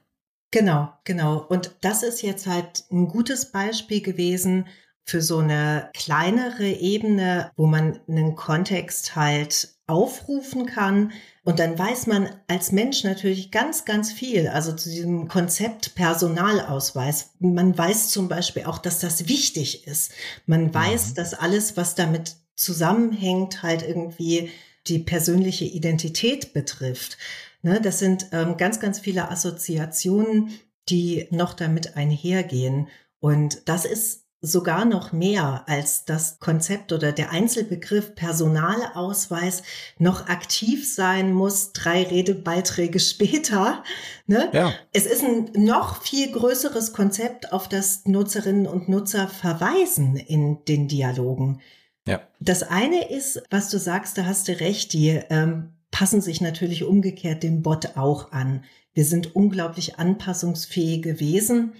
Genau, 0.50 0.92
genau. 1.04 1.44
Und 1.48 1.76
das 1.82 2.02
ist 2.02 2.22
jetzt 2.22 2.46
halt 2.46 2.84
ein 2.90 3.08
gutes 3.08 3.52
Beispiel 3.52 4.00
gewesen 4.00 4.66
für 5.04 5.20
so 5.22 5.38
eine 5.38 5.90
kleinere 5.94 6.68
Ebene, 6.68 7.50
wo 7.56 7.66
man 7.66 8.00
einen 8.08 8.34
Kontext 8.34 9.16
halt 9.16 9.78
aufrufen 9.86 10.66
kann. 10.66 11.12
Und 11.44 11.58
dann 11.58 11.78
weiß 11.78 12.06
man 12.06 12.28
als 12.46 12.72
Mensch 12.72 13.04
natürlich 13.04 13.50
ganz, 13.50 13.86
ganz 13.86 14.12
viel. 14.12 14.48
Also 14.48 14.72
zu 14.74 14.90
diesem 14.90 15.28
Konzept 15.28 15.94
Personalausweis. 15.94 17.30
Man 17.40 17.76
weiß 17.76 18.10
zum 18.10 18.28
Beispiel 18.28 18.64
auch, 18.64 18.78
dass 18.78 19.00
das 19.00 19.28
wichtig 19.28 19.86
ist. 19.86 20.12
Man 20.44 20.72
weiß, 20.72 21.10
mhm. 21.10 21.14
dass 21.14 21.34
alles, 21.34 21.76
was 21.76 21.94
damit 21.94 22.36
zusammenhängt, 22.54 23.62
halt 23.62 23.82
irgendwie 23.82 24.50
die 24.86 24.98
persönliche 24.98 25.64
Identität 25.64 26.52
betrifft. 26.52 27.16
Ne, 27.62 27.80
das 27.80 27.98
sind 27.98 28.28
ähm, 28.32 28.56
ganz, 28.56 28.78
ganz 28.78 29.00
viele 29.00 29.30
Assoziationen, 29.30 30.50
die 30.88 31.26
noch 31.30 31.54
damit 31.54 31.96
einhergehen. 31.96 32.88
Und 33.20 33.68
das 33.68 33.84
ist 33.84 34.28
sogar 34.40 34.84
noch 34.84 35.10
mehr 35.10 35.64
als 35.66 36.04
das 36.04 36.38
Konzept 36.38 36.92
oder 36.92 37.10
der 37.10 37.32
Einzelbegriff 37.32 38.14
Personalausweis 38.14 39.64
noch 39.98 40.28
aktiv 40.28 40.92
sein 40.92 41.32
muss, 41.32 41.72
drei 41.72 42.04
Redebeiträge 42.04 43.00
später. 43.00 43.82
Ne? 44.26 44.48
Ja. 44.52 44.72
Es 44.92 45.06
ist 45.06 45.24
ein 45.24 45.50
noch 45.54 46.02
viel 46.02 46.30
größeres 46.30 46.92
Konzept, 46.92 47.52
auf 47.52 47.68
das 47.68 48.04
Nutzerinnen 48.04 48.68
und 48.68 48.88
Nutzer 48.88 49.26
verweisen 49.26 50.16
in 50.16 50.64
den 50.66 50.86
Dialogen. 50.86 51.60
Ja. 52.06 52.20
Das 52.38 52.62
eine 52.62 53.10
ist, 53.10 53.42
was 53.50 53.70
du 53.70 53.78
sagst, 53.78 54.16
da 54.16 54.24
hast 54.24 54.46
du 54.46 54.58
recht, 54.60 54.92
die 54.92 55.20
ähm, 55.30 55.72
passen 55.90 56.20
sich 56.20 56.40
natürlich 56.40 56.84
umgekehrt 56.84 57.42
dem 57.42 57.62
Bot 57.62 57.96
auch 57.96 58.32
an. 58.32 58.64
Wir 58.92 59.04
sind 59.04 59.34
unglaublich 59.34 59.98
anpassungsfähige 59.98 61.20
Wesen 61.20 61.72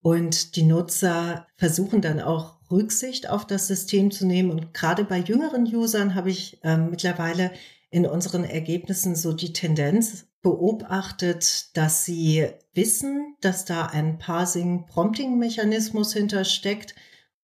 und 0.00 0.56
die 0.56 0.64
Nutzer 0.64 1.46
versuchen 1.56 2.02
dann 2.02 2.20
auch 2.20 2.58
Rücksicht 2.70 3.30
auf 3.30 3.46
das 3.46 3.66
System 3.66 4.10
zu 4.10 4.26
nehmen. 4.26 4.50
Und 4.50 4.74
gerade 4.74 5.04
bei 5.04 5.18
jüngeren 5.18 5.64
Usern 5.74 6.14
habe 6.14 6.30
ich 6.30 6.60
ähm, 6.62 6.90
mittlerweile 6.90 7.52
in 7.90 8.06
unseren 8.06 8.44
Ergebnissen 8.44 9.14
so 9.14 9.32
die 9.32 9.52
Tendenz 9.52 10.26
beobachtet, 10.42 11.76
dass 11.76 12.04
sie 12.04 12.48
wissen, 12.74 13.36
dass 13.40 13.64
da 13.64 13.86
ein 13.86 14.18
Parsing-Prompting-Mechanismus 14.18 16.12
hintersteckt 16.12 16.94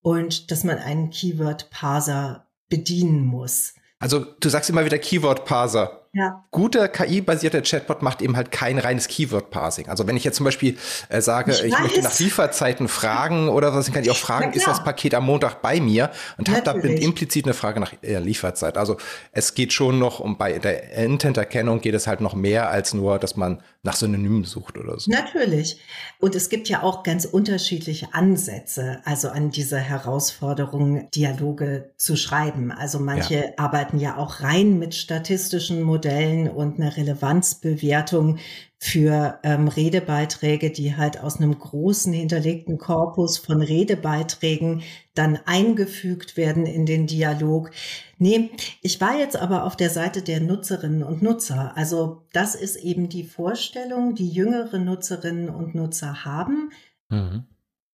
und 0.03 0.51
dass 0.51 0.65
man 0.65 0.79
einen 0.79 1.11
Keyword-Parser 1.11 2.49
bedienen 2.69 3.25
muss. 3.25 3.75
Also 4.01 4.25
du 4.25 4.49
sagst 4.49 4.71
immer 4.71 4.85
wieder 4.85 4.99
Keyword-Parser. 4.99 6.00
Ja. 6.12 6.44
Guter 6.51 6.88
KI-basierter 6.88 7.62
Chatbot 7.62 8.03
macht 8.03 8.20
eben 8.20 8.37
halt 8.37 8.51
kein 8.51 8.79
reines 8.79 9.07
Keyword-Parsing. 9.07 9.88
Also 9.88 10.09
wenn 10.09 10.16
ich 10.16 10.25
jetzt 10.25 10.37
zum 10.37 10.44
Beispiel 10.44 10.77
äh, 11.09 11.20
sage, 11.20 11.53
ich, 11.53 11.62
ich 11.62 11.79
möchte 11.79 12.03
nach 12.03 12.18
Lieferzeiten 12.18 12.88
fragen 12.88 13.49
oder 13.49 13.73
was, 13.73 13.87
dann 13.87 13.94
kann 13.94 14.03
ich 14.03 14.11
auch 14.11 14.16
fragen, 14.31 14.53
ist 14.53 14.66
das 14.66 14.83
Paket 14.83 15.14
am 15.14 15.25
Montag 15.25 15.62
bei 15.62 15.81
mir? 15.81 16.11
Und 16.37 16.49
habe 16.49 16.62
da 16.62 16.73
implizit 16.73 17.44
eine 17.44 17.55
Frage 17.55 17.79
nach 17.79 17.92
äh, 18.03 18.18
Lieferzeit. 18.18 18.77
Also 18.77 18.96
es 19.31 19.55
geht 19.55 19.73
schon 19.73 20.01
noch 20.01 20.18
um 20.18 20.37
bei 20.37 20.59
der 20.59 20.92
Intent-Erkennung 20.94 21.81
geht 21.81 21.94
es 21.94 22.09
halt 22.09 22.20
noch 22.20 22.35
mehr 22.35 22.70
als 22.70 22.92
nur, 22.92 23.20
dass 23.20 23.37
man 23.37 23.62
nach 23.83 23.97
Synonymen 23.97 24.45
sucht 24.45 24.77
oder 24.77 24.99
so. 24.99 25.11
Natürlich. 25.11 25.81
Und 26.19 26.35
es 26.35 26.51
gibt 26.51 26.69
ja 26.69 26.83
auch 26.83 27.03
ganz 27.03 27.25
unterschiedliche 27.25 28.12
Ansätze, 28.12 29.01
also 29.05 29.31
an 29.31 29.51
diese 29.51 29.79
Herausforderung, 29.79 31.11
Dialoge 31.12 31.90
zu 31.97 32.16
schreiben. 32.16 32.73
Also 32.73 33.01
manche 33.01 33.35
ja. 33.37 33.53
arbeiten 33.57 33.99
ja 33.99 34.16
auch 34.16 34.40
rein 34.40 34.79
mit 34.79 34.95
statistischen 34.95 35.83
Modellen 35.83 36.49
und 36.49 36.79
eine 36.79 36.95
Relevanzbewertung 36.97 38.38
für 38.83 39.38
ähm, 39.43 39.69
Redebeiträge, 39.69 40.71
die 40.71 40.97
halt 40.97 41.21
aus 41.21 41.37
einem 41.37 41.57
großen 41.57 42.14
hinterlegten 42.14 42.79
Korpus 42.79 43.37
von 43.37 43.61
Redebeiträgen 43.61 44.83
dann 45.14 45.38
eingefügt 45.45 46.38
werden 46.38 46.64
in 46.64 46.87
den 46.87 47.07
Dialog. 47.07 47.71
Nee, 48.16 48.51
ich 48.81 48.99
war 48.99 49.19
jetzt 49.19 49.37
aber 49.37 49.64
auf 49.64 49.77
der 49.77 49.90
Seite 49.90 50.23
der 50.23 50.40
Nutzerinnen 50.40 51.03
und 51.03 51.21
Nutzer. 51.21 51.77
Also 51.77 52.23
das 52.33 52.55
ist 52.55 52.77
eben 52.77 53.11
die 53.11 53.25
Vorstellung, 53.25 54.14
die 54.14 54.31
jüngere 54.31 54.79
Nutzerinnen 54.79 55.51
und 55.51 55.75
Nutzer 55.75 56.25
haben. 56.25 56.71
Mhm. 57.11 57.45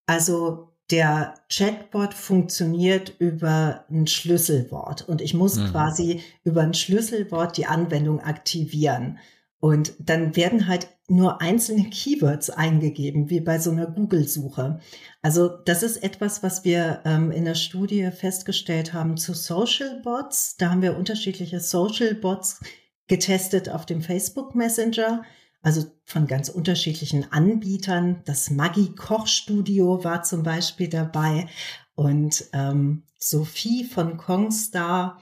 Also 0.07 0.69
der 0.93 1.35
Chatbot 1.51 2.15
funktioniert 2.15 3.13
über 3.19 3.85
ein 3.91 4.07
Schlüsselwort 4.07 5.03
und 5.09 5.21
ich 5.21 5.35
muss 5.35 5.57
mhm. 5.57 5.67
quasi 5.73 6.23
über 6.45 6.61
ein 6.61 6.75
Schlüsselwort 6.75 7.57
die 7.57 7.67
Anwendung 7.67 8.21
aktivieren. 8.21 9.19
Und 9.59 9.95
dann 9.99 10.37
werden 10.37 10.67
halt 10.67 10.89
nur 11.09 11.41
einzelne 11.41 11.89
Keywords 11.89 12.51
eingegeben, 12.51 13.31
wie 13.31 13.41
bei 13.41 13.59
so 13.59 13.71
einer 13.71 13.87
Google-Suche. 13.87 14.81
Also 15.23 15.49
das 15.49 15.83
ist 15.83 16.03
etwas, 16.03 16.43
was 16.43 16.65
wir 16.65 17.01
ähm, 17.05 17.31
in 17.31 17.45
der 17.45 17.55
Studie 17.55 18.11
festgestellt 18.11 18.93
haben 18.93 19.17
zu 19.17 19.33
Social 19.33 20.01
Bots. 20.03 20.57
Da 20.57 20.71
haben 20.71 20.83
wir 20.83 20.97
unterschiedliche 20.97 21.61
Social 21.61 22.15
Bots 22.15 22.61
getestet 23.07 23.69
auf 23.69 23.87
dem 23.87 24.03
Facebook 24.03 24.55
Messenger 24.55 25.23
also 25.67 25.85
von 26.05 26.29
ganz 26.29 26.49
unterschiedlichen 26.49 27.33
Anbietern. 27.33 28.23
Das 28.25 28.51
Maggi 28.51 28.95
Kochstudio 28.95 30.05
war 30.05 30.23
zum 30.23 30.45
Beispiel 30.45 30.89
dabei 30.89 31.49
und 31.97 32.45
ähm, 32.53 33.03
Sophie 33.19 33.83
von 33.83 34.17
Kongstar. 34.17 35.21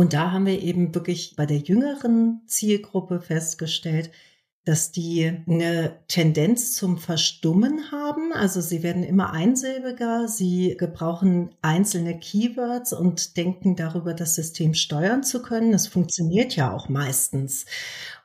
Und 0.00 0.14
da 0.14 0.32
haben 0.32 0.46
wir 0.46 0.62
eben 0.62 0.94
wirklich 0.94 1.34
bei 1.36 1.44
der 1.44 1.58
jüngeren 1.58 2.40
Zielgruppe 2.46 3.20
festgestellt, 3.20 4.10
dass 4.64 4.92
die 4.92 5.30
eine 5.46 5.98
Tendenz 6.08 6.72
zum 6.72 6.96
Verstummen 6.96 7.92
haben. 7.92 8.32
Also 8.32 8.62
sie 8.62 8.82
werden 8.82 9.02
immer 9.02 9.34
einsilbiger, 9.34 10.26
sie 10.26 10.74
gebrauchen 10.78 11.54
einzelne 11.60 12.18
Keywords 12.18 12.94
und 12.94 13.36
denken 13.36 13.76
darüber, 13.76 14.14
das 14.14 14.34
System 14.36 14.72
steuern 14.72 15.22
zu 15.22 15.42
können. 15.42 15.70
Das 15.70 15.86
funktioniert 15.86 16.56
ja 16.56 16.72
auch 16.72 16.88
meistens. 16.88 17.66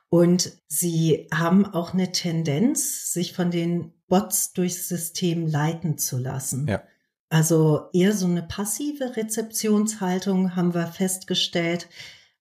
Und 0.08 0.52
sie 0.68 1.26
haben 1.30 1.66
auch 1.66 1.92
eine 1.92 2.10
Tendenz, 2.10 3.12
sich 3.12 3.34
von 3.34 3.50
den 3.50 3.92
Bots 4.08 4.54
durchs 4.54 4.88
System 4.88 5.46
leiten 5.46 5.98
zu 5.98 6.16
lassen. 6.16 6.68
Ja. 6.68 6.82
Also 7.28 7.88
eher 7.92 8.12
so 8.12 8.26
eine 8.26 8.42
passive 8.42 9.16
Rezeptionshaltung 9.16 10.54
haben 10.54 10.74
wir 10.74 10.86
festgestellt. 10.86 11.88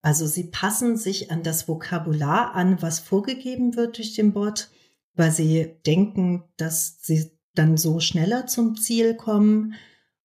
Also 0.01 0.27
sie 0.27 0.45
passen 0.45 0.97
sich 0.97 1.31
an 1.31 1.41
das 1.41 1.67
Vokabular 1.67 2.53
an, 2.53 2.81
was 2.81 2.99
vorgegeben 2.99 3.75
wird 3.75 3.97
durch 3.97 4.13
den 4.13 4.33
Bot, 4.33 4.69
weil 5.15 5.31
sie 5.31 5.77
denken, 5.85 6.43
dass 6.57 6.99
sie 7.01 7.31
dann 7.55 7.77
so 7.77 7.99
schneller 7.99 8.45
zum 8.45 8.75
Ziel 8.77 9.15
kommen 9.15 9.73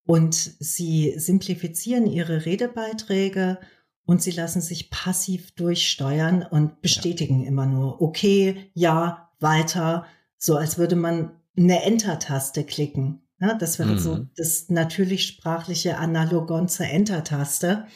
und 0.04 0.34
sie 0.34 1.14
simplifizieren 1.16 2.06
ihre 2.06 2.44
Redebeiträge 2.44 3.58
und 4.04 4.20
sie 4.20 4.32
lassen 4.32 4.60
sich 4.60 4.90
passiv 4.90 5.52
durchsteuern 5.52 6.42
und 6.42 6.82
bestätigen 6.82 7.42
ja. 7.42 7.48
immer 7.48 7.64
nur, 7.66 8.02
okay, 8.02 8.70
ja, 8.74 9.30
weiter, 9.38 10.04
so 10.36 10.56
als 10.56 10.78
würde 10.78 10.96
man 10.96 11.30
eine 11.56 11.84
Enter-Taste 11.84 12.64
klicken. 12.64 13.22
Ja, 13.40 13.54
das 13.54 13.78
wäre 13.78 13.92
mhm. 13.92 13.98
so 13.98 14.26
das 14.36 14.68
natürlich 14.68 15.26
sprachliche 15.26 15.98
Analogon 15.98 16.68
zur 16.68 16.86
Enter-Taste. 16.86 17.86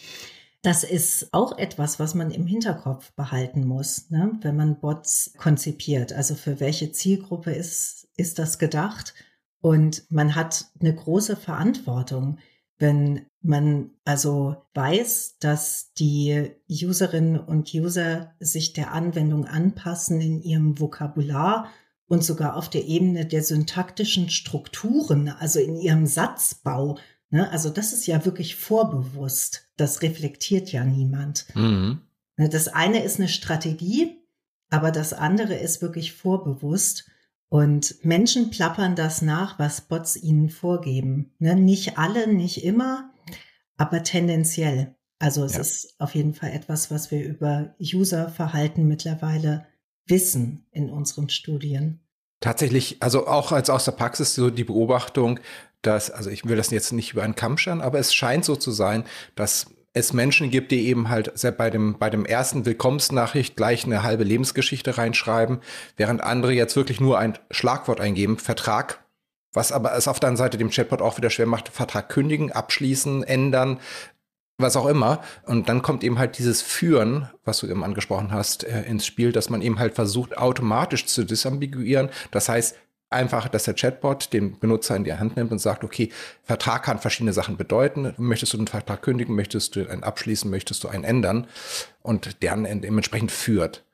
Das 0.62 0.82
ist 0.82 1.34
auch 1.34 1.58
etwas, 1.58 2.00
was 2.00 2.14
man 2.14 2.30
im 2.30 2.46
Hinterkopf 2.46 3.12
behalten 3.12 3.66
muss, 3.66 4.10
ne? 4.10 4.32
wenn 4.40 4.56
man 4.56 4.80
Bots 4.80 5.34
konzipiert. 5.36 6.14
Also 6.14 6.34
für 6.34 6.58
welche 6.60 6.90
Zielgruppe 6.90 7.52
ist, 7.52 8.08
ist 8.16 8.38
das 8.38 8.58
gedacht? 8.58 9.12
Und 9.60 10.10
man 10.10 10.34
hat 10.34 10.66
eine 10.80 10.94
große 10.94 11.36
Verantwortung 11.36 12.38
wenn 12.78 13.26
man 13.40 13.90
also 14.04 14.56
weiß, 14.74 15.38
dass 15.38 15.92
die 15.94 16.50
Userinnen 16.68 17.38
und 17.38 17.72
User 17.72 18.34
sich 18.40 18.72
der 18.72 18.92
Anwendung 18.92 19.46
anpassen 19.46 20.20
in 20.20 20.42
ihrem 20.42 20.80
Vokabular 20.80 21.68
und 22.06 22.24
sogar 22.24 22.56
auf 22.56 22.68
der 22.68 22.84
Ebene 22.84 23.26
der 23.26 23.42
syntaktischen 23.42 24.30
Strukturen, 24.30 25.28
also 25.28 25.58
in 25.58 25.76
ihrem 25.76 26.06
Satzbau. 26.06 26.98
Ne? 27.30 27.50
Also 27.50 27.70
das 27.70 27.92
ist 27.92 28.06
ja 28.06 28.24
wirklich 28.24 28.56
vorbewusst. 28.56 29.68
Das 29.76 30.02
reflektiert 30.02 30.70
ja 30.72 30.84
niemand. 30.84 31.46
Mhm. 31.54 32.00
Ne, 32.36 32.48
das 32.48 32.68
eine 32.68 33.02
ist 33.02 33.18
eine 33.18 33.28
Strategie, 33.28 34.18
aber 34.70 34.90
das 34.90 35.12
andere 35.12 35.54
ist 35.54 35.82
wirklich 35.82 36.12
vorbewusst. 36.12 37.10
Und 37.48 38.04
Menschen 38.04 38.50
plappern 38.50 38.96
das 38.96 39.22
nach, 39.22 39.58
was 39.58 39.82
Bots 39.82 40.16
ihnen 40.16 40.48
vorgeben. 40.48 41.32
Ne? 41.38 41.54
Nicht 41.54 41.98
alle, 41.98 42.32
nicht 42.32 42.64
immer, 42.64 43.12
aber 43.76 44.02
tendenziell. 44.02 44.96
Also 45.18 45.44
es 45.44 45.54
ja. 45.54 45.60
ist 45.60 45.94
auf 46.00 46.14
jeden 46.14 46.34
Fall 46.34 46.50
etwas, 46.50 46.90
was 46.90 47.10
wir 47.10 47.24
über 47.24 47.74
Userverhalten 47.80 48.86
mittlerweile 48.86 49.66
wissen 50.06 50.66
in 50.70 50.90
unseren 50.90 51.28
Studien. 51.28 52.00
Tatsächlich, 52.40 52.98
also 53.00 53.26
auch 53.26 53.52
als 53.52 53.70
aus 53.70 53.84
der 53.84 53.92
Praxis 53.92 54.34
so 54.34 54.50
die 54.50 54.64
Beobachtung, 54.64 55.40
dass, 55.82 56.10
also 56.10 56.30
ich 56.30 56.44
will 56.44 56.56
das 56.56 56.70
jetzt 56.70 56.92
nicht 56.92 57.12
über 57.12 57.22
einen 57.22 57.36
Kamm 57.36 57.58
scheren, 57.58 57.80
aber 57.80 57.98
es 57.98 58.14
scheint 58.14 58.44
so 58.44 58.56
zu 58.56 58.70
sein, 58.70 59.04
dass 59.34 59.66
es 59.94 60.12
Menschen 60.12 60.50
gibt, 60.50 60.72
die 60.72 60.88
eben 60.88 61.08
halt 61.08 61.32
bei 61.56 61.70
dem, 61.70 61.98
bei 61.98 62.10
dem 62.10 62.26
ersten 62.26 62.66
Willkommensnachricht 62.66 63.56
gleich 63.56 63.84
eine 63.84 64.02
halbe 64.02 64.24
Lebensgeschichte 64.24 64.98
reinschreiben, 64.98 65.60
während 65.96 66.22
andere 66.22 66.52
jetzt 66.52 66.74
wirklich 66.74 67.00
nur 67.00 67.18
ein 67.18 67.38
Schlagwort 67.50 68.00
eingeben, 68.00 68.38
Vertrag, 68.38 69.04
Was 69.54 69.70
aber 69.70 69.94
es 69.94 70.08
auf 70.08 70.18
der 70.18 70.30
anderen 70.30 70.48
Seite 70.48 70.58
dem 70.58 70.70
Chatbot 70.70 71.00
auch 71.00 71.16
wieder 71.16 71.30
schwer 71.30 71.46
macht, 71.46 71.68
Vertrag 71.68 72.08
kündigen, 72.08 72.50
abschließen, 72.50 73.22
ändern, 73.22 73.78
was 74.58 74.76
auch 74.76 74.86
immer. 74.86 75.20
Und 75.46 75.68
dann 75.68 75.82
kommt 75.82 76.04
eben 76.04 76.18
halt 76.18 76.38
dieses 76.38 76.62
Führen, 76.62 77.28
was 77.44 77.58
du 77.58 77.66
eben 77.66 77.84
angesprochen 77.84 78.32
hast, 78.32 78.64
äh, 78.64 78.82
ins 78.82 79.06
Spiel, 79.06 79.32
dass 79.32 79.50
man 79.50 79.62
eben 79.62 79.78
halt 79.78 79.94
versucht, 79.94 80.38
automatisch 80.38 81.06
zu 81.06 81.24
disambiguieren. 81.24 82.10
Das 82.30 82.48
heißt, 82.48 82.76
einfach, 83.10 83.48
dass 83.48 83.64
der 83.64 83.74
Chatbot 83.74 84.32
den 84.32 84.58
Benutzer 84.58 84.96
in 84.96 85.04
die 85.04 85.14
Hand 85.14 85.36
nimmt 85.36 85.52
und 85.52 85.58
sagt, 85.58 85.84
okay, 85.84 86.10
Vertrag 86.42 86.82
kann 86.82 86.98
verschiedene 86.98 87.32
Sachen 87.32 87.56
bedeuten. 87.56 88.14
Möchtest 88.18 88.52
du 88.52 88.56
den 88.56 88.66
Vertrag 88.66 89.02
kündigen? 89.02 89.34
Möchtest 89.34 89.76
du 89.76 89.88
einen 89.88 90.02
abschließen? 90.02 90.50
Möchtest 90.50 90.84
du 90.84 90.88
einen 90.88 91.04
ändern? 91.04 91.46
Und 92.02 92.42
der 92.42 92.56
dementsprechend 92.56 93.32
führt. 93.32 93.84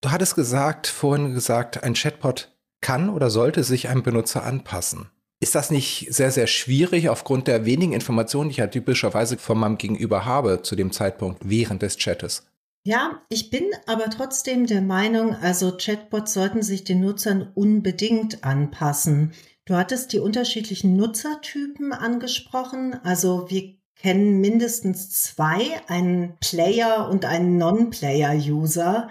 Du 0.00 0.10
hattest 0.10 0.34
gesagt, 0.34 0.86
vorhin 0.86 1.34
gesagt, 1.34 1.82
ein 1.82 1.94
Chatbot 1.94 2.52
kann 2.80 3.10
oder 3.10 3.30
sollte 3.30 3.64
sich 3.64 3.88
einem 3.88 4.02
Benutzer 4.02 4.44
anpassen. 4.44 5.10
Ist 5.40 5.54
das 5.54 5.70
nicht 5.70 6.08
sehr, 6.10 6.32
sehr 6.32 6.48
schwierig 6.48 7.08
aufgrund 7.08 7.46
der 7.46 7.64
wenigen 7.64 7.92
Informationen, 7.92 8.48
die 8.48 8.52
ich 8.52 8.56
ja 8.58 8.66
typischerweise 8.66 9.38
von 9.38 9.58
meinem 9.58 9.78
Gegenüber 9.78 10.24
habe 10.24 10.62
zu 10.62 10.74
dem 10.74 10.90
Zeitpunkt 10.90 11.42
während 11.44 11.82
des 11.82 11.96
Chattes? 11.96 12.44
Ja, 12.84 13.22
ich 13.28 13.50
bin 13.50 13.64
aber 13.86 14.10
trotzdem 14.10 14.66
der 14.66 14.82
Meinung, 14.82 15.34
also 15.36 15.76
Chatbots 15.76 16.32
sollten 16.32 16.62
sich 16.62 16.84
den 16.84 17.00
Nutzern 17.00 17.52
unbedingt 17.54 18.44
anpassen. 18.44 19.32
Du 19.64 19.76
hattest 19.76 20.12
die 20.12 20.18
unterschiedlichen 20.18 20.96
Nutzertypen 20.96 21.92
angesprochen. 21.92 22.96
Also 23.04 23.50
wir 23.50 23.74
kennen 23.94 24.40
mindestens 24.40 25.10
zwei, 25.10 25.60
einen 25.88 26.36
Player 26.40 27.08
und 27.10 27.26
einen 27.26 27.58
Non-Player-User. 27.58 29.08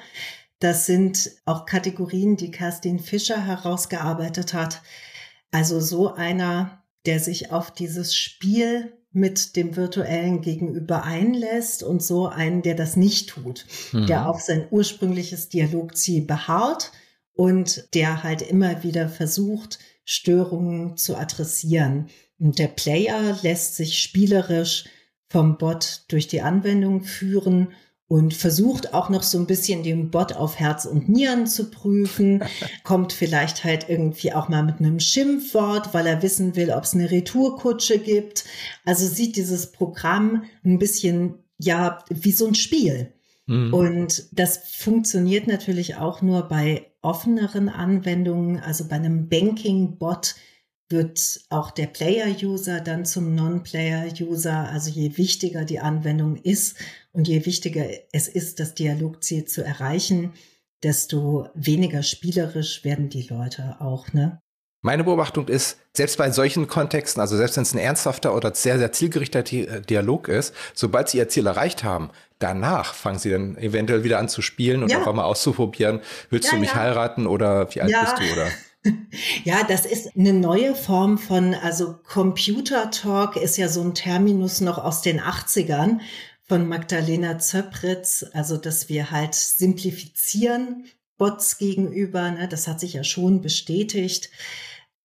Das 0.59 0.87
sind 0.87 1.31
auch 1.45 1.65
Kategorien, 1.65 2.35
die 2.35 2.49
Kerstin 2.49 2.99
Fischer 2.99 3.45
herausgearbeitet 3.45 4.55
hat. 4.55 4.81
Also 5.51 5.79
so 5.79 6.13
einer, 6.13 6.83
der 7.05 7.19
sich 7.19 7.51
auf 7.51 7.71
dieses 7.71 8.15
Spiel 8.15 8.93
mit 9.11 9.55
dem 9.55 9.75
virtuellen 9.75 10.41
Gegenüber 10.41 11.03
einlässt 11.03 11.81
und 11.81 12.03
so 12.03 12.27
einen, 12.27 12.61
der 12.61 12.75
das 12.75 12.95
nicht 12.95 13.29
tut, 13.29 13.65
mhm. 13.91 14.05
der 14.05 14.29
auf 14.29 14.41
sein 14.41 14.67
ursprüngliches 14.69 15.49
Dialogziel 15.49 16.25
beharrt 16.25 16.91
und 17.33 17.93
der 17.93 18.23
halt 18.23 18.41
immer 18.41 18.83
wieder 18.83 19.09
versucht, 19.09 19.79
Störungen 20.05 20.97
zu 20.97 21.17
adressieren. 21.17 22.09
Und 22.39 22.59
der 22.59 22.67
Player 22.67 23.37
lässt 23.41 23.75
sich 23.75 23.99
spielerisch 23.99 24.85
vom 25.29 25.57
Bot 25.57 26.03
durch 26.09 26.27
die 26.27 26.41
Anwendung 26.41 27.03
führen 27.03 27.69
und 28.07 28.33
versucht 28.33 28.93
auch 28.93 29.09
noch 29.09 29.23
so 29.23 29.37
ein 29.37 29.47
bisschen 29.47 29.83
den 29.83 30.11
Bot 30.11 30.33
auf 30.33 30.57
Herz 30.59 30.85
und 30.85 31.09
Nieren 31.09 31.45
zu 31.45 31.69
prüfen, 31.69 32.43
kommt 32.83 33.11
vielleicht 33.11 33.63
halt 33.63 33.89
irgendwie 33.89 34.33
auch 34.33 34.47
mal 34.47 34.63
mit 34.63 34.79
einem 34.79 34.99
Schimpfwort, 34.99 35.93
weil 35.93 36.07
er 36.07 36.21
wissen 36.21 36.55
will, 36.55 36.71
ob 36.71 36.83
es 36.83 36.93
eine 36.93 37.11
Retourkutsche 37.11 37.99
gibt. 37.99 38.45
Also 38.85 39.05
sieht 39.05 39.35
dieses 39.35 39.71
Programm 39.71 40.43
ein 40.63 40.79
bisschen 40.79 41.35
ja 41.57 41.99
wie 42.09 42.31
so 42.31 42.47
ein 42.47 42.55
Spiel. 42.55 43.13
Mhm. 43.45 43.73
Und 43.73 44.27
das 44.31 44.57
funktioniert 44.57 45.47
natürlich 45.47 45.95
auch 45.95 46.21
nur 46.21 46.43
bei 46.43 46.87
offeneren 47.01 47.69
Anwendungen, 47.69 48.59
also 48.59 48.87
bei 48.87 48.95
einem 48.95 49.27
Banking-Bot 49.29 50.35
wird 50.89 51.41
auch 51.49 51.71
der 51.71 51.87
Player-User 51.87 52.79
dann 52.79 53.05
zum 53.05 53.35
Non-Player-User. 53.35 54.69
Also 54.69 54.89
je 54.89 55.17
wichtiger 55.17 55.65
die 55.65 55.79
Anwendung 55.79 56.37
ist 56.37 56.77
und 57.11 57.27
je 57.27 57.45
wichtiger 57.45 57.85
es 58.11 58.27
ist, 58.27 58.59
das 58.59 58.73
Dialogziel 58.73 59.45
zu 59.45 59.63
erreichen, 59.63 60.33
desto 60.83 61.49
weniger 61.55 62.03
spielerisch 62.03 62.83
werden 62.83 63.09
die 63.09 63.23
Leute 63.23 63.77
auch, 63.79 64.13
ne? 64.13 64.39
Meine 64.83 65.03
Beobachtung 65.03 65.47
ist, 65.47 65.79
selbst 65.91 66.17
bei 66.17 66.29
solchen 66.31 66.67
Kontexten, 66.67 67.19
also 67.19 67.35
selbst 67.35 67.57
wenn 67.57 67.63
es 67.63 67.73
ein 67.73 67.79
ernsthafter 67.79 68.35
oder 68.35 68.53
sehr, 68.53 68.77
sehr 68.77 68.91
zielgerichteter 68.91 69.41
Dialog 69.81 70.27
ist, 70.27 70.53
sobald 70.75 71.09
sie 71.09 71.17
ihr 71.17 71.27
Ziel 71.27 71.47
erreicht 71.47 71.83
haben, 71.83 72.11
danach 72.37 72.93
fangen 72.93 73.17
sie 73.17 73.31
dann 73.31 73.57
eventuell 73.57 74.03
wieder 74.03 74.19
an 74.19 74.29
zu 74.29 74.43
spielen 74.43 74.83
und 74.83 74.91
ja. 74.91 74.99
einfach 74.99 75.13
mal 75.13 75.23
auszuprobieren, 75.23 75.99
willst 76.29 76.49
ja, 76.49 76.53
du 76.53 76.59
mich 76.59 76.69
ja. 76.69 76.75
heiraten 76.75 77.25
oder 77.25 77.73
wie 77.73 77.81
alt 77.81 77.91
bist 77.91 78.19
du 78.19 78.33
oder? 78.33 78.47
Ja, 79.43 79.63
das 79.63 79.85
ist 79.85 80.15
eine 80.15 80.33
neue 80.33 80.75
Form 80.75 81.17
von, 81.17 81.53
also 81.53 81.95
Computer 82.03 82.91
Talk 82.91 83.35
ist 83.35 83.57
ja 83.57 83.69
so 83.69 83.81
ein 83.81 83.93
Terminus 83.93 84.61
noch 84.61 84.77
aus 84.77 85.01
den 85.01 85.19
80ern 85.19 85.99
von 86.43 86.67
Magdalena 86.67 87.39
Zöpritz, 87.39 88.25
also 88.33 88.57
dass 88.57 88.89
wir 88.89 89.11
halt 89.11 89.35
simplifizieren 89.35 90.85
Bots 91.17 91.57
gegenüber, 91.57 92.31
ne, 92.31 92.47
das 92.47 92.67
hat 92.67 92.79
sich 92.79 92.93
ja 92.93 93.03
schon 93.03 93.41
bestätigt. 93.41 94.29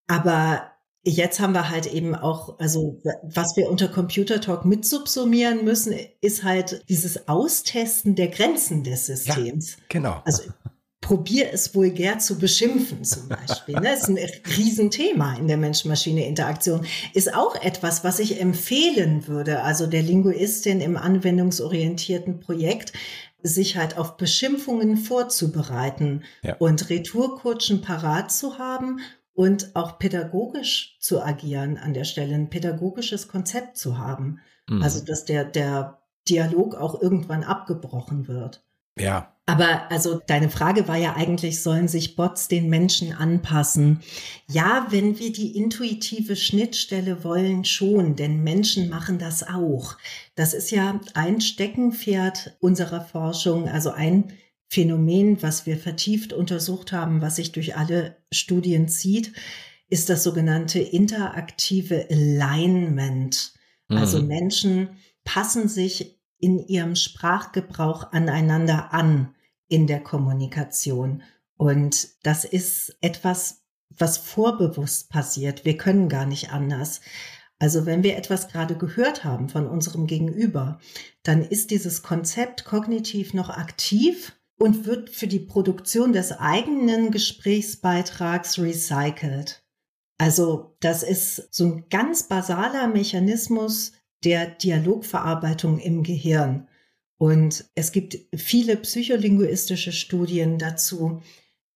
Aber 0.06 0.70
jetzt 1.02 1.40
haben 1.40 1.54
wir 1.54 1.68
halt 1.68 1.86
eben 1.86 2.14
auch, 2.14 2.58
also 2.58 3.00
was 3.22 3.56
wir 3.56 3.68
unter 3.68 3.88
Computer 3.88 4.40
Talk 4.40 4.64
mit 4.64 4.84
subsumieren 4.84 5.64
müssen, 5.64 5.94
ist 6.20 6.44
halt 6.44 6.84
dieses 6.88 7.28
Austesten 7.28 8.14
der 8.14 8.28
Grenzen 8.28 8.84
des 8.84 9.06
Systems. 9.06 9.76
Ja, 9.76 9.82
genau. 9.88 10.22
Also 10.24 10.42
probier 11.12 11.52
es 11.52 11.74
vulgär 11.74 12.20
zu 12.20 12.38
beschimpfen 12.38 13.04
zum 13.04 13.28
Beispiel. 13.28 13.74
Ne? 13.74 13.82
Das 13.82 14.00
ist 14.00 14.08
ein 14.08 14.18
Riesenthema 14.56 15.34
in 15.34 15.46
der 15.46 15.58
Mensch-Maschine-Interaktion. 15.58 16.86
Ist 17.12 17.34
auch 17.34 17.54
etwas, 17.56 18.02
was 18.02 18.18
ich 18.18 18.40
empfehlen 18.40 19.28
würde, 19.28 19.62
also 19.62 19.86
der 19.86 20.00
Linguistin 20.00 20.80
im 20.80 20.96
anwendungsorientierten 20.96 22.40
Projekt, 22.40 22.94
sich 23.42 23.76
halt 23.76 23.98
auf 23.98 24.16
Beschimpfungen 24.16 24.96
vorzubereiten 24.96 26.22
ja. 26.42 26.56
und 26.56 26.88
Retourkutschen 26.88 27.82
parat 27.82 28.32
zu 28.32 28.56
haben 28.56 29.00
und 29.34 29.76
auch 29.76 29.98
pädagogisch 29.98 30.96
zu 30.98 31.22
agieren 31.22 31.76
an 31.76 31.92
der 31.92 32.04
Stelle, 32.04 32.34
ein 32.34 32.48
pädagogisches 32.48 33.28
Konzept 33.28 33.76
zu 33.76 33.98
haben. 33.98 34.40
Mhm. 34.66 34.82
Also, 34.82 35.04
dass 35.04 35.26
der, 35.26 35.44
der 35.44 36.00
Dialog 36.26 36.74
auch 36.74 37.02
irgendwann 37.02 37.44
abgebrochen 37.44 38.28
wird. 38.28 38.64
Ja. 38.98 39.31
Aber 39.44 39.90
also 39.90 40.20
deine 40.26 40.48
Frage 40.48 40.86
war 40.86 40.96
ja 40.96 41.16
eigentlich, 41.16 41.62
sollen 41.62 41.88
sich 41.88 42.14
Bots 42.14 42.46
den 42.46 42.68
Menschen 42.68 43.12
anpassen? 43.12 44.00
Ja, 44.48 44.86
wenn 44.90 45.18
wir 45.18 45.32
die 45.32 45.56
intuitive 45.56 46.36
Schnittstelle 46.36 47.24
wollen, 47.24 47.64
schon, 47.64 48.14
denn 48.14 48.44
Menschen 48.44 48.88
machen 48.88 49.18
das 49.18 49.42
auch. 49.42 49.96
Das 50.36 50.54
ist 50.54 50.70
ja 50.70 51.00
ein 51.14 51.40
Steckenpferd 51.40 52.56
unserer 52.60 53.00
Forschung, 53.00 53.68
also 53.68 53.90
ein 53.90 54.32
Phänomen, 54.68 55.42
was 55.42 55.66
wir 55.66 55.76
vertieft 55.76 56.32
untersucht 56.32 56.92
haben, 56.92 57.20
was 57.20 57.36
sich 57.36 57.52
durch 57.52 57.76
alle 57.76 58.16
Studien 58.32 58.88
zieht, 58.88 59.32
ist 59.90 60.08
das 60.08 60.22
sogenannte 60.22 60.78
interaktive 60.78 62.06
Alignment. 62.10 63.52
Also 63.88 64.22
mhm. 64.22 64.28
Menschen 64.28 64.88
passen 65.24 65.68
sich 65.68 66.21
in 66.42 66.58
ihrem 66.58 66.96
Sprachgebrauch 66.96 68.12
aneinander 68.12 68.92
an 68.92 69.34
in 69.68 69.86
der 69.86 70.00
Kommunikation. 70.00 71.22
Und 71.56 72.08
das 72.24 72.44
ist 72.44 72.96
etwas, 73.00 73.62
was 73.96 74.18
vorbewusst 74.18 75.08
passiert. 75.08 75.64
Wir 75.64 75.76
können 75.76 76.08
gar 76.08 76.26
nicht 76.26 76.50
anders. 76.50 77.00
Also 77.60 77.86
wenn 77.86 78.02
wir 78.02 78.16
etwas 78.16 78.48
gerade 78.48 78.76
gehört 78.76 79.22
haben 79.22 79.48
von 79.48 79.68
unserem 79.68 80.08
Gegenüber, 80.08 80.80
dann 81.22 81.42
ist 81.42 81.70
dieses 81.70 82.02
Konzept 82.02 82.64
kognitiv 82.64 83.34
noch 83.34 83.48
aktiv 83.48 84.36
und 84.58 84.84
wird 84.84 85.10
für 85.10 85.28
die 85.28 85.38
Produktion 85.38 86.12
des 86.12 86.32
eigenen 86.32 87.12
Gesprächsbeitrags 87.12 88.58
recycelt. 88.58 89.64
Also 90.18 90.76
das 90.80 91.04
ist 91.04 91.54
so 91.54 91.66
ein 91.66 91.84
ganz 91.88 92.24
basaler 92.24 92.88
Mechanismus, 92.88 93.92
der 94.24 94.46
Dialogverarbeitung 94.46 95.78
im 95.78 96.02
Gehirn. 96.02 96.68
Und 97.18 97.64
es 97.74 97.92
gibt 97.92 98.18
viele 98.34 98.76
psycholinguistische 98.76 99.92
Studien 99.92 100.58
dazu, 100.58 101.22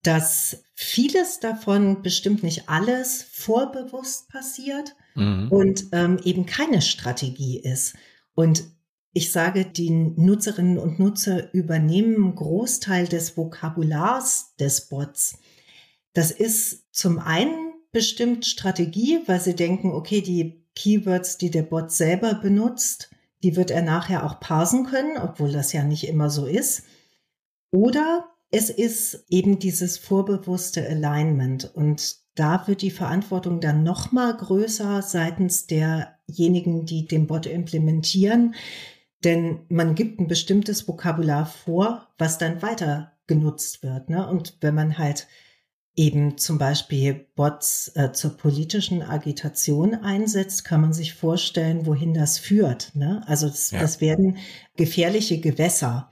dass 0.03 0.63
vieles 0.73 1.39
davon, 1.39 2.01
bestimmt 2.01 2.43
nicht 2.43 2.69
alles, 2.69 3.23
vorbewusst 3.23 4.29
passiert 4.29 4.95
mhm. 5.15 5.47
und 5.49 5.85
ähm, 5.91 6.19
eben 6.23 6.45
keine 6.45 6.81
Strategie 6.81 7.59
ist. 7.59 7.95
Und 8.35 8.65
ich 9.13 9.31
sage, 9.31 9.65
die 9.65 9.89
Nutzerinnen 9.89 10.77
und 10.77 10.99
Nutzer 10.99 11.53
übernehmen 11.53 12.15
einen 12.15 12.35
Großteil 12.35 13.07
des 13.07 13.35
Vokabulars 13.35 14.55
des 14.59 14.89
Bots. 14.89 15.39
Das 16.13 16.31
ist 16.31 16.85
zum 16.93 17.19
einen 17.19 17.73
bestimmt 17.91 18.45
Strategie, 18.45 19.19
weil 19.25 19.41
sie 19.41 19.55
denken, 19.55 19.91
okay, 19.91 20.21
die 20.21 20.66
Keywords, 20.77 21.37
die 21.37 21.49
der 21.49 21.63
Bot 21.63 21.91
selber 21.91 22.35
benutzt, 22.35 23.09
die 23.43 23.55
wird 23.55 23.71
er 23.71 23.81
nachher 23.81 24.25
auch 24.25 24.39
parsen 24.39 24.85
können, 24.85 25.17
obwohl 25.17 25.51
das 25.51 25.73
ja 25.73 25.83
nicht 25.83 26.07
immer 26.07 26.29
so 26.29 26.45
ist. 26.45 26.83
Oder 27.71 28.27
es 28.51 28.69
ist 28.69 29.25
eben 29.29 29.59
dieses 29.59 29.97
vorbewusste 29.97 30.87
Alignment 30.87 31.73
und 31.75 32.17
da 32.35 32.67
wird 32.67 32.81
die 32.83 32.91
Verantwortung 32.91 33.59
dann 33.59 33.83
noch 33.83 34.11
mal 34.11 34.35
größer 34.35 35.01
seitens 35.01 35.65
derjenigen, 35.65 36.85
die 36.85 37.07
den 37.07 37.25
Bot 37.25 37.47
implementieren, 37.47 38.53
denn 39.23 39.61
man 39.69 39.95
gibt 39.95 40.19
ein 40.19 40.27
bestimmtes 40.27 40.87
Vokabular 40.87 41.47
vor, 41.47 42.07
was 42.19 42.37
dann 42.37 42.61
weiter 42.61 43.13
genutzt 43.25 43.81
wird. 43.83 44.09
Ne? 44.09 44.27
Und 44.27 44.57
wenn 44.61 44.75
man 44.75 44.97
halt 44.97 45.27
eben 45.97 46.37
zum 46.37 46.59
Beispiel 46.59 47.25
Bots 47.35 47.91
äh, 47.95 48.11
zur 48.13 48.37
politischen 48.37 49.01
Agitation 49.01 49.95
einsetzt, 49.95 50.63
kann 50.63 50.81
man 50.81 50.93
sich 50.93 51.15
vorstellen, 51.15 51.87
wohin 51.87 52.13
das 52.13 52.37
führt. 52.37 52.95
Ne? 52.95 53.23
Also 53.25 53.47
das, 53.47 53.71
ja. 53.71 53.81
das 53.81 53.99
werden 53.99 54.37
gefährliche 54.75 55.39
Gewässer. 55.39 56.11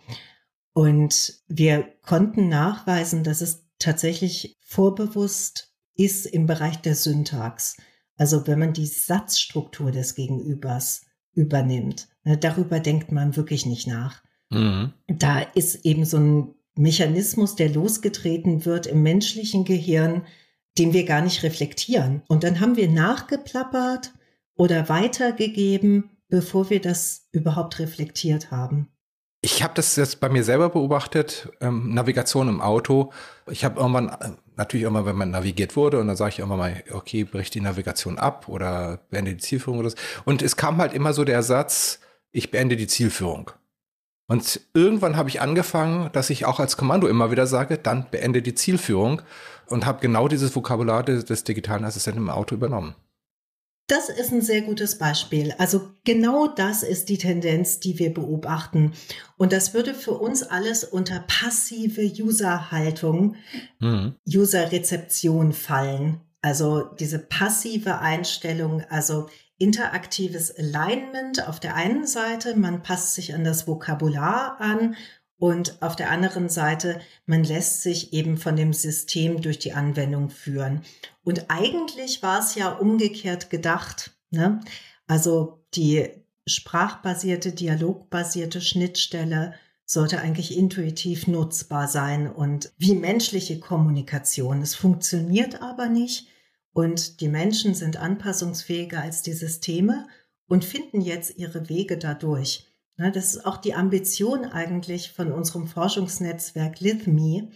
Und 0.73 1.35
wir 1.47 1.87
konnten 2.01 2.49
nachweisen, 2.49 3.23
dass 3.23 3.41
es 3.41 3.63
tatsächlich 3.77 4.57
vorbewusst 4.65 5.71
ist 5.95 6.25
im 6.25 6.47
Bereich 6.47 6.77
der 6.77 6.95
Syntax. 6.95 7.77
Also 8.17 8.47
wenn 8.47 8.59
man 8.59 8.73
die 8.73 8.87
Satzstruktur 8.87 9.91
des 9.91 10.15
Gegenübers 10.15 11.05
übernimmt, 11.33 12.07
ne, 12.23 12.37
darüber 12.37 12.79
denkt 12.79 13.11
man 13.11 13.35
wirklich 13.35 13.67
nicht 13.67 13.85
nach. 13.87 14.23
Mhm. 14.49 14.93
Da 15.07 15.39
ist 15.39 15.85
eben 15.85 16.05
so 16.05 16.17
ein 16.17 16.54
Mechanismus, 16.77 17.55
der 17.55 17.69
losgetreten 17.69 18.65
wird 18.65 18.87
im 18.87 19.03
menschlichen 19.03 19.65
Gehirn, 19.65 20.25
den 20.77 20.93
wir 20.93 21.05
gar 21.05 21.21
nicht 21.21 21.43
reflektieren. 21.43 22.21
Und 22.27 22.43
dann 22.43 22.59
haben 22.59 22.75
wir 22.75 22.89
nachgeplappert 22.89 24.13
oder 24.55 24.89
weitergegeben, 24.89 26.09
bevor 26.27 26.69
wir 26.69 26.81
das 26.81 27.27
überhaupt 27.31 27.79
reflektiert 27.79 28.51
haben. 28.51 28.89
Ich 29.41 29.61
habe 29.61 29.75
das 29.75 29.95
jetzt 29.95 30.19
bei 30.19 30.27
mir 30.27 30.43
selber 30.43 30.69
beobachtet, 30.69 31.49
ähm, 31.61 31.93
Navigation 31.93 32.49
im 32.49 32.61
Auto. 32.61 33.11
Ich 33.49 33.63
habe 33.63 33.79
irgendwann, 33.79 34.09
äh, 34.09 34.31
natürlich 34.55 34.87
immer, 34.87 35.05
wenn 35.05 35.15
man 35.15 35.29
navigiert 35.29 35.75
wurde, 35.75 35.99
und 35.99 36.07
dann 36.07 36.15
sage 36.15 36.31
ich 36.31 36.39
immer 36.39 36.57
mal, 36.57 36.83
okay, 36.91 37.25
brich 37.25 37.51
die 37.51 37.61
Navigation 37.61 38.17
ab 38.17 38.47
oder 38.47 39.01
beende 39.11 39.35
die 39.35 39.37
Zielführung 39.37 39.79
oder 39.79 39.91
so. 39.91 39.97
Und 40.25 40.41
es 40.41 40.55
kam 40.55 40.77
halt 40.77 40.93
immer 40.93 41.13
so 41.13 41.23
der 41.23 41.43
Satz, 41.43 41.99
ich 42.31 42.49
beende 42.49 42.75
die 42.75 42.87
Zielführung. 42.87 43.51
Und 44.27 44.61
irgendwann 44.73 45.17
habe 45.17 45.29
ich 45.29 45.41
angefangen, 45.41 46.09
dass 46.13 46.29
ich 46.29 46.45
auch 46.45 46.59
als 46.59 46.77
Kommando 46.77 47.07
immer 47.07 47.29
wieder 47.31 47.45
sage, 47.45 47.77
dann 47.77 48.07
beende 48.09 48.41
die 48.41 48.55
Zielführung 48.55 49.21
und 49.67 49.85
habe 49.85 50.01
genau 50.01 50.27
dieses 50.27 50.55
Vokabular 50.55 51.03
des, 51.03 51.25
des 51.25 51.43
digitalen 51.43 51.85
Assistenten 51.85 52.21
im 52.21 52.29
Auto 52.29 52.55
übernommen. 52.55 52.95
Das 53.87 54.09
ist 54.09 54.31
ein 54.31 54.41
sehr 54.41 54.61
gutes 54.61 54.97
Beispiel. 54.97 55.53
Also 55.59 55.91
genau 56.05 56.47
das 56.47 56.81
ist 56.81 57.07
die 57.09 57.19
Tendenz, 57.19 57.79
die 57.79 57.99
wir 57.99 58.11
beobachten. 58.11 58.93
Und 59.37 59.53
das 59.53 59.75
würde 59.75 59.93
für 59.93 60.13
uns 60.13 60.41
alles 60.41 60.83
unter 60.83 61.19
passive 61.19 62.01
User-Haltung, 62.01 63.35
mhm. 63.79 64.15
User-Rezeption 64.27 65.53
fallen. 65.53 66.21
Also 66.41 66.89
diese 66.99 67.19
passive 67.19 67.99
Einstellung, 67.99 68.81
also 68.89 69.29
interaktives 69.57 70.57
Alignment 70.57 71.47
auf 71.47 71.59
der 71.59 71.75
einen 71.75 72.05
Seite, 72.05 72.55
man 72.55 72.83
passt 72.83 73.15
sich 73.15 73.33
an 73.33 73.43
das 73.43 73.67
Vokabular 73.67 74.59
an 74.59 74.95
und 75.37 75.81
auf 75.81 75.95
der 75.95 76.11
anderen 76.11 76.49
Seite, 76.49 77.01
man 77.25 77.43
lässt 77.43 77.81
sich 77.81 78.13
eben 78.13 78.37
von 78.37 78.55
dem 78.55 78.73
System 78.73 79.41
durch 79.41 79.59
die 79.59 79.73
Anwendung 79.73 80.29
führen. 80.29 80.81
Und 81.23 81.45
eigentlich 81.49 82.23
war 82.23 82.39
es 82.39 82.55
ja 82.55 82.69
umgekehrt 82.69 83.49
gedacht. 83.49 84.17
Ne? 84.29 84.61
Also 85.07 85.65
die 85.73 86.09
sprachbasierte, 86.47 87.51
dialogbasierte 87.51 88.61
Schnittstelle 88.61 89.53
sollte 89.85 90.19
eigentlich 90.19 90.57
intuitiv 90.57 91.27
nutzbar 91.27 91.87
sein 91.87 92.31
und 92.31 92.71
wie 92.77 92.95
menschliche 92.95 93.59
Kommunikation. 93.59 94.61
Es 94.61 94.73
funktioniert 94.73 95.61
aber 95.61 95.89
nicht, 95.89 96.27
und 96.75 97.21
die 97.21 97.29
Menschen 97.29 97.73
sind 97.73 97.95
anpassungsfähiger 97.95 99.01
als 99.01 99.21
die 99.21 99.31
Systeme 99.31 100.09
und 100.45 100.65
finden 100.65 100.99
jetzt 100.99 101.37
ihre 101.37 101.69
Wege 101.69 101.97
dadurch. 101.97 102.67
Das 102.97 103.15
ist 103.15 103.45
auch 103.45 103.55
die 103.55 103.73
Ambition 103.73 104.43
eigentlich 104.43 105.13
von 105.13 105.31
unserem 105.31 105.67
Forschungsnetzwerk 105.67 106.81
LithMe, 106.81 107.49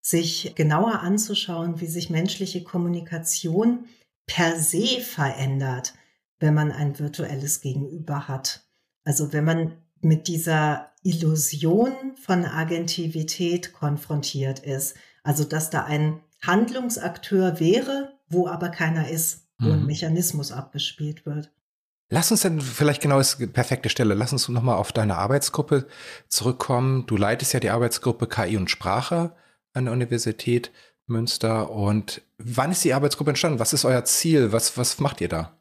sich 0.00 0.54
genauer 0.54 1.00
anzuschauen, 1.00 1.80
wie 1.80 1.88
sich 1.88 2.08
menschliche 2.08 2.62
Kommunikation 2.62 3.86
per 4.26 4.56
se 4.60 5.00
verändert, 5.00 5.94
wenn 6.38 6.54
man 6.54 6.70
ein 6.70 7.00
virtuelles 7.00 7.62
Gegenüber 7.62 8.28
hat. 8.28 8.64
Also 9.02 9.32
wenn 9.32 9.44
man 9.44 9.76
mit 10.00 10.28
dieser 10.28 10.92
Illusion 11.02 12.16
von 12.16 12.44
Agentivität 12.44 13.72
konfrontiert 13.72 14.60
ist, 14.60 14.94
also 15.24 15.42
dass 15.42 15.70
da 15.70 15.84
ein 15.84 16.20
Handlungsakteur 16.42 17.58
wäre, 17.58 18.12
wo 18.32 18.48
aber 18.48 18.70
keiner 18.70 19.08
ist, 19.08 19.46
wo 19.58 19.68
mhm. 19.68 19.72
ein 19.72 19.86
Mechanismus 19.86 20.52
abgespielt 20.52 21.26
wird. 21.26 21.50
Lass 22.08 22.30
uns 22.30 22.42
dann 22.42 22.60
vielleicht 22.60 23.00
genau 23.00 23.18
ist 23.20 23.38
die 23.38 23.46
perfekte 23.46 23.88
Stelle. 23.88 24.12
Lass 24.12 24.32
uns 24.32 24.48
nochmal 24.48 24.76
auf 24.76 24.92
deine 24.92 25.16
Arbeitsgruppe 25.16 25.86
zurückkommen. 26.28 27.06
Du 27.06 27.16
leitest 27.16 27.54
ja 27.54 27.60
die 27.60 27.70
Arbeitsgruppe 27.70 28.26
KI 28.26 28.58
und 28.58 28.70
Sprache 28.70 29.34
an 29.72 29.86
der 29.86 29.94
Universität 29.94 30.72
Münster. 31.06 31.70
Und 31.70 32.20
wann 32.36 32.72
ist 32.72 32.84
die 32.84 32.92
Arbeitsgruppe 32.92 33.30
entstanden? 33.30 33.60
Was 33.60 33.72
ist 33.72 33.86
euer 33.86 34.04
Ziel? 34.04 34.52
Was, 34.52 34.76
was 34.76 35.00
macht 35.00 35.22
ihr 35.22 35.28
da? 35.28 35.56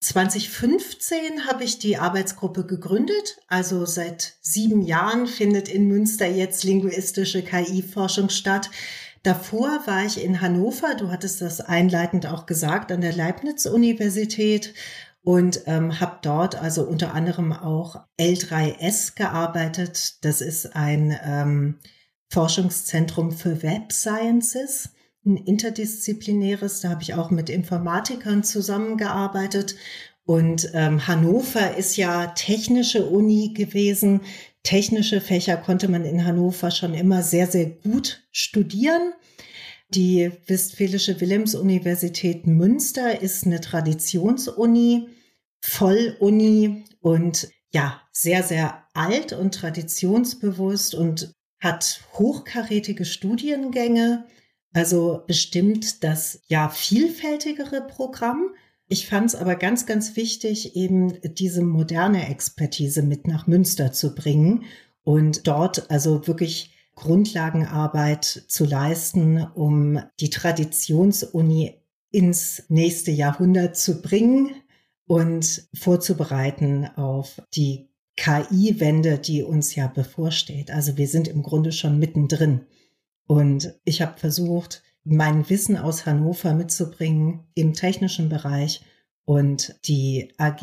2015 0.00 1.46
habe 1.46 1.64
ich 1.64 1.78
die 1.78 1.98
Arbeitsgruppe 1.98 2.64
gegründet. 2.64 3.36
Also 3.48 3.84
seit 3.84 4.36
sieben 4.40 4.80
Jahren 4.80 5.26
findet 5.26 5.68
in 5.68 5.86
Münster 5.88 6.26
jetzt 6.26 6.64
linguistische 6.64 7.42
KI-Forschung 7.42 8.30
statt. 8.30 8.70
Davor 9.22 9.82
war 9.86 10.04
ich 10.06 10.22
in 10.22 10.40
Hannover, 10.40 10.94
du 10.94 11.10
hattest 11.10 11.42
das 11.42 11.60
einleitend 11.60 12.26
auch 12.26 12.46
gesagt, 12.46 12.90
an 12.90 13.02
der 13.02 13.12
Leibniz-Universität 13.12 14.72
und 15.22 15.62
ähm, 15.66 16.00
habe 16.00 16.18
dort 16.22 16.54
also 16.56 16.84
unter 16.84 17.12
anderem 17.12 17.52
auch 17.52 18.00
L3S 18.18 19.16
gearbeitet. 19.16 20.24
Das 20.24 20.40
ist 20.40 20.74
ein 20.74 21.18
ähm, 21.22 21.78
Forschungszentrum 22.28 23.32
für 23.32 23.62
Web 23.62 23.92
Sciences, 23.92 24.90
ein 25.26 25.36
interdisziplinäres. 25.36 26.80
Da 26.80 26.88
habe 26.88 27.02
ich 27.02 27.12
auch 27.12 27.30
mit 27.30 27.50
Informatikern 27.50 28.42
zusammengearbeitet. 28.42 29.76
Und 30.24 30.70
ähm, 30.74 31.06
Hannover 31.06 31.76
ist 31.76 31.96
ja 31.96 32.28
technische 32.28 33.04
Uni 33.06 33.52
gewesen. 33.52 34.22
Technische 34.62 35.20
Fächer 35.20 35.56
konnte 35.56 35.88
man 35.88 36.04
in 36.04 36.24
Hannover 36.24 36.70
schon 36.70 36.94
immer 36.94 37.22
sehr, 37.22 37.46
sehr 37.46 37.66
gut 37.66 38.22
studieren. 38.30 39.12
Die 39.88 40.30
Westfälische 40.46 41.20
Wilhelms-Universität 41.20 42.46
Münster 42.46 43.20
ist 43.20 43.46
eine 43.46 43.60
Traditionsuni, 43.60 45.08
Volluni 45.60 46.84
und 47.00 47.48
ja, 47.72 48.00
sehr, 48.12 48.42
sehr 48.42 48.84
alt 48.94 49.32
und 49.32 49.54
traditionsbewusst 49.54 50.94
und 50.94 51.32
hat 51.60 52.02
hochkarätige 52.14 53.04
Studiengänge, 53.04 54.26
also 54.72 55.22
bestimmt 55.26 56.04
das 56.04 56.42
ja 56.46 56.68
vielfältigere 56.68 57.86
Programm. 57.86 58.54
Ich 58.92 59.06
fand 59.06 59.26
es 59.26 59.36
aber 59.36 59.54
ganz, 59.54 59.86
ganz 59.86 60.16
wichtig, 60.16 60.74
eben 60.74 61.16
diese 61.22 61.62
moderne 61.62 62.28
Expertise 62.28 63.02
mit 63.02 63.24
nach 63.28 63.46
Münster 63.46 63.92
zu 63.92 64.16
bringen 64.16 64.64
und 65.04 65.46
dort 65.46 65.92
also 65.92 66.26
wirklich 66.26 66.74
Grundlagenarbeit 66.96 68.24
zu 68.24 68.64
leisten, 68.64 69.46
um 69.54 70.02
die 70.18 70.28
Traditionsuni 70.28 71.80
ins 72.10 72.64
nächste 72.68 73.12
Jahrhundert 73.12 73.76
zu 73.76 74.02
bringen 74.02 74.56
und 75.06 75.68
vorzubereiten 75.72 76.84
auf 76.96 77.40
die 77.54 77.90
KI-Wende, 78.16 79.20
die 79.20 79.44
uns 79.44 79.76
ja 79.76 79.86
bevorsteht. 79.86 80.72
Also 80.72 80.96
wir 80.96 81.06
sind 81.06 81.28
im 81.28 81.44
Grunde 81.44 81.70
schon 81.70 82.00
mittendrin. 82.00 82.62
Und 83.28 83.78
ich 83.84 84.02
habe 84.02 84.18
versucht, 84.18 84.82
mein 85.04 85.48
Wissen 85.48 85.76
aus 85.76 86.06
Hannover 86.06 86.54
mitzubringen 86.54 87.46
im 87.54 87.72
technischen 87.72 88.28
Bereich 88.28 88.82
und 89.24 89.76
die 89.86 90.32
AG 90.38 90.60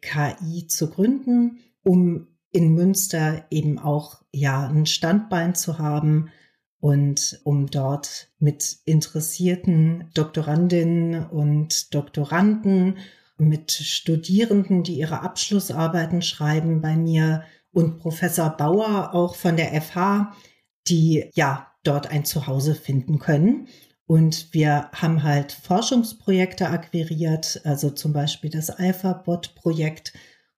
KI 0.00 0.66
zu 0.66 0.90
gründen, 0.90 1.58
um 1.82 2.28
in 2.52 2.74
Münster 2.74 3.46
eben 3.50 3.78
auch 3.78 4.22
ja 4.32 4.66
ein 4.68 4.86
Standbein 4.86 5.54
zu 5.54 5.78
haben 5.78 6.30
und 6.80 7.40
um 7.44 7.66
dort 7.70 8.28
mit 8.38 8.78
interessierten 8.84 10.10
Doktorandinnen 10.14 11.26
und 11.26 11.94
Doktoranden, 11.94 12.98
mit 13.38 13.72
Studierenden, 13.72 14.82
die 14.82 14.98
ihre 14.98 15.22
Abschlussarbeiten 15.22 16.22
schreiben 16.22 16.80
bei 16.80 16.96
mir 16.96 17.44
und 17.72 17.98
Professor 17.98 18.50
Bauer 18.50 19.14
auch 19.14 19.34
von 19.34 19.56
der 19.56 19.80
FH, 19.80 20.34
die 20.88 21.30
ja 21.34 21.69
dort 21.82 22.08
ein 22.08 22.24
Zuhause 22.24 22.74
finden 22.74 23.18
können. 23.18 23.68
Und 24.06 24.52
wir 24.52 24.90
haben 24.92 25.22
halt 25.22 25.52
Forschungsprojekte 25.52 26.68
akquiriert, 26.68 27.60
also 27.64 27.90
zum 27.90 28.12
Beispiel 28.12 28.50
das 28.50 28.70
Alpha-Bot-Projekt 28.70 30.12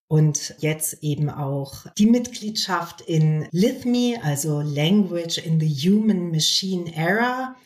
und 0.08 0.54
jetzt 0.58 1.02
eben 1.02 1.30
auch 1.30 1.86
die 1.96 2.06
Mitgliedschaft 2.06 3.00
in 3.02 3.46
LITHME, 3.50 4.20
also 4.22 4.60
Language 4.60 5.38
in 5.38 5.60
the 5.60 5.68
Human 5.68 6.30
Machine 6.30 6.94
Era, 6.94 7.56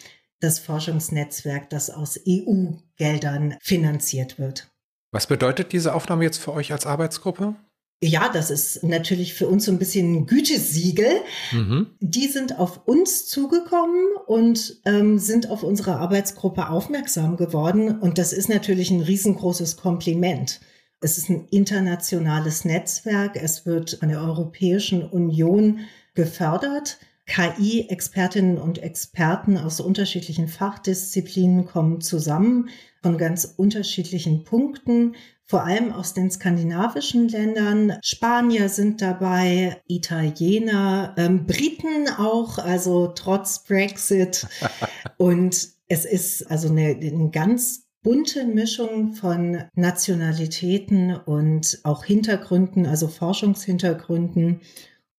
das 0.40 0.58
Forschungsnetzwerk, 0.58 1.70
das 1.70 1.90
aus 1.90 2.20
EU-Geldern 2.26 3.56
finanziert 3.60 4.38
wird. 4.38 4.68
Was 5.12 5.26
bedeutet 5.26 5.72
diese 5.72 5.94
Aufnahme 5.94 6.24
jetzt 6.24 6.38
für 6.38 6.52
euch 6.52 6.72
als 6.72 6.86
Arbeitsgruppe? 6.86 7.56
Ja, 8.02 8.28
das 8.28 8.50
ist 8.50 8.82
natürlich 8.82 9.32
für 9.32 9.48
uns 9.48 9.64
so 9.64 9.72
ein 9.72 9.78
bisschen 9.78 10.14
ein 10.14 10.26
Gütesiegel. 10.26 11.20
Mhm. 11.52 11.86
Die 12.00 12.28
sind 12.28 12.58
auf 12.58 12.86
uns 12.86 13.26
zugekommen 13.26 14.04
und 14.26 14.80
ähm, 14.84 15.18
sind 15.18 15.50
auf 15.50 15.62
unsere 15.62 15.96
Arbeitsgruppe 15.96 16.68
aufmerksam 16.68 17.36
geworden. 17.36 17.98
Und 17.98 18.18
das 18.18 18.34
ist 18.34 18.50
natürlich 18.50 18.90
ein 18.90 19.00
riesengroßes 19.00 19.78
Kompliment. 19.78 20.60
Es 21.00 21.16
ist 21.16 21.30
ein 21.30 21.46
internationales 21.50 22.66
Netzwerk. 22.66 23.36
Es 23.36 23.64
wird 23.64 23.96
von 24.00 24.10
der 24.10 24.20
Europäischen 24.20 25.02
Union 25.02 25.80
gefördert. 26.14 26.98
KI-Expertinnen 27.26 28.58
und 28.58 28.78
Experten 28.78 29.56
aus 29.58 29.80
unterschiedlichen 29.80 30.48
Fachdisziplinen 30.48 31.66
kommen 31.66 32.00
zusammen 32.00 32.68
von 33.06 33.18
ganz 33.18 33.54
unterschiedlichen 33.56 34.42
Punkten 34.42 35.14
vor 35.44 35.62
allem 35.62 35.92
aus 35.92 36.12
den 36.12 36.28
skandinavischen 36.28 37.28
Ländern. 37.28 37.98
Spanier 38.02 38.68
sind 38.68 39.00
dabei, 39.00 39.80
Italiener, 39.86 41.14
ähm, 41.16 41.46
Briten 41.46 42.08
auch, 42.18 42.58
also 42.58 43.06
trotz 43.14 43.62
Brexit. 43.62 44.48
Und 45.18 45.68
es 45.86 46.04
ist 46.04 46.50
also 46.50 46.68
eine, 46.68 46.98
eine 47.00 47.30
ganz 47.30 47.86
bunte 48.02 48.44
Mischung 48.44 49.12
von 49.12 49.62
Nationalitäten 49.76 51.14
und 51.14 51.78
auch 51.84 52.04
Hintergründen, 52.04 52.86
also 52.86 53.06
Forschungshintergründen. 53.06 54.62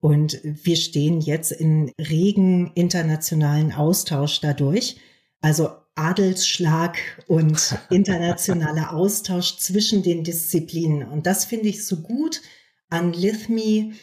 Und 0.02 0.42
wir 0.44 0.76
stehen 0.76 1.22
jetzt 1.22 1.54
in 1.54 1.94
regen 2.00 2.72
internationalen 2.76 3.72
Austausch 3.72 4.42
dadurch. 4.42 4.98
Also 5.40 5.70
Adelsschlag 5.98 6.98
und 7.28 7.78
internationaler 7.90 8.94
Austausch 8.94 9.58
zwischen 9.58 10.04
den 10.04 10.24
Disziplinen. 10.24 11.08
Und 11.08 11.28
das 11.28 11.46
finde 11.46 11.70
ich 11.70 11.86
so 11.86 11.98
gut 11.98 12.42
an 12.90 13.14
Lithme, 13.14 13.94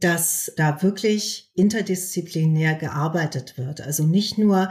dass 0.00 0.52
da 0.56 0.82
wirklich 0.82 1.50
interdisziplinär 1.54 2.74
gearbeitet 2.74 3.56
wird. 3.56 3.80
Also 3.80 4.04
nicht 4.04 4.38
nur 4.38 4.70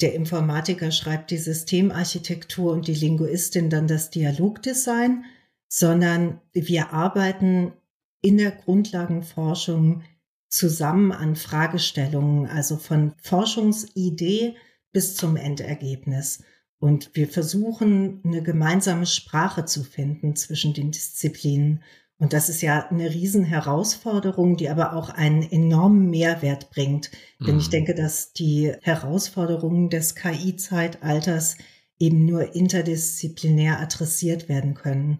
der 0.00 0.14
Informatiker 0.14 0.90
schreibt 0.90 1.30
die 1.30 1.38
Systemarchitektur 1.38 2.72
und 2.72 2.88
die 2.88 2.94
Linguistin 2.94 3.70
dann 3.70 3.86
das 3.86 4.10
Dialogdesign, 4.10 5.24
sondern 5.68 6.40
wir 6.52 6.92
arbeiten 6.92 7.72
in 8.20 8.38
der 8.38 8.50
Grundlagenforschung 8.50 10.02
zusammen 10.48 11.12
an 11.12 11.36
Fragestellungen, 11.36 12.48
also 12.48 12.76
von 12.76 13.14
Forschungsidee 13.22 14.56
bis 14.94 15.14
zum 15.14 15.36
Endergebnis. 15.36 16.42
Und 16.78 17.10
wir 17.12 17.28
versuchen, 17.28 18.22
eine 18.24 18.42
gemeinsame 18.42 19.04
Sprache 19.04 19.66
zu 19.66 19.84
finden 19.84 20.36
zwischen 20.36 20.72
den 20.72 20.90
Disziplinen. 20.90 21.82
Und 22.18 22.32
das 22.32 22.48
ist 22.48 22.62
ja 22.62 22.88
eine 22.88 23.10
Riesenherausforderung, 23.10 24.56
die 24.56 24.70
aber 24.70 24.94
auch 24.94 25.10
einen 25.10 25.42
enormen 25.42 26.08
Mehrwert 26.08 26.70
bringt. 26.70 27.10
Mhm. 27.38 27.46
Denn 27.46 27.58
ich 27.58 27.66
mhm. 27.66 27.72
denke, 27.72 27.94
dass 27.94 28.32
die 28.32 28.72
Herausforderungen 28.80 29.90
des 29.90 30.14
KI-Zeitalters 30.14 31.58
eben 31.98 32.24
nur 32.24 32.54
interdisziplinär 32.54 33.80
adressiert 33.80 34.48
werden 34.48 34.74
können. 34.74 35.18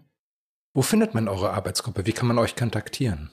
Wo 0.73 0.81
findet 0.81 1.13
man 1.13 1.27
eure 1.27 1.51
Arbeitsgruppe? 1.51 2.05
Wie 2.05 2.11
kann 2.11 2.27
man 2.27 2.37
euch 2.37 2.55
kontaktieren? 2.55 3.29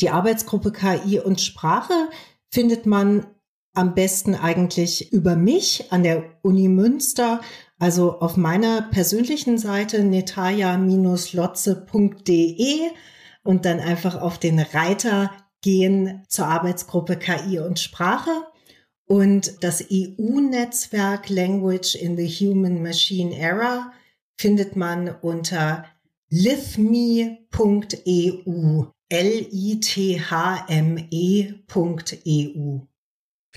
Die 0.00 0.10
Arbeitsgruppe 0.10 0.72
KI 0.72 1.20
und 1.20 1.40
Sprache 1.40 2.08
findet 2.50 2.86
man 2.86 3.26
am 3.78 3.94
besten 3.94 4.34
eigentlich 4.34 5.10
über 5.12 5.36
mich 5.36 5.92
an 5.92 6.02
der 6.02 6.24
Uni 6.42 6.68
Münster, 6.68 7.40
also 7.78 8.18
auf 8.18 8.36
meiner 8.36 8.82
persönlichen 8.82 9.56
Seite 9.56 10.02
netaja-lotze.de 10.02 12.80
und 13.44 13.64
dann 13.64 13.78
einfach 13.78 14.20
auf 14.20 14.38
den 14.38 14.58
Reiter 14.58 15.30
gehen 15.62 16.24
zur 16.28 16.48
Arbeitsgruppe 16.48 17.18
KI 17.18 17.60
und 17.60 17.78
Sprache. 17.78 18.32
Und 19.06 19.62
das 19.62 19.84
EU-Netzwerk 19.92 21.28
Language 21.28 21.94
in 21.94 22.16
the 22.16 22.26
Human 22.26 22.82
Machine 22.82 23.38
Era 23.38 23.92
findet 24.36 24.74
man 24.74 25.14
unter 25.22 25.84
lithme.eu. 26.30 27.36
L-I-T-H-M-E.eu. 29.10 29.88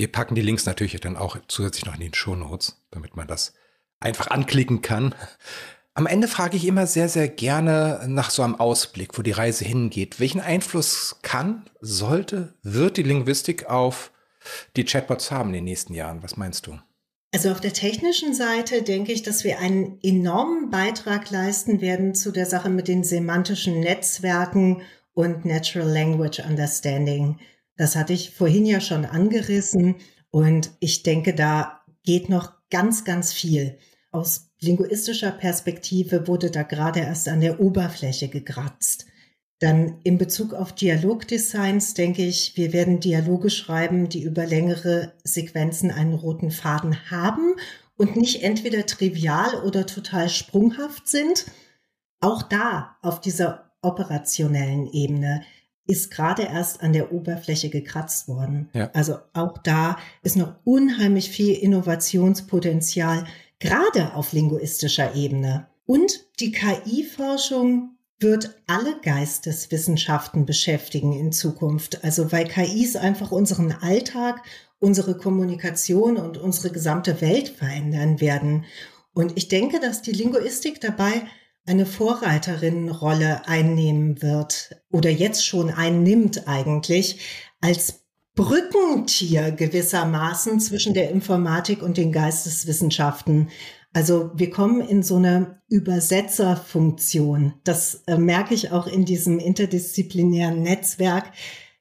Wir 0.02 0.12
packen 0.12 0.34
die 0.34 0.42
Links 0.42 0.66
natürlich 0.66 1.00
dann 1.00 1.16
auch 1.16 1.38
zusätzlich 1.48 1.86
noch 1.86 1.94
in 1.94 2.00
den 2.00 2.16
Show 2.16 2.36
Notes, 2.36 2.82
damit 2.90 3.16
man 3.16 3.28
das 3.28 3.54
einfach 4.00 4.32
anklicken 4.32 4.82
kann. 4.82 5.14
Am 5.94 6.08
Ende 6.08 6.28
frage 6.28 6.58
ich 6.58 6.66
immer 6.66 6.88
sehr, 6.88 7.08
sehr 7.08 7.28
gerne 7.28 8.04
nach 8.08 8.32
so 8.32 8.42
einem 8.42 8.56
Ausblick, 8.56 9.16
wo 9.16 9.22
die 9.22 9.30
Reise 9.30 9.64
hingeht. 9.64 10.20
Welchen 10.20 10.42
Einfluss 10.42 11.18
kann, 11.22 11.70
sollte, 11.82 12.56
wird 12.64 12.98
die 12.98 13.04
Linguistik 13.04 13.70
auf 13.70 14.12
die 14.76 14.86
Chatbots 14.86 15.30
haben 15.30 15.50
in 15.50 15.58
den 15.58 15.66
nächsten 15.66 15.94
Jahren? 15.94 16.24
Was 16.24 16.36
meinst 16.36 16.66
du? 16.66 16.80
Also 17.32 17.52
auf 17.52 17.62
der 17.62 17.74
technischen 17.74 18.34
Seite 18.34 18.82
denke 18.82 19.12
ich, 19.12 19.22
dass 19.22 19.44
wir 19.44 19.60
einen 19.60 20.00
enormen 20.02 20.72
Beitrag 20.72 21.30
leisten 21.30 21.80
werden 21.80 22.16
zu 22.16 22.32
der 22.32 22.48
Sache 22.48 22.70
mit 22.70 22.88
den 22.88 23.04
semantischen 23.04 23.80
Netzwerken 23.82 24.82
und 25.14 25.46
Natural 25.46 25.88
Language 25.88 26.40
Understanding. 26.40 27.38
Das 27.82 27.96
hatte 27.96 28.14
ich 28.14 28.30
vorhin 28.30 28.68
ja 28.68 28.80
schon 28.80 29.06
angerissen 29.06 29.96
und 30.30 30.70
ich 30.80 31.02
denke, 31.02 31.34
da 31.34 31.82
geht 32.04 32.30
noch 32.30 32.54
ganz, 32.70 33.06
ganz 33.06 33.34
viel. 33.34 33.76
Aus 34.12 34.52
linguistischer 34.60 35.32
Perspektive 35.32 36.28
wurde 36.28 36.52
da 36.52 36.62
gerade 36.62 37.00
erst 37.00 37.28
an 37.28 37.42
der 37.42 37.60
Oberfläche 37.60 38.28
gekratzt. 38.28 39.08
Dann 39.58 40.00
in 40.04 40.20
Bezug 40.20 40.54
auf 40.54 40.76
Dialogdesigns 40.76 41.96
denke 41.96 42.24
ich, 42.24 42.56
wir 42.56 42.72
werden 42.72 43.00
Dialoge 43.00 43.50
schreiben, 43.50 44.10
die 44.10 44.22
über 44.22 44.46
längere 44.46 45.14
Sequenzen 45.24 45.90
einen 45.90 46.14
roten 46.14 46.52
Faden 46.52 47.10
haben 47.10 47.56
und 47.98 48.16
nicht 48.16 48.44
entweder 48.44 48.86
trivial 48.86 49.56
oder 49.66 49.88
total 49.88 50.30
sprunghaft 50.30 51.08
sind. 51.08 51.46
Auch 52.20 52.44
da 52.44 52.98
auf 53.02 53.22
dieser 53.22 53.72
operationellen 53.82 54.86
Ebene 54.86 55.42
ist 55.92 56.10
gerade 56.10 56.44
erst 56.44 56.82
an 56.82 56.94
der 56.94 57.12
Oberfläche 57.12 57.70
gekratzt 57.70 58.30
worden. 58.30 58.70
Ja. 58.74 58.90
Also 58.94 59.18
auch 59.34 59.58
da 59.58 59.98
ist 60.24 60.38
noch 60.38 60.56
unheimlich 60.64 61.30
viel 61.30 61.54
Innovationspotenzial, 61.54 63.26
gerade 63.60 64.16
auf 64.16 64.32
linguistischer 64.32 65.14
Ebene. 65.16 65.68
Und 65.86 66.26
die 66.40 66.54
KI-Forschung 66.54 67.98
wird 68.20 68.56
alle 68.68 68.96
Geisteswissenschaften 69.02 70.46
beschäftigen 70.46 71.12
in 71.12 71.34
Zukunft. 71.34 72.04
Also 72.04 72.32
weil 72.32 72.48
KIs 72.48 72.96
einfach 72.96 73.32
unseren 73.32 73.74
Alltag, 73.74 74.42
unsere 74.80 75.18
Kommunikation 75.18 76.16
und 76.18 76.38
unsere 76.38 76.72
gesamte 76.72 77.20
Welt 77.20 77.50
verändern 77.50 78.22
werden. 78.22 78.64
Und 79.14 79.34
ich 79.36 79.50
denke, 79.50 79.82
dass 79.82 80.02
die 80.02 80.14
Linguistik 80.14 80.80
dabei 80.80 81.24
eine 81.66 81.86
Vorreiterinnenrolle 81.86 83.48
einnehmen 83.48 84.22
wird 84.22 84.76
oder 84.92 85.10
jetzt 85.10 85.46
schon 85.46 85.70
einnimmt 85.70 86.48
eigentlich 86.48 87.20
als 87.62 88.02
Brückentier 88.36 89.52
gewissermaßen 89.52 90.60
zwischen 90.60 90.94
der 90.94 91.12
Informatik 91.12 91.84
und 91.84 91.98
den 91.98 92.12
Geisteswissenschaften. 92.12 93.50
Also 93.94 94.32
wir 94.36 94.50
kommen 94.50 94.82
in 94.82 95.04
so 95.04 95.18
eine 95.18 95.62
Übersetzerfunktion. 95.68 97.54
Das 97.64 98.04
äh, 98.08 98.18
merke 98.18 98.54
ich 98.54 98.72
auch 98.72 98.88
in 98.88 99.04
diesem 99.06 99.38
interdisziplinären 99.38 100.62
Netzwerk, 100.62 101.32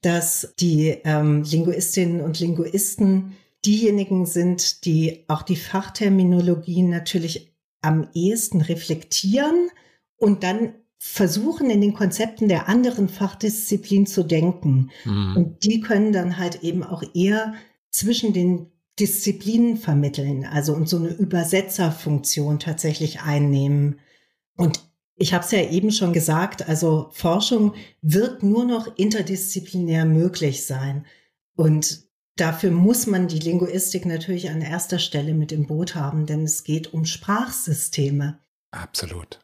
dass 0.03 0.55
die 0.59 0.99
ähm, 1.05 1.45
Linguistinnen 1.45 2.20
und 2.20 2.41
Linguisten 2.41 3.37
diejenigen 3.64 4.26
sind, 4.26 4.85
die 4.85 5.24
auch 5.28 5.43
die 5.43 5.57
Fachterminologien 5.57 6.89
natürlich 6.91 7.49
am 7.83 8.09
ehesten 8.14 8.61
reflektieren 8.61 9.70
und 10.16 10.43
dann 10.43 10.74
versuchen, 10.99 11.70
in 11.70 11.81
den 11.81 11.95
Konzepten 11.95 12.49
der 12.49 12.68
anderen 12.68 13.09
Fachdisziplin 13.09 14.07
zu 14.07 14.22
denken. 14.22 14.91
Mhm. 15.05 15.37
Und 15.37 15.64
die 15.64 15.81
können 15.81 16.12
dann 16.12 16.37
halt 16.37 16.62
eben 16.62 16.83
auch 16.83 17.03
eher 17.14 17.55
zwischen 17.91 18.35
den 18.35 18.70
Disziplinen 18.99 19.78
vermitteln, 19.78 20.45
also 20.45 20.74
und 20.74 20.89
so 20.89 20.99
eine 20.99 21.09
Übersetzerfunktion 21.09 22.59
tatsächlich 22.59 23.22
einnehmen. 23.22 23.99
Und 24.57 24.81
ich 25.16 25.33
habe 25.33 25.45
es 25.45 25.51
ja 25.51 25.62
eben 25.70 25.91
schon 25.91 26.12
gesagt, 26.12 26.68
also 26.68 27.09
Forschung 27.12 27.74
wird 28.03 28.43
nur 28.43 28.66
noch 28.66 28.99
interdisziplinär 28.99 30.05
möglich 30.05 30.66
sein. 30.66 31.07
Und 31.57 32.09
Dafür 32.41 32.70
muss 32.70 33.07
man 33.07 33.28
die 33.28 33.38
Linguistik 33.38 34.07
natürlich 34.07 34.49
an 34.49 34.62
erster 34.62 34.99
Stelle 34.99 35.34
mit 35.34 35.53
im 35.53 35.66
Boot 35.66 35.95
haben, 35.95 36.24
denn 36.24 36.45
es 36.45 36.64
geht 36.64 36.95
um 36.95 37.05
Sprachsysteme. 37.05 38.38
Absolut. 38.70 39.41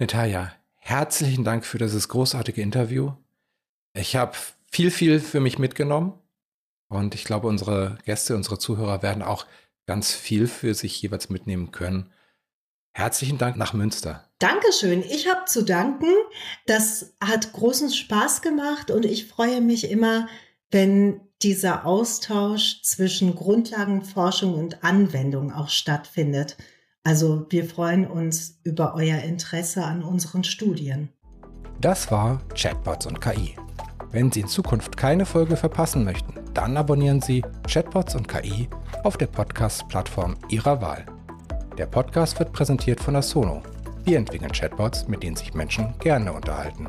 Natalia, 0.00 0.52
herzlichen 0.74 1.44
Dank 1.44 1.64
für 1.64 1.78
dieses 1.78 2.08
großartige 2.08 2.60
Interview. 2.60 3.12
Ich 3.94 4.16
habe 4.16 4.32
viel, 4.72 4.90
viel 4.90 5.20
für 5.20 5.38
mich 5.38 5.60
mitgenommen 5.60 6.14
und 6.88 7.14
ich 7.14 7.22
glaube, 7.22 7.46
unsere 7.46 7.98
Gäste, 8.06 8.34
unsere 8.34 8.58
Zuhörer 8.58 9.04
werden 9.04 9.22
auch 9.22 9.46
ganz 9.86 10.12
viel 10.12 10.48
für 10.48 10.74
sich 10.74 11.00
jeweils 11.00 11.30
mitnehmen 11.30 11.70
können. 11.70 12.10
Herzlichen 12.92 13.38
Dank 13.38 13.56
nach 13.56 13.72
Münster. 13.72 14.28
Dankeschön. 14.40 15.04
Ich 15.04 15.28
habe 15.28 15.44
zu 15.44 15.62
danken. 15.62 16.10
Das 16.66 17.14
hat 17.20 17.52
großen 17.52 17.90
Spaß 17.90 18.42
gemacht 18.42 18.90
und 18.90 19.04
ich 19.04 19.28
freue 19.28 19.60
mich 19.60 19.88
immer, 19.88 20.26
wenn 20.72 21.20
dieser 21.42 21.86
Austausch 21.86 22.82
zwischen 22.82 23.34
Grundlagenforschung 23.34 24.54
und 24.54 24.84
Anwendung 24.84 25.52
auch 25.52 25.68
stattfindet. 25.68 26.56
Also 27.04 27.46
wir 27.50 27.64
freuen 27.64 28.06
uns 28.06 28.60
über 28.62 28.94
euer 28.94 29.18
Interesse 29.18 29.84
an 29.84 30.02
unseren 30.02 30.44
Studien. 30.44 31.08
Das 31.80 32.10
war 32.10 32.40
Chatbots 32.54 33.06
und 33.06 33.20
KI. 33.20 33.56
Wenn 34.12 34.30
Sie 34.30 34.40
in 34.40 34.48
Zukunft 34.48 34.96
keine 34.96 35.26
Folge 35.26 35.56
verpassen 35.56 36.04
möchten, 36.04 36.34
dann 36.54 36.76
abonnieren 36.76 37.20
Sie 37.20 37.42
Chatbots 37.66 38.14
und 38.14 38.28
KI 38.28 38.68
auf 39.02 39.16
der 39.16 39.26
Podcast-Plattform 39.26 40.36
Ihrer 40.48 40.80
Wahl. 40.80 41.04
Der 41.78 41.86
Podcast 41.86 42.38
wird 42.38 42.52
präsentiert 42.52 43.00
von 43.00 43.16
Asono. 43.16 43.62
Wir 44.04 44.18
entwickeln 44.18 44.52
Chatbots, 44.52 45.08
mit 45.08 45.22
denen 45.22 45.36
sich 45.36 45.54
Menschen 45.54 45.94
gerne 46.00 46.32
unterhalten. 46.32 46.88